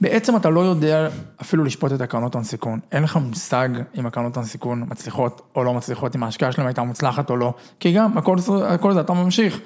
[0.00, 1.08] בעצם אתה לא יודע
[1.42, 2.80] אפילו לשפוט את הקרנות הון סיכון.
[2.92, 6.82] אין לך מושג אם הקרנות הון סיכון מצליחות או לא מצליחות, אם ההשקעה שלהם הייתה
[6.82, 7.54] מוצלחת או לא.
[7.80, 8.36] כי גם, הכל,
[8.68, 9.60] הכל זה, אתה ממשיך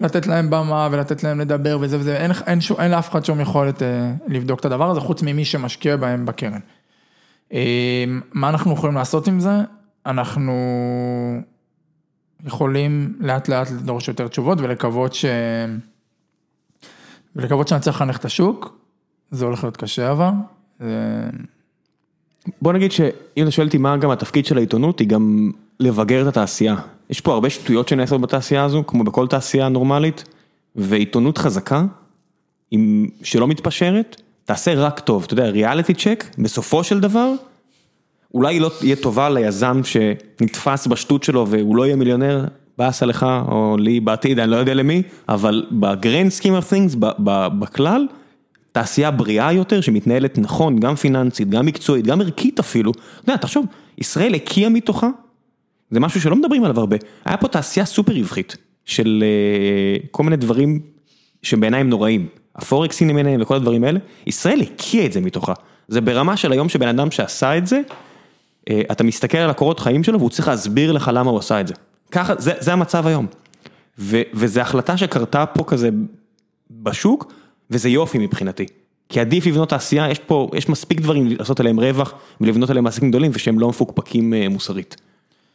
[0.00, 3.40] לתת להם במה ולתת להם לדבר וזה וזה, אין, אין, שום- אין לאף אחד שום
[3.40, 6.60] יכולת אה, לבדוק את הדבר הזה, חוץ ממי שמשקיע בהם בקרן.
[7.52, 9.50] אה, מה אנחנו יכולים לעשות עם זה?
[10.06, 10.52] אנחנו
[12.46, 15.24] יכולים לאט לאט לדרוש יותר תשובות ולקוות ש...
[17.36, 18.78] ולקוות שנצליח לחנך את השוק,
[19.30, 20.30] זה הולך להיות קשה אבל.
[20.80, 20.86] זה...
[22.62, 26.26] בוא נגיד שאם אתה שואל אותי מה גם התפקיד של העיתונות, היא גם לבגר את
[26.26, 26.76] התעשייה.
[27.10, 30.24] יש פה הרבה שטויות שנעשות בתעשייה הזו, כמו בכל תעשייה נורמלית,
[30.76, 31.84] ועיתונות חזקה,
[32.70, 35.24] עם, שלא מתפשרת, תעשה רק טוב.
[35.24, 37.32] אתה יודע, ריאליטי צ'ק, בסופו של דבר,
[38.34, 42.44] אולי היא לא תהיה טובה ליזם שנתפס בשטות שלו והוא לא יהיה מיליונר,
[42.78, 46.96] באסה לך, או לי בעתיד, אני לא יודע למי, אבל בגרנד סכים of things,
[47.58, 48.06] בכלל,
[48.72, 52.92] תעשייה בריאה יותר, שמתנהלת נכון, גם פיננסית, גם מקצועית, גם ערכית אפילו.
[52.92, 53.66] אתה יודע, תחשוב,
[53.98, 55.08] ישראל הקיאה מתוכה,
[55.90, 56.96] זה משהו שלא מדברים עליו הרבה.
[57.24, 60.80] היה פה תעשייה סופר רווחית, של אה, כל מיני דברים
[61.42, 62.26] שבעיניי הם נוראים.
[62.56, 65.52] הפורקסים למיניהם וכל הדברים האלה, ישראל הקיאה את זה מתוכה.
[65.88, 67.80] זה ברמה של היום שבן אדם שעשה את זה,
[68.92, 71.74] אתה מסתכל על הקורות חיים שלו והוא צריך להסביר לך למה הוא עשה את זה.
[72.10, 73.26] ככה, זה, זה המצב היום.
[73.98, 75.88] ו, וזו החלטה שקרתה פה כזה
[76.70, 77.32] בשוק,
[77.70, 78.66] וזה יופי מבחינתי.
[79.08, 83.08] כי עדיף לבנות תעשייה, יש פה, יש מספיק דברים לעשות עליהם רווח ולבנות עליהם עסקים
[83.08, 84.96] גדולים ושהם לא מפוקפקים אה, מוסרית.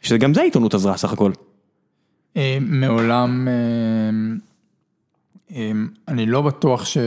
[0.00, 1.32] שגם זה העיתונות עזרה סך הכל.
[2.36, 3.54] אה, מעולם, אה,
[5.56, 5.72] אה,
[6.08, 6.98] אני לא בטוח ש...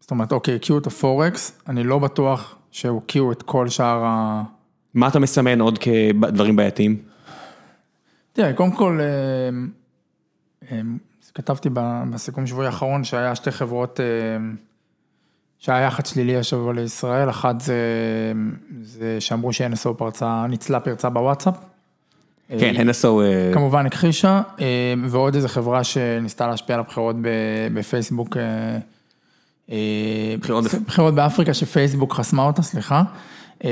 [0.00, 4.42] זאת אומרת, אוקיי, הקיאו את הפורקס, אני לא בטוח שהוקיעו את כל שאר ה...
[4.96, 6.96] מה אתה מסמן עוד כדברים בעייתיים?
[8.32, 9.06] תראה, קודם כל, אה,
[10.72, 10.80] אה,
[11.34, 11.68] כתבתי
[12.10, 14.06] בסיכום שבועי האחרון שהיה שתי חברות, אה,
[15.58, 17.74] שהיה יח"צ שלילי השבוע לישראל, אחת זה,
[18.82, 21.54] זה שאמרו ש-NSO פרצה, ניצלה פרצה בוואטסאפ.
[22.48, 23.08] כן, NSO,
[23.54, 24.42] כמובן הכחישה,
[25.08, 27.16] ועוד איזה חברה שניסתה להשפיע על הבחירות
[27.74, 28.36] בפייסבוק,
[30.40, 33.02] בחירות בפ- בחירות באפריקה שפייסבוק חסמה אותה, סליחה.
[33.64, 33.70] אה,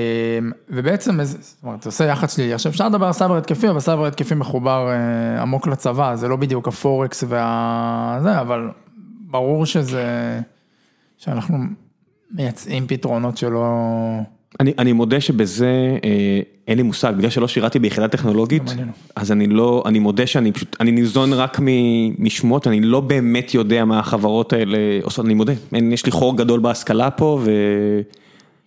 [0.69, 2.55] ובעצם, זאת אומרת, זה עושה יח"צ שלילי.
[2.55, 6.37] עכשיו אפשר לדבר על סייבר התקפי, אבל סייבר התקפי מחובר אה, עמוק לצבא, זה לא
[6.37, 8.19] בדיוק הפורקס וה...
[8.23, 8.69] זה, אבל
[9.21, 10.41] ברור שזה,
[11.19, 11.59] שאנחנו
[12.31, 13.67] מייצאים פתרונות שלא...
[14.61, 18.83] אני, אני מודה שבזה אה, אין לי מושג, בגלל שלא שירתי ביחידה טכנולוגית, לא.
[19.17, 21.61] אז אני לא, אני מודה שאני פשוט, אני ניזון רק
[22.19, 26.37] משמות, אני לא באמת יודע מה החברות האלה עושות, אני מודה, אין, יש לי חור
[26.37, 27.41] גדול בהשכלה פה,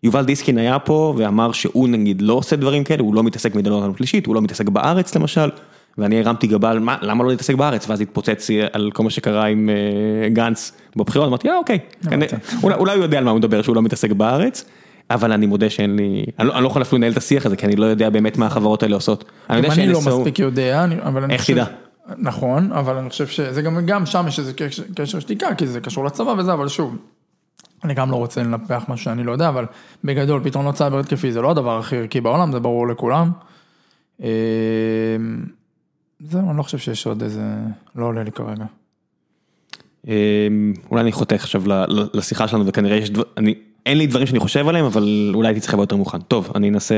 [0.07, 3.91] ויובל דיסקין היה פה ואמר שהוא נגיד לא עושה דברים כאלה, הוא לא מתעסק העולם
[3.93, 5.49] השלישית, הוא לא מתעסק בארץ למשל,
[5.97, 9.45] ואני הרמתי גבה על מה, למה לא להתעסק בארץ, ואז התפוצץ על כל מה שקרה
[9.45, 11.79] עם אה, גנץ בבחירות, אמרתי, אה אוקיי,
[12.09, 12.27] כנראה-
[12.63, 14.65] אולי, אולי הוא יודע על מה הוא מדבר שהוא לא מתעסק בארץ.
[15.11, 17.55] אבל אני מודה שאין לי, אני לא, אני לא יכול אפילו לנהל את השיח הזה,
[17.55, 19.23] כי אני לא יודע באמת מה החברות האלה עושות.
[19.49, 21.53] אני יודע אני לא ש-NSO מספיק יודע, אני- אבל אני איך חושב...
[21.53, 21.65] תדע?
[22.17, 24.51] נכון, אבל אני חושב שזה גם, גם שם יש איזה
[24.95, 26.95] קשר שתיקה, כי זה קשור לצבא וזה, אבל שוב,
[27.83, 29.65] אני גם לא רוצה לנפח משהו שאני לא יודע, אבל
[30.03, 33.31] בגדול, פתרונות סייבר התקפי זה לא הדבר הכי ערכי בעולם, זה ברור לכולם.
[34.23, 34.27] אה,
[36.19, 37.43] זהו, אני לא חושב שיש עוד איזה,
[37.95, 38.65] לא עולה לי כרגע.
[40.07, 41.63] אמ, אולי אני חותך עכשיו
[42.13, 43.55] לשיחה שלנו וכנראה יש דבר, אני,
[43.85, 46.21] אין לי דברים שאני חושב עליהם אבל אולי הייתי צריך לבוא יותר מוכן.
[46.21, 46.95] טוב, אני אנסה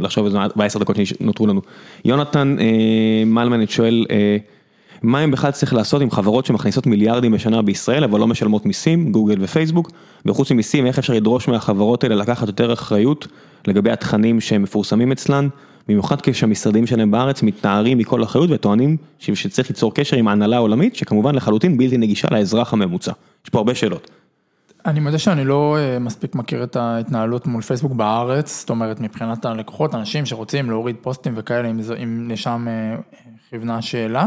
[0.00, 1.60] לחשוב על זה בעשר דקות שנותרו לנו.
[2.04, 4.36] יונתן אה, מלמנט שואל, אה,
[5.02, 9.12] מה הם בכלל צריך לעשות עם חברות שמכניסות מיליארדים בשנה בישראל אבל לא משלמות מיסים,
[9.12, 9.90] גוגל ופייסבוק,
[10.26, 13.26] וחוץ ממיסים איך אפשר לדרוש מהחברות האלה לקחת יותר אחריות
[13.66, 15.48] לגבי התכנים שהם מפורסמים אצלן,
[15.88, 21.34] במיוחד כשהמשרדים שלהם בארץ מתנערים מכל אחריות וטוענים שצריך ליצור קשר עם ההנהלה העולמית, שכמובן
[21.34, 23.12] לחלוטין בלתי נגישה לאזרח הממוצע.
[23.44, 24.10] יש פה הרבה שאלות.
[24.86, 29.44] אני מודה שאני לא אה, מספיק מכיר את ההתנהלות מול פייסבוק בארץ, זאת אומרת מבחינת
[29.44, 32.66] הלקוחות, אנשים שרוצים להוריד פוסטים וכאלה, אם, אם לשם
[33.50, 34.26] כיוונה השאלה.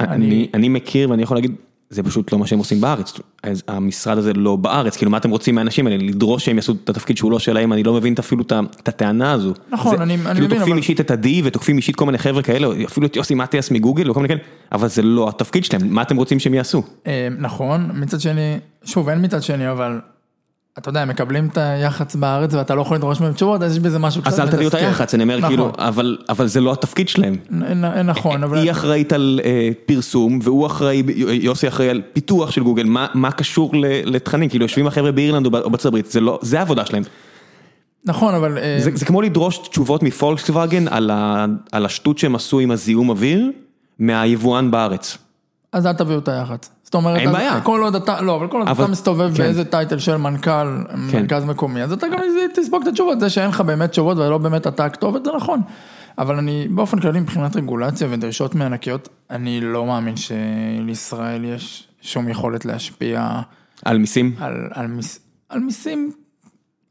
[0.00, 1.54] אני, אני, אני מכיר ואני יכול להגיד,
[1.90, 3.12] זה פשוט לא מה שהם עושים בארץ,
[3.42, 6.90] אז המשרד הזה לא בארץ, כאילו מה אתם רוצים מהאנשים האלה, לדרוש שהם יעשו את
[6.90, 8.44] התפקיד שהוא לא שלהם, אני לא מבין אפילו
[8.80, 9.52] את הטענה הזו.
[9.70, 10.58] נכון, זה, אני, כאילו אני מבין, אבל...
[10.58, 10.76] תוקפים.
[10.76, 14.20] אישית את עדי ותוקפים אישית כל מיני חבר'ה כאלה, אפילו את יוסי מטיאס מגוגל וכל
[14.20, 14.40] מיני כאלה,
[14.72, 16.82] אבל זה לא התפקיד שלהם, מה אתם רוצים שהם יעשו?
[17.06, 20.00] אה, נכון, מצד שני, שוב אין מצד שני, אבל
[20.78, 23.78] אתה יודע, הם מקבלים את היח"צ בארץ ואתה לא יכול לדרוש מהם תשובות, אז יש
[23.78, 25.48] בזה משהו קצת אז אל תביאו את היח"צ, אני אומר נכון.
[25.48, 27.36] כאילו, אבל, אבל זה לא התפקיד שלהם.
[28.04, 28.58] נכון, אבל...
[28.58, 33.32] היא אחראית על אה, פרסום, והוא אחראי, יוסי אחראי על פיתוח של גוגל, מה, מה
[33.32, 33.70] קשור
[34.04, 37.02] לתכנים, כאילו יושבים החבר'ה באירלנד או בארצות הברית, זה לא, זה העבודה שלהם.
[38.04, 38.58] נכון, אבל...
[38.58, 41.10] אה, זה, זה כמו לדרוש תשובות מפולקסווגן על,
[41.72, 43.50] על השטות שהם עשו עם הזיהום אוויר,
[43.98, 45.18] מהיבואן בארץ.
[45.72, 46.70] אז אל תביאו את היח"צ.
[46.92, 47.60] זאת אומרת, אין בעיה.
[47.60, 49.42] כל עוד אתה, לא, אבל כל עוד אבל- אתה מסתובב כן.
[49.42, 50.66] באיזה טייטל של מנכ"ל,
[51.12, 52.18] מרכז מקומי, אז אתה גם
[52.54, 55.60] תספוג את התשובות, זה שאין לך באמת תשובות ולא באמת אתה הכתובת, זה נכון.
[56.18, 62.64] אבל אני, באופן כללי, מבחינת רגולציה ודרישות מענקיות, אני לא מאמין שלישראל יש שום יכולת
[62.64, 63.40] להשפיע
[63.84, 64.34] על מיסים?
[64.40, 65.18] על, על, מיס,
[65.48, 66.12] על מיסים,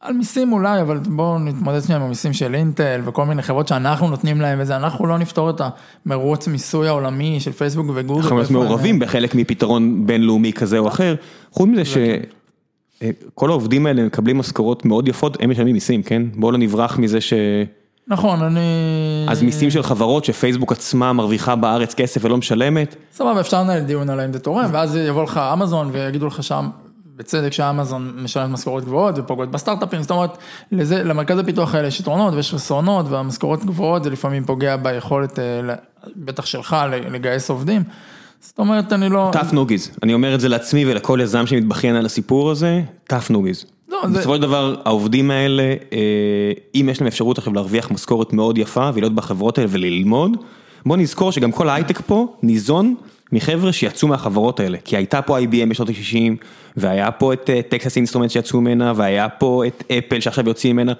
[0.02, 4.10] על מיסים אולי, אבל בואו נתמודד שנייה עם המיסים של אינטל וכל מיני חברות שאנחנו
[4.10, 5.62] נותנים להם וזה, אנחנו לא נפתור את
[6.06, 8.22] המרוץ מיסוי העולמי של פייסבוק וגוגל.
[8.22, 11.16] אנחנו להיות מעורבים בחלק מפתרון בינלאומי כזה או אחר,
[11.52, 16.24] חוץ מזה שכל העובדים האלה מקבלים משכורות מאוד יפות, הם משלמים מיסים, כן?
[16.36, 17.34] בואו לא נברח מזה ש...
[18.08, 18.60] נכון, אני...
[19.28, 24.10] אז מיסים של חברות שפייסבוק עצמה מרוויחה בארץ כסף ולא משלמת, סבבה, אפשר לנהל דיון
[24.10, 26.70] על האם זה תורם, ואז יבוא לך אמזון ויגידו לך שם,
[27.16, 30.38] בצדק שאמזון משלמת משכורות גבוהות ופוגעות בסטארט-אפים, זאת אומרת,
[30.72, 35.76] לזה, למרכז הפיתוח האלה יש יתרונות ויש חסרונות, והמשכורות גבוהות זה לפעמים פוגע ביכולת, אה,
[36.16, 36.76] בטח שלך,
[37.12, 37.84] לגייס עובדים.
[38.40, 39.32] זאת אומרת, אני לא...
[39.34, 42.82] tough nuggies, אני אומר את זה לעצמי ולכל יזם שמתבכיין על הסיפור הזה,
[43.12, 43.66] tough nuggies.
[43.90, 44.20] לא, זה...
[44.20, 48.90] בסופו של דבר העובדים האלה, אה, אם יש להם אפשרות עכשיו להרוויח משכורת מאוד יפה
[48.94, 50.38] ולהיות בחברות האלה וללמוד,
[50.86, 52.96] בוא נזכור שגם כל ההייטק פה ניזון
[53.32, 56.46] מחבר'ה שיצאו מהחברות האלה, כי הייתה פה IBM בשנות ה-60,
[56.78, 60.94] והיה פה את טקסס אינסטרומנט שיצאו ממנה, והיה פה את אפל שעכשיו יוצאים ממנה.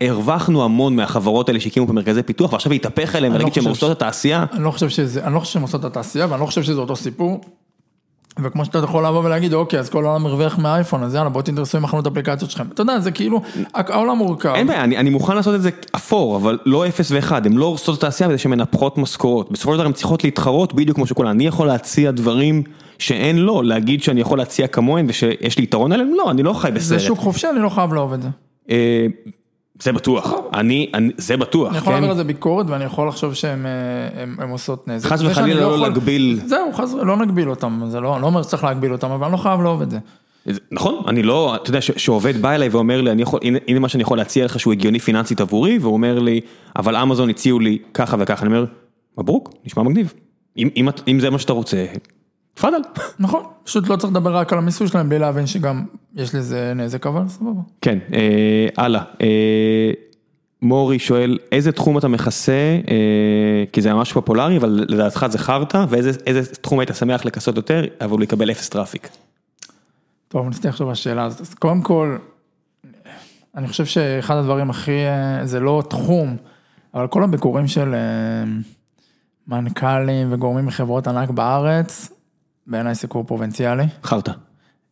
[0.00, 3.92] הרווחנו המון מהחברות האלה שהקימו פה מרכזי פיתוח, ועכשיו להתהפך עליהם לא ולהגיד שהם עושות
[3.92, 4.44] את התעשייה.
[4.52, 6.96] אני לא חושב שזה, אני לא חושב עושות את התעשייה, ואני לא חושב שזה אותו
[6.96, 7.40] סיפור.
[8.42, 11.78] וכמו שאתה יכול לבוא ולהגיד, אוקיי, אז כל העולם מרוויח מהאייפון, אז יאללה, בואו תדרסו
[11.78, 12.64] עם החנות אפליקציות שלכם.
[12.74, 13.40] אתה יודע, זה כאילו,
[13.74, 14.52] העולם מורכב.
[14.54, 17.64] אין בעיה, אני, אני מוכן לעשות את זה אפור, אבל לא אפס ואחד, הן לא
[17.64, 19.52] הורסות את התעשייה בזה שהן מנפחות משכורות.
[19.52, 21.30] בסופו של דבר הן צריכות להתחרות בדיוק כמו שכולם.
[21.30, 22.62] אני יכול להציע דברים
[22.98, 26.68] שאין לו, להגיד שאני יכול להציע כמוהן ושיש לי יתרון עליהם, לא, אני לא חי
[26.68, 27.00] זה בסרט.
[27.00, 28.28] שוק חופשי, אני לא חייב לאהוב את זה.
[29.82, 31.92] זה בטוח, אני, אני, זה בטוח, אני יכול כן?
[31.92, 33.70] להעביר על זה ביקורת, ואני יכול לחשוב שהן אה,
[34.22, 35.08] הם- הם עושות נזק.
[35.08, 36.40] חס וחלילה לא יכול- להגביל.
[36.46, 39.32] זהו, חס לא נגביל אותם, זה לא, אני לא אומר שצריך להגביל אותם, אבל אני
[39.32, 39.98] לא חייב לאהוב את זה.
[40.72, 43.88] נכון, אני לא, אתה יודע, שעובד בא אליי ואומר לי, אני יכול, הנה, הנה מה
[43.88, 46.40] שאני יכול להציע לך שהוא הגיוני פיננסית עבורי, והוא אומר לי,
[46.76, 48.64] אבל אמזון הציעו לי ככה וככה, אני אומר,
[49.18, 50.14] מברוק, נשמע מגניב.
[50.58, 51.84] אם, אם, אם זה מה שאתה רוצה,
[52.54, 52.80] תפאדל.
[53.18, 55.84] נכון, פשוט לא צריך לדבר רק על המיסוי שלהם, בלי להבין שגם
[56.14, 57.60] יש לזה נזק, אבל סבבה.
[57.80, 59.02] כן, אה, הלאה.
[59.20, 59.92] אה,
[60.62, 65.84] מורי שואל, איזה תחום אתה מכסה, אה, כי זה ממש פופולרי, אבל לדעתך זה חרטא,
[65.88, 69.08] ואיזה איזה תחום היית שמח לכסות יותר, אבל הוא יקבל אפס traffic.
[70.28, 71.40] טוב, ניסיתי לחשוב על השאלה הזאת.
[71.40, 72.16] אז קודם כל,
[73.56, 76.36] אני חושב שאחד הדברים הכי, אה, זה לא תחום,
[76.94, 78.44] אבל כל הביקורים של אה,
[79.48, 82.11] מנכ"לים וגורמים מחברות ענק בארץ,
[82.66, 83.84] בעיניי סיקור פרובינציאלי.
[84.04, 84.32] חרטא.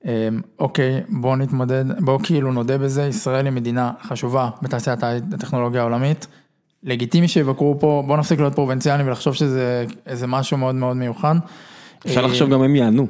[0.07, 5.03] אה, אוקיי, בואו נתמודד, בואו כאילו נודה בזה, ישראל היא מדינה חשובה בתעשיית
[5.33, 6.27] הטכנולוגיה העולמית.
[6.83, 11.35] לגיטימי שיבקרו פה, בואו נפסיק להיות פרובינציאליים ולחשוב שזה איזה משהו מאוד מאוד מיוחד.
[12.07, 13.07] אפשר אה, לחשוב גם הם יענו.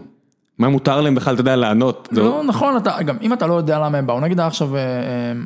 [0.58, 2.08] מה מותר להם בכלל, אתה יודע, לענות.
[2.12, 4.80] לא נכון, אתה, גם אם אתה לא יודע למה הם באו, נגיד עכשיו אה,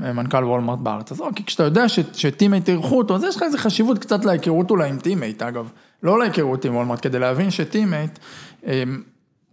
[0.05, 3.43] אה, מנכ"ל וולמרט בארץ, אז אוקיי, כשאתה יודע ש Team8 אירחו אותו, אז יש לך
[3.43, 5.69] איזה חשיבות קצת להיכרות אולי עם Team8, אגב,
[6.03, 8.19] לא להיכרות עם וולמרט, כדי להבין ש Team8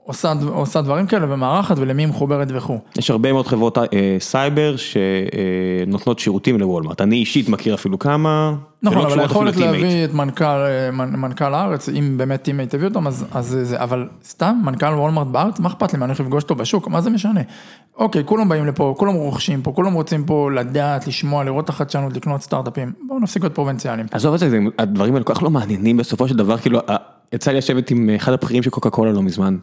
[0.03, 2.79] עושה, ד- עושה דברים כאלה ומארחת ולמי היא מחוברת וכו'.
[2.97, 3.83] יש הרבה מאוד חברות אה,
[4.19, 7.01] סייבר שנותנות שירותים לוולמרט.
[7.01, 8.53] אני אישית מכיר אפילו כמה.
[8.83, 9.55] נכון, אבל היכולת.
[9.57, 13.83] להביא את מנכ"ל, אה, מנ- מנכ"ל הארץ, אם באמת Team8 הביא אותם, אז, אז זה,
[13.83, 17.01] אבל סתם, מנכ"ל וולמרט בארץ, מה אכפת לי, מה אני הולך לפגוש אותו בשוק, מה
[17.01, 17.41] זה משנה?
[17.97, 22.15] אוקיי, כולם באים לפה, כולם רוכשים פה, כולם רוצים פה לדעת, לשמוע, לראות את החדשנות,
[22.15, 24.07] לקנות סטארט-אפים, בואו נפסיק להיות פרובינציאליים.
[24.11, 26.95] עזוב את זה, הדברים האלה כל כך לא מעניינים בסופו של דבר, כאילו, אה,
[27.33, 29.57] יצא לי לשבת עם אחד הבכירים של קוקה קולה לא מזמן.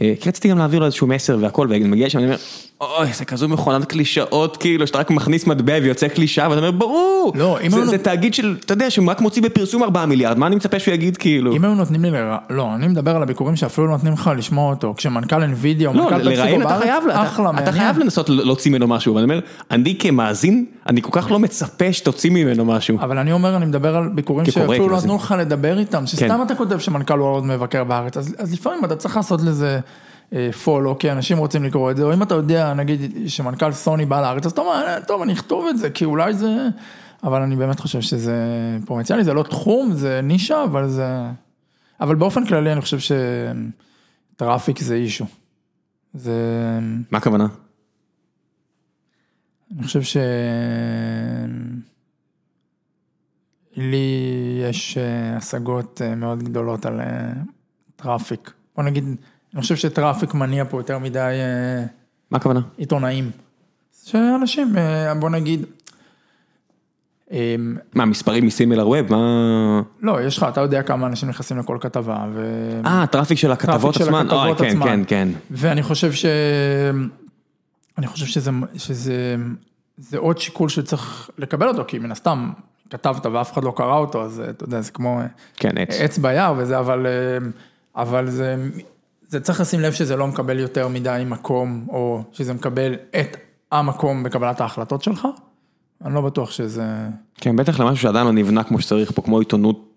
[0.00, 2.36] אה, כי רציתי גם להעביר לו איזשהו מסר והכל, ואני מגיע שם, אני אומר,
[2.80, 7.32] אוי, זה כזו מכונת קלישאות, כאילו, שאתה רק מכניס מטבע ויוצא קלישאה, ואתה אומר, ברור,
[7.34, 10.56] לא, אם זה, תאגיד של, אתה יודע, שהוא רק מוציא בפרסום 4 מיליארד, מה אני
[10.56, 11.56] מצפה שהוא יגיד, כאילו?
[11.56, 14.70] אם היו נותנים לי לרע, לא, אני מדבר על הביקורים שאפילו לא נותנים לך לשמוע
[14.70, 17.04] אותו, כשמנכ"ל NVIDIA או לא, מנכ"ל פפסיקו אתה בארץ, חייב,
[17.62, 17.72] אתה-.
[17.72, 19.40] חייב לנסות להוציא ממנו משהו, ואני אומר,
[19.70, 22.98] אני כמאזין, אני כל כך לא מצפה שתוציא ממנו משהו.
[23.00, 24.96] אבל אני אומר, אני מדבר על ביקורים שאפילו לא.
[24.96, 26.42] נתנו לך לדבר איתם, שסתם כן.
[26.42, 29.78] אתה כותב שמנכ"ל וורלד מבקר בארץ, אז, אז לפעמים אתה צריך לעשות לזה
[30.64, 34.20] פולו, כי אנשים רוצים לקרוא את זה, או אם אתה יודע, נגיד, שמנכ"ל סוני בא
[34.20, 36.68] לארץ, אז אתה אומר, "אה, טוב, אני אכתוב את זה, כי אולי זה...
[37.22, 38.36] אבל אני באמת חושב שזה
[38.86, 41.06] פרובינציאלי, זה לא תחום, זה נישה, אבל זה...
[42.00, 43.14] אבל באופן כללי אני חושב
[44.36, 45.26] ש traffic זה issue.
[46.14, 46.32] זה...
[47.10, 47.46] מה הכוונה?
[49.76, 50.16] אני חושב ש...
[53.78, 57.32] לי יש אה, השגות אה, מאוד גדולות על אה,
[57.96, 58.52] traffic.
[58.76, 59.04] בוא נגיד,
[59.54, 61.84] אני חושב ש traffic מניע פה יותר מדי אה,
[62.30, 62.60] מה הכוונה?
[62.76, 63.30] עיתונאים.
[64.04, 65.64] שאנשים, אה, בוא נגיד,
[67.32, 67.56] אה,
[67.94, 69.12] מה, מספרים מסימילר ווב?
[69.12, 69.82] מה...
[70.02, 72.70] לא, יש לך, אתה יודע כמה אנשים נכנסים לכל כתבה, ו...
[72.86, 74.30] אה, הטראפיק של הכתבות של עצמן?
[74.30, 74.86] אוי, הכתבות כן, עצמן.
[74.86, 75.28] כן, כן.
[75.50, 76.26] ואני חושב ש...
[77.98, 79.36] אני חושב שזה, שזה
[79.96, 82.50] זה עוד שיקול שצריך לקבל אותו, כי מן הסתם
[82.90, 85.20] כתבת ואף אחד לא קרא אותו, אז אתה יודע, זה כמו
[85.56, 85.70] כן.
[85.76, 87.06] עץ ביער וזה, אבל,
[87.96, 88.56] אבל זה,
[89.28, 93.36] זה צריך לשים לב שזה לא מקבל יותר מדי מקום, או שזה מקבל את
[93.72, 95.28] המקום בקבלת ההחלטות שלך.
[96.04, 96.84] אני לא בטוח שזה...
[97.34, 99.88] כן, בטח למשהו שעדיין לא נבנה כמו שצריך פה, כמו עיתונות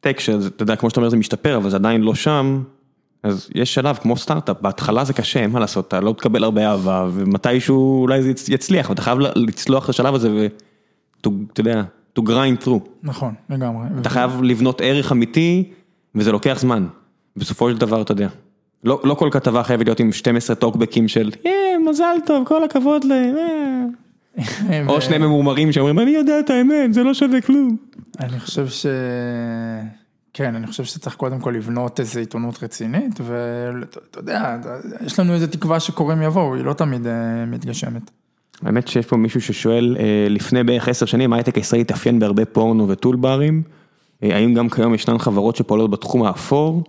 [0.00, 2.62] טק, שאתה יודע, כמו שאתה אומר, זה משתפר, אבל זה עדיין לא שם,
[3.22, 6.70] אז יש שלב כמו סטארט-אפ, בהתחלה זה קשה, אין מה לעשות, אתה לא תקבל הרבה
[6.70, 10.30] אהבה, ומתישהו אולי זה יצ- יצליח, ואתה חייב לצלוח לשלב הזה,
[11.16, 11.28] ואתה
[11.60, 11.82] יודע,
[12.18, 12.88] to grind through.
[13.02, 13.86] נכון, לגמרי.
[14.00, 15.70] אתה חייב לבנות ערך אמיתי,
[16.14, 16.86] וזה לוקח זמן.
[17.36, 18.28] בסופו של דבר, אתה יודע.
[18.84, 23.04] לא, לא כל כתבה חייבת להיות עם 12 טוקבקים של, אה, מזל טוב, כל הכבוד
[23.04, 23.84] להם, אה.
[24.88, 27.76] או שני ממורמרים שאומרים, אני יודע את האמת, זה לא שווה כלום.
[28.20, 28.86] אני חושב ש...
[30.32, 34.56] כן, אני חושב שצריך קודם כל לבנות איזו עיתונות רצינית, ואתה יודע,
[35.06, 38.10] יש לנו איזו תקווה שקוראים יבואו, היא לא תמיד אה, מתגשמת.
[38.62, 39.96] האמת שיש פה מישהו ששואל,
[40.30, 43.62] לפני בערך עשר שנים ההייטק הישראלי התאפיין בהרבה פורנו וטולברים,
[44.22, 46.84] האם גם כיום ישנן חברות שפועלות בתחום האפור,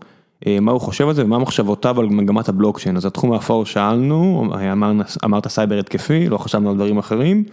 [0.62, 4.72] מה הוא חושב על זה ומה מחשבותיו על מגמת הבלוקצ'יין, אז התחום האפור שאלנו, אה,
[4.72, 4.92] אמר,
[5.26, 7.44] אמרת סייבר התקפי, לא חשבנו על דברים אחרים,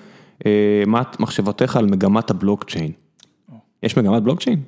[0.47, 2.93] אה, מה מחשבותיך על מגמת הבלוקצ'יין?
[3.83, 4.61] יש מגמת בלוקצ'יין?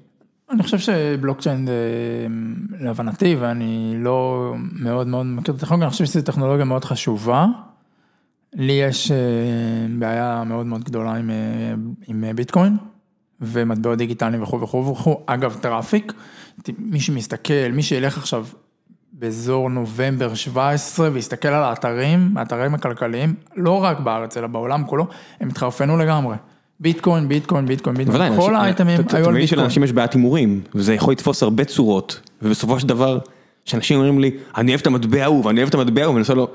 [0.51, 1.75] אני חושב שבלוקצ'יין, אה,
[2.81, 7.47] להבנתי, ואני לא מאוד מאוד מכיר את הטכנולוגיה, אני חושב שזו טכנולוגיה מאוד חשובה.
[8.55, 9.17] לי יש אה,
[9.99, 11.75] בעיה מאוד מאוד גדולה עם, אה,
[12.07, 12.77] עם אה, ביטקוין,
[13.41, 15.21] ומטבעות דיגיטליים וכו' וכו' וכו'.
[15.27, 16.13] אגב, traffic,
[16.79, 18.47] מי שמסתכל, מי שילך עכשיו
[19.13, 25.07] באזור נובמבר 17 ויסתכל על האתרים, האתרים הכלכליים, לא רק בארץ אלא בעולם כולו,
[25.41, 26.37] הם התחרפנו לגמרי.
[26.81, 29.47] ביטקוין, ביטקוין, ביטקוין, ביטקוין, בוודאי, כל האייטמים היו על ביטקוין.
[29.47, 33.19] שלאנשים יש בעיית הימורים, וזה יכול לתפוס הרבה צורות, ובסופו של דבר,
[33.65, 36.35] שאנשים אומרים לי, אני אוהב את המטבע ההוא, ואני אוהב את המטבע ההוא, ואני עושה
[36.35, 36.49] לו,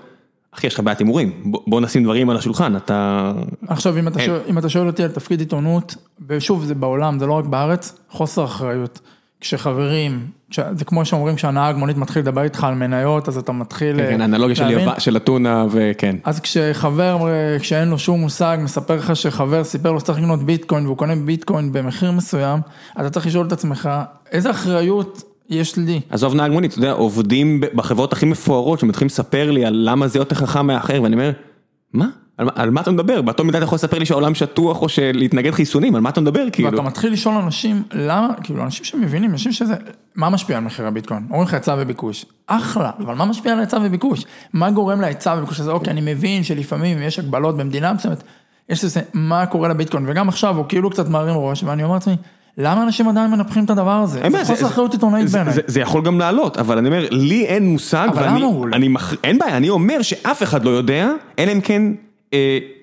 [0.51, 3.31] אחי, יש לך בעיית הימורים, בוא נשים דברים על השולחן, אתה...
[3.67, 4.19] עכשיו, אם אתה.
[4.19, 5.95] שואל, אם אתה שואל אותי על תפקיד עיתונות,
[6.27, 8.99] ושוב, זה בעולם, זה לא רק בארץ, חוסר אחריות.
[9.43, 13.97] כשחברים, כש, זה כמו שאומרים שהנהג מונית מתחיל לדבר איתך על מניות, אז אתה מתחיל...
[13.97, 15.17] כן, כן, אה, האנלוגיה של להבין.
[15.17, 16.15] אתונה, וכן.
[16.23, 17.17] אז כשחבר,
[17.59, 21.71] כשאין לו שום מושג, מספר לך שחבר סיפר לו שצריך לקנות ביטקוין, והוא קונה ביטקוין
[21.71, 22.59] במחיר מסוים,
[22.99, 23.89] אתה צריך לשאול את עצמך,
[24.31, 26.01] איזה אחריות יש לי?
[26.09, 30.19] עזוב נהג מונית, אתה יודע, עובדים בחברות הכי מפוארות, שמתחילים לספר לי על למה זה
[30.19, 31.31] יותר חכם מהאחר, ואני אומר,
[31.93, 32.07] מה?
[32.37, 33.21] על מה- על מה אתה מדבר?
[33.21, 36.45] באותו מידה אתה יכול לספר לי שהעולם שטוח, או שלהתנגד חיסונים, על מה אתה מדבר,
[36.51, 36.71] כאילו?
[36.71, 39.73] ואתה מתחיל לשאול אנשים, למה, כאילו, אנשים שמבינים, אנשים שזה,
[40.15, 41.25] מה משפיע על מחירי הביטקוין?
[41.29, 44.25] אומרים לך היצע וביקוש, אחלה, אבל מה משפיע על ההיצע וביקוש?
[44.53, 45.71] מה גורם להיצע וביקוש הזה?
[45.71, 48.23] אוקיי, אני מבין שלפעמים יש הגבלות במדינה מסוימת,
[48.69, 52.15] יש איזה, מה קורה לביטקוין, וגם עכשיו הוא כאילו קצת מערים ראש, ואני אומר לעצמי,
[52.57, 54.21] למה אנשים עדיין מנפחים את הדבר הזה?
[54.31, 55.53] זה חוסר אחריות עיתונאית בעיניי.
[55.53, 58.77] זה- זה יכול גם לעלות, אבל אני אומר, לי אין מושג, אבל למה הוא עולה?
[58.77, 61.81] אני מח- אין בעיה, אני אומר שאף אחד לא יודע, אלא אם כן,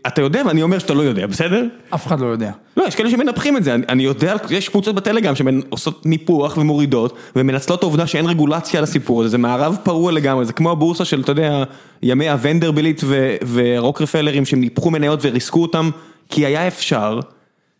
[0.06, 1.64] אתה יודע ואני אומר שאתה לא יודע, בסדר?
[1.94, 2.50] אף אחד לא יודע.
[2.76, 7.78] לא, יש כאלה שמנפחים את זה, אני, יודע, יש קבוצות בטלגרם שעושות ניפוח ומורידות, ומנצלות
[7.78, 11.20] את העובדה שאין רגולציה על הסיפור הזה, זה מערב פרוע לגמרי, זה כמו הבורסה של,
[11.20, 11.64] אתה יודע,
[12.02, 13.04] ימי הוונדרבליט
[13.52, 15.90] ורוקרפלרים שהם ניפחו מניות וריסקו אותם,
[16.28, 17.20] כי היה אפשר,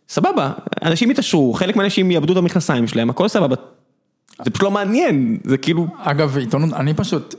[0.09, 0.51] סבבה,
[0.83, 3.55] אנשים יתעשרו, חלק מהאנשים יאבדו את המכנסיים שלהם, הכל סבבה,
[4.43, 7.35] זה פשוט לא מעניין, זה כאילו, אגב, עיתונות, אני פשוט,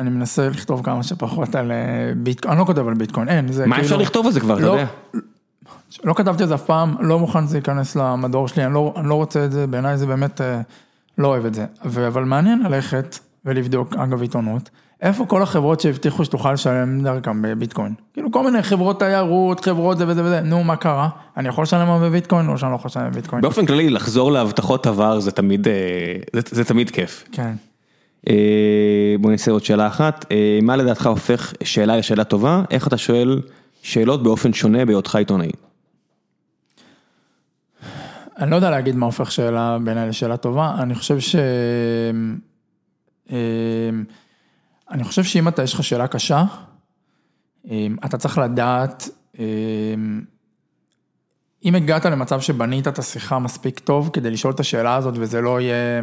[0.00, 1.76] אני מנסה לכתוב כמה שפחות על אה,
[2.16, 3.86] ביטקוין, אני לא כותב על ביטקוין, אין, זה מה כאילו...
[3.86, 4.86] אפשר לכתוב על זה כבר, אתה לא- יודע?
[6.04, 9.08] לא כתבתי על זה אף פעם, לא מוכן שזה ייכנס למדור שלי, אני לא, אני
[9.08, 10.60] לא רוצה את זה, בעיניי זה באמת, אה,
[11.18, 11.64] לא אוהב את זה.
[11.84, 14.70] ו, אבל מעניין ללכת ולבדוק, אגב עיתונות,
[15.02, 17.94] איפה כל החברות שהבטיחו שתוכל לשלם דרכם בביטקוין?
[18.12, 21.08] כאילו כל מיני חברות תיירות, חברות זה וזה וזה, נו, מה קרה?
[21.36, 23.42] אני יכול לשלם בביטקוין או שאני לא יכול לשלם בביטקוין?
[23.42, 25.72] באופן כללי, לחזור להבטחות עבר זה תמיד, אה,
[26.32, 27.24] זה, זה תמיד כיף.
[27.32, 27.52] כן.
[28.28, 32.62] אה, בוא נעשה עוד שאלה אחת, אה, מה לדעתך הופך שאלה לשאלה טובה?
[32.70, 33.42] איך אתה שואל
[33.82, 35.50] שאלות באופן שונה בהיותך עיתונאי?
[38.38, 41.36] אני לא יודע להגיד מה הופך שאלה בעיניי לשאלה טובה, אני חושב ש...
[44.90, 46.44] אני חושב שאם אתה, יש לך שאלה קשה,
[48.04, 49.08] אתה צריך לדעת,
[51.64, 55.60] אם הגעת למצב שבנית את השיחה מספיק טוב כדי לשאול את השאלה הזאת וזה לא
[55.60, 56.00] יהיה,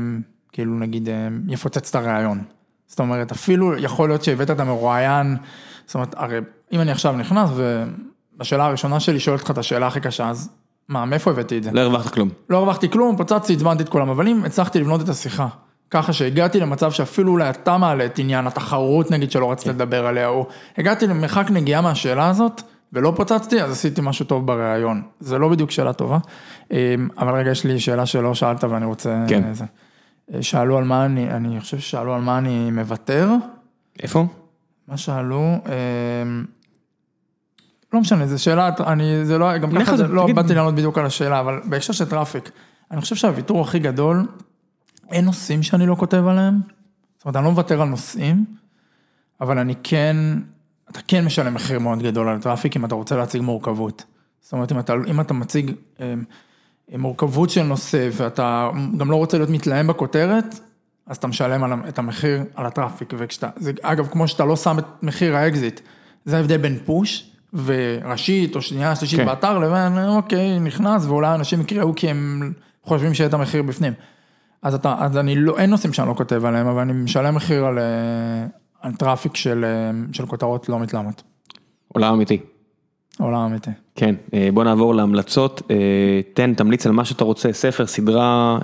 [0.57, 1.09] כאילו נגיד,
[1.47, 2.43] יפוצץ את הרעיון.
[2.88, 5.38] זאת אומרת, אפילו יכול להיות שהבאת את המרואיין,
[5.85, 6.39] זאת אומרת, הרי
[6.71, 10.49] אם אני עכשיו נכנס ובשאלה הראשונה שלי שואלת אותך את השאלה הכי קשה, אז
[10.89, 11.71] מה, מאיפה הבאתי את זה?
[11.71, 12.29] לא הרווחת כלום.
[12.49, 15.47] לא הרווחתי כלום, פוצצתי, עצבנתי את כולם, אבל אם הצלחתי לבנות את השיחה,
[15.91, 20.27] ככה שהגעתי למצב שאפילו אולי אתה מעלה את עניין התחרות נגיד שלא רצית לדבר עליה,
[20.27, 20.47] או
[20.77, 22.61] הגעתי למרחק נגיעה מהשאלה הזאת,
[22.93, 25.01] ולא פוצצתי, אז עשיתי משהו טוב בריאיון.
[25.19, 26.17] זה לא בדיוק שאלה טובה,
[27.17, 29.23] אבל רגע, יש לי שאלה שלא שאלת ואני רוצה...
[29.27, 29.43] כן.
[30.41, 33.30] שאלו על מה אני, אני חושב ששאלו על מה אני מוותר.
[34.04, 34.26] איפה?
[34.88, 35.58] מה שאלו,
[37.94, 41.06] לא משנה, זו שאלה, אני, זה לא, גם ככה זה, לא באתי לענות בדיוק על
[41.06, 42.52] השאלה, אבל בהקשר של traffic,
[42.91, 44.28] אני חושב שהוויתור הכי גדול,
[45.10, 46.60] אין נושאים שאני לא כותב עליהם,
[47.18, 48.45] זאת אומרת, אני לא מוותר על נושאים,
[49.41, 50.18] אבל אני כן,
[50.91, 54.06] אתה כן משלם מחיר מאוד גדול על traffic אם אתה רוצה להציג מורכבות.
[54.41, 55.72] זאת אומרת, אם אתה, אם אתה מציג
[56.95, 60.59] מורכבות של נושא ואתה גם לא רוצה להיות מתלהם בכותרת,
[61.07, 64.55] אז אתה משלם על, את המחיר על ה traffic, וכשאתה, זה, אגב, כמו שאתה לא
[64.55, 65.81] שם את מחיר האקזיט,
[66.26, 69.26] זה ההבדל בין push וראשית או שנייה שלישית כן.
[69.26, 72.53] באתר לבין אוקיי נכנס ואולי אנשים יקראו כי הם
[72.84, 73.93] חושבים שיהיה את המחיר בפנים.
[74.61, 77.65] אז אתה, אז אני לא, אין נושאים שאני לא כותב עליהם, אבל אני משלם מחיר
[77.65, 77.80] על,
[78.81, 79.65] על traffic של,
[80.11, 81.23] של כותרות לא מתלהמות.
[81.88, 82.39] עולם אמיתי.
[83.19, 83.72] עולם אמיתי.
[83.95, 84.15] כן,
[84.53, 85.61] בוא נעבור להמלצות,
[86.34, 88.60] תן, תמליץ על מה שאתה רוצה, ספר, סדרה,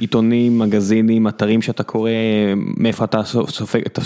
[0.00, 2.10] עיתונים, מגזינים, אתרים שאתה קורא,
[2.56, 4.00] מאיפה אתה סופג, אתה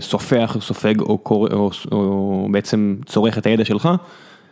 [0.00, 3.88] סופח, סופג או, קורא, או, או בעצם צורך את הידע שלך,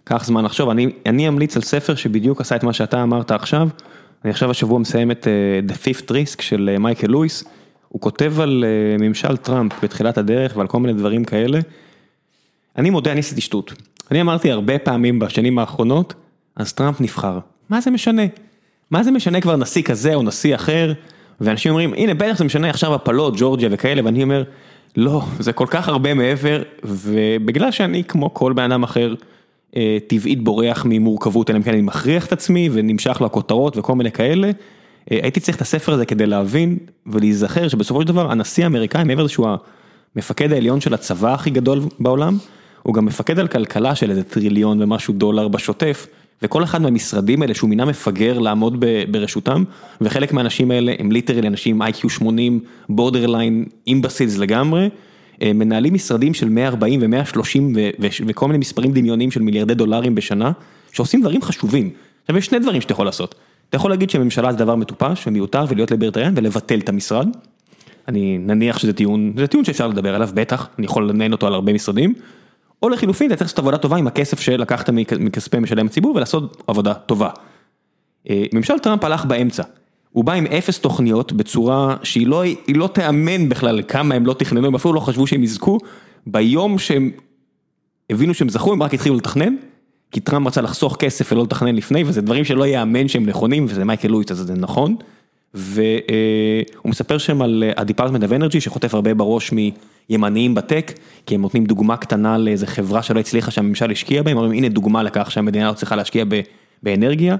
[0.05, 3.68] קח זמן לחשוב, אני, אני אמליץ על ספר שבדיוק עשה את מה שאתה אמרת עכשיו,
[4.24, 5.27] אני עכשיו השבוע מסיים את
[5.68, 7.44] The Fifth Risk של מייקל לואיס,
[7.89, 8.64] הוא כותב על
[9.01, 11.59] ממשל טראמפ בתחילת הדרך ועל כל מיני דברים כאלה,
[12.78, 13.73] אני מודה, אני עשיתי שטות,
[14.11, 16.15] אני אמרתי הרבה פעמים בשנים האחרונות,
[16.57, 17.39] אז טראמפ נבחר,
[17.70, 18.23] מה זה משנה?
[18.90, 20.93] מה זה משנה כבר נשיא כזה או נשיא אחר,
[21.40, 24.44] ואנשים אומרים, הנה בטח זה משנה עכשיו הפלות, ג'ורג'יה וכאלה, ואני אומר,
[24.97, 29.15] לא, זה כל כך הרבה מעבר, ובגלל שאני כמו כל בן אדם אחר,
[30.07, 34.51] טבעית בורח ממורכבות, אלא אם כן אני מכריח את עצמי ונמשך לכותרות וכל מיני כאלה,
[35.11, 39.32] הייתי צריך את הספר הזה כדי להבין ולהיזכר שבסופו של דבר הנשיא האמריקאי, מעבר לזה
[39.32, 39.48] שהוא
[40.16, 42.39] המפקד העליון של הצבא הכי גדול בעולם,
[42.86, 46.06] הוא גם מפקד על כלכלה של איזה טריליון ומשהו דולר בשוטף.
[46.42, 49.64] וכל אחד מהמשרדים האלה שהוא מינה מפגר לעמוד בראשותם,
[50.00, 54.88] וחלק מהאנשים האלה הם literally אנשים IQ 80, borderline, imbeciles לגמרי,
[55.44, 57.60] מנהלים משרדים של 140 ו-130
[58.26, 60.52] וכל מיני מספרים דמיוניים של מיליארדי דולרים בשנה,
[60.92, 61.90] שעושים דברים חשובים.
[62.22, 63.34] עכשיו יש שני דברים שאתה יכול לעשות,
[63.68, 67.28] אתה יכול להגיד שממשלה זה דבר מטופש ומיותר ולהיות ליברטריאן ולבטל את המשרד,
[68.08, 71.54] אני נניח שזה טיעון, זה טיעון שאפשר לדבר עליו בטח, אני יכול לנהל אותו על
[71.54, 72.14] הרבה משרדים.
[72.86, 76.94] או לחילופין, אתה צריך לעשות עבודה טובה עם הכסף שלקחת מכספי משלם הציבור ולעשות עבודה
[76.94, 77.30] טובה.
[78.54, 79.62] ממשל טראמפ הלך באמצע,
[80.10, 82.42] הוא בא עם אפס תוכניות בצורה שהיא לא,
[82.74, 85.78] לא תאמן בכלל כמה הם לא תכננו, הם אפילו לא חשבו שהם יזכו,
[86.26, 87.10] ביום שהם
[88.10, 89.54] הבינו שהם זכו הם רק התחילו לתכנן,
[90.10, 93.84] כי טראמפ רצה לחסוך כסף ולא לתכנן לפני, וזה דברים שלא יאמן שהם נכונים, וזה
[93.84, 94.96] מייקל לואיס, אז זה נכון.
[95.57, 99.53] והוא מספר שם על ה-Department of Energy שחוטף הרבה בראש
[100.09, 100.93] מימניים בטק,
[101.27, 105.03] כי הם נותנים דוגמה קטנה לאיזה חברה שלא הצליחה שהממשל השקיע בהם, אומרים הנה דוגמה
[105.03, 106.24] לכך שהמדינה לא צריכה להשקיע
[106.83, 107.37] באנרגיה,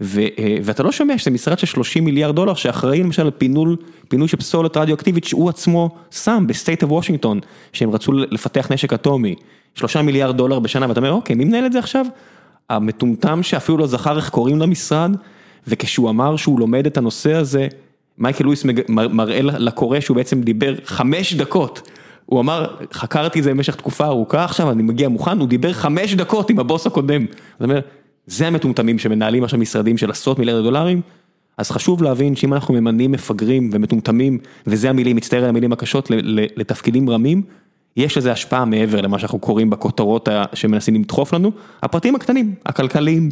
[0.00, 3.30] ואתה לא שומע שזה משרד של 30 מיליארד דולר שאחראי למשל על
[4.08, 7.40] פינוי של פסולת רדיואקטיבית שהוא עצמו שם ב State of Washington,
[7.72, 9.34] שהם רצו לפתח נשק אטומי,
[9.74, 12.06] 3 מיליארד דולר בשנה, ואתה אומר אוקיי, מי מנהל את זה עכשיו?
[12.70, 15.16] המטומטם שאפילו לא זכר איך קוראים למשרד,
[15.66, 17.68] וכשהוא אמר שהוא לומד את הנושא הזה,
[18.18, 21.90] מייקל לואיס מראה לקורא שהוא בעצם דיבר חמש דקות.
[22.26, 26.14] הוא אמר, חקרתי את זה במשך תקופה ארוכה, עכשיו אני מגיע מוכן, הוא דיבר חמש
[26.14, 27.26] דקות עם הבוס הקודם.
[27.58, 27.84] זאת אומרת,
[28.26, 31.00] זה המטומטמים שמנהלים עכשיו משרדים של עשרות מיליארד דולרים,
[31.58, 36.10] אז חשוב להבין שאם אנחנו ממנים מפגרים ומטומטמים, וזה המילים, מצטער על המילים הקשות,
[36.56, 37.42] לתפקידים רמים,
[37.96, 41.52] יש לזה השפעה מעבר למה שאנחנו קוראים בכותרות שמנסים לדחוף לנו,
[41.82, 43.28] הפרטים הקטנים, הכלכליים.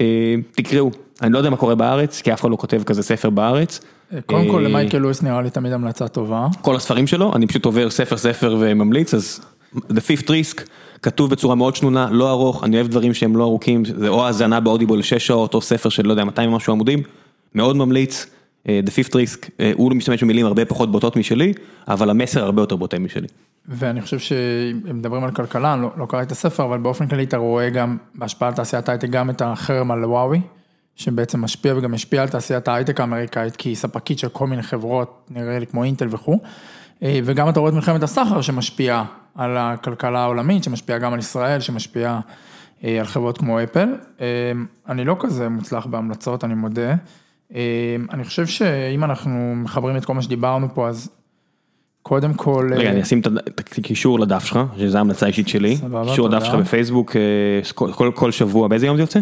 [0.00, 0.90] אה, תקראו,
[1.22, 3.80] אני לא יודע מה קורה בארץ, כי אף אחד לא כותב כזה ספר בארץ.
[4.26, 6.46] קודם כל אה, למייקל לואיס נראה לי תמיד המלצה טובה.
[6.62, 9.40] כל הספרים שלו, אני פשוט עובר ספר ספר וממליץ, אז
[9.76, 10.62] The Fifth Risk,
[11.02, 14.60] כתוב בצורה מאוד שנונה, לא ארוך, אני אוהב דברים שהם לא ארוכים, זה או האזנה
[14.60, 17.02] באודיבול לשש שעות, או ספר של לא יודע, 200 ומשהו עמודים,
[17.54, 18.26] מאוד ממליץ,
[18.68, 21.52] אה, The Fifth Risk, אה, הוא משתמש במילים הרבה פחות בוטות משלי,
[21.88, 23.28] אבל המסר הרבה יותר בוטה משלי.
[23.68, 27.24] ואני חושב שאם מדברים על כלכלה, אני לא, לא קראתי את הספר, אבל באופן כללי
[27.24, 30.40] אתה רואה גם בהשפעה על תעשיית ההייטק גם את החרם על וואוי,
[30.96, 35.26] שבעצם משפיע וגם השפיע על תעשיית ההייטק האמריקאית, כי היא ספקית של כל מיני חברות,
[35.30, 36.38] נראה לי כמו אינטל וכו',
[37.02, 39.04] אה, וגם אתה רואה את מלחמת הסחר שמשפיעה
[39.34, 42.20] על הכלכלה העולמית, שמשפיעה גם על ישראל, שמשפיעה
[42.84, 43.88] אה, על חברות כמו אפל.
[44.20, 44.26] אה,
[44.88, 46.94] אני לא כזה מוצלח בהמלצות, אני מודה.
[48.10, 51.10] אני חושב שאם אנחנו מחברים את כל מה שדיברנו פה, אז
[52.08, 52.70] קודם כל...
[52.76, 55.76] רגע, אני אשים את הקישור לדף שלך, שזו המלצה אישית שלי.
[55.76, 56.50] סבבה, קישור לדף תודה.
[56.50, 59.20] שלך בפייסבוק, אה, כל- שבוע, באיזה יום זה יוצא?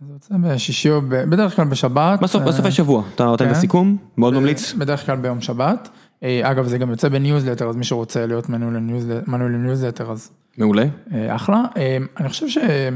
[0.00, 1.08] זה יוצא בשישי או ב...
[1.08, 2.20] בדרך כלל בשבת.
[2.20, 3.56] בסוף, אה, בסופי שבוע, אתה נותן את כן.
[3.56, 4.72] הסיכום, מאוד ממליץ.
[4.72, 5.88] בדרך כלל ביום שבת.
[6.22, 8.48] אה, אגב, זה גם יוצא בניוזלטר, אז מי שרוצה להיות
[9.26, 10.84] מנוי לניוזלטר, אז מעולה.
[11.14, 11.62] אה, אחלה.
[11.76, 12.90] אה, אני חושב שזה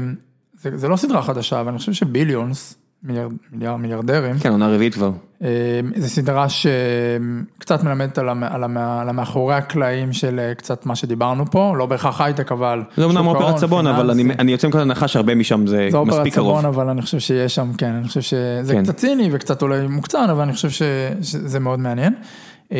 [0.77, 4.93] זה לא סדרה חדשה, אבל אני חושב ש Billions, מיליארד, מיליארד, מיליארדרים, כן, עונה רביעית
[4.93, 5.11] כבר.
[5.43, 5.47] אה,
[5.95, 10.95] זו סדרה שקצת מלמדת על, המ, על, המ, על המאחורי הקלעים של אה, קצת מה
[10.95, 12.83] שדיברנו פה, לא בהכרח הייטק, אבל...
[12.97, 14.39] זה אומנם אופרת ההון, סבון, אבל אני- פיננסי.
[14.41, 16.51] אני יוצא מנקודת הנחה שהרבה משם זה זה אופרת מספיק קרוב.
[16.59, 18.83] סבון, אבל אני חושב שיש שם, כן, אני חושב שזה כן.
[18.83, 20.81] קצת ציני וקצת אולי מוקצן, אבל אני חושב ש,
[21.21, 22.13] שזה מאוד מעניין.
[22.71, 22.77] אה,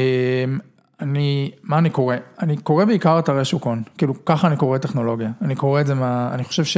[1.01, 2.15] אני, מה אני קורא?
[2.41, 5.93] אני קורא בעיקר אתרי שוק הון, כאילו ככה אני קורא טכנולוגיה, אני קורא את זה
[5.95, 6.77] מה, אני חושב ש...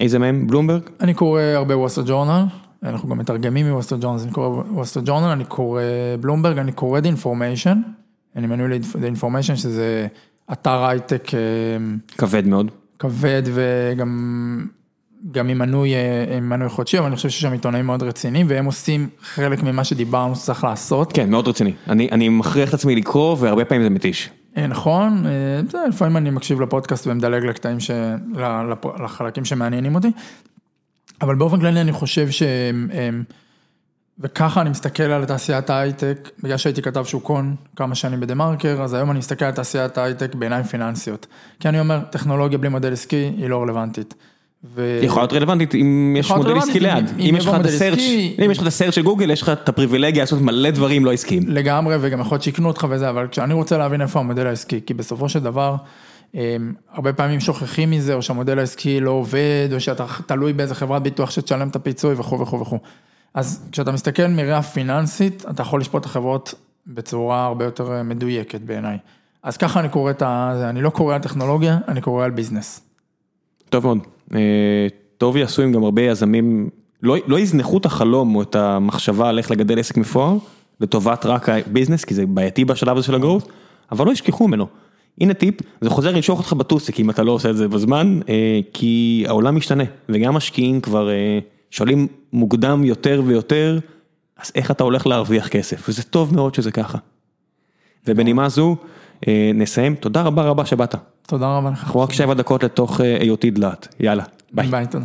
[0.00, 0.46] איזה מהם?
[0.46, 0.82] בלומברג?
[1.00, 2.44] אני קורא הרבה וול סטריט ג'ורנל,
[2.82, 5.82] אנחנו גם מתרגמים מוול סטריט ג'ורנל, אני קורא וול סטריט ג'ורנל, אני קורא
[6.20, 7.78] בלומברג, אני קורא The Information,
[8.36, 10.06] אני מנוי דה אינפורמיישן שזה
[10.52, 11.38] אתר הייטק אה,
[12.18, 12.70] כבד מאוד.
[12.98, 14.66] כבד וגם
[15.30, 18.46] גם עם מנוי, אה, עם מנוי חודשי, אבל אני חושב שיש שם עיתונאים מאוד רציניים,
[18.50, 21.12] והם עושים חלק ממה שדיברנו שצריך לעשות.
[21.12, 21.72] כן, מאוד רציני.
[21.88, 24.30] אני אני מכריח את עצמי לקרוא, והרבה פעמים זה מתיש.
[24.56, 25.24] אה, נכון,
[25.88, 27.90] לפעמים אני מקשיב לפודקאסט ומדלג לקטעים, ש...
[28.34, 30.08] ל- לפ- לחלקים שמעניינים אותי,
[31.22, 33.24] אבל באופן כללי אני חושב שהם, הם-
[34.18, 38.82] וככה אני מסתכל על תעשיית ההייטק, בגלל שהייתי כתב שוק הון כמה שנים בדה מרקר,
[38.82, 41.26] אז היום אני מסתכל על תעשיית ההייטק בעיניים פיננסיות.
[41.60, 44.14] כי אני אומר, טכנולוגיה בלי מודל עסקי היא לא רלוונטית.
[44.74, 45.00] ו...
[45.02, 47.08] יכולה להיות רלוונטית אם יש מודל עסקי ליד.
[47.18, 47.98] אם- אם יש לך את הסרצ'
[48.44, 51.12] אם יש לך את הסרצ' של גוגל, יש לך את הפריבילגיה לעשות מלא דברים לא
[51.12, 51.42] עסקיים.
[51.48, 54.94] לגמרי, וגם יכול להיות שיקנו אותך וזה, אבל כשאני רוצה להבין איפה המודל העסקי, כי
[54.94, 55.76] בסופו של דבר,
[56.92, 61.30] הרבה פעמים שוכחים מזה, או שהמודל העסקי לא עובד, או שאתה תלוי באיזה חברת ביטוח
[61.30, 62.78] שתשלם את הפיצוי וכו' וכו' וכו'.
[63.34, 66.54] אז כשאתה מסתכל מראייה פיננסית, אתה יכול לשפוט את החברות
[66.86, 68.98] בצורה הרבה יותר אה, מדויקת בעיניי.
[69.42, 70.52] אז ככה אני קורא את ה...
[70.70, 72.80] אני לא קורא על טכנולוגיה, אני קורא על ביזנס.
[73.68, 73.98] טוב מאוד.
[74.34, 74.86] אה,
[75.18, 76.70] טוב יעשו אם גם הרבה יזמים
[77.02, 80.36] לא לא יזנחו את החלום או את המחשבה על איך לגדל עסק מפואר
[80.80, 83.48] לטובת רק הביזנס, כי זה בעייתי בשלב הזה של הגרואות,
[83.92, 84.66] אבל לא ישכחו ממנו.
[85.20, 88.60] הנה טיפ, זה חוזר לנשוך אותך בטוסיק אם אתה לא עושה את זה בזמן, אה,
[88.72, 91.38] כי העולם משתנה, וגם משקיעים כבר אה,
[91.70, 93.78] שואלים מוקדם יותר ויותר,
[94.36, 96.98] אז איך אתה הולך להרוויח כסף, וזה טוב מאוד שזה ככה.
[98.06, 98.76] ובנימה זו,
[99.28, 100.94] אה, נסיים, תודה רבה רבה שבאת.
[101.26, 101.84] תודה רבה לך.
[101.84, 104.66] אנחנו רק שבע דקות לתוך היותי דלעת, יאללה, ביי.
[104.68, 105.04] ביי, תודה.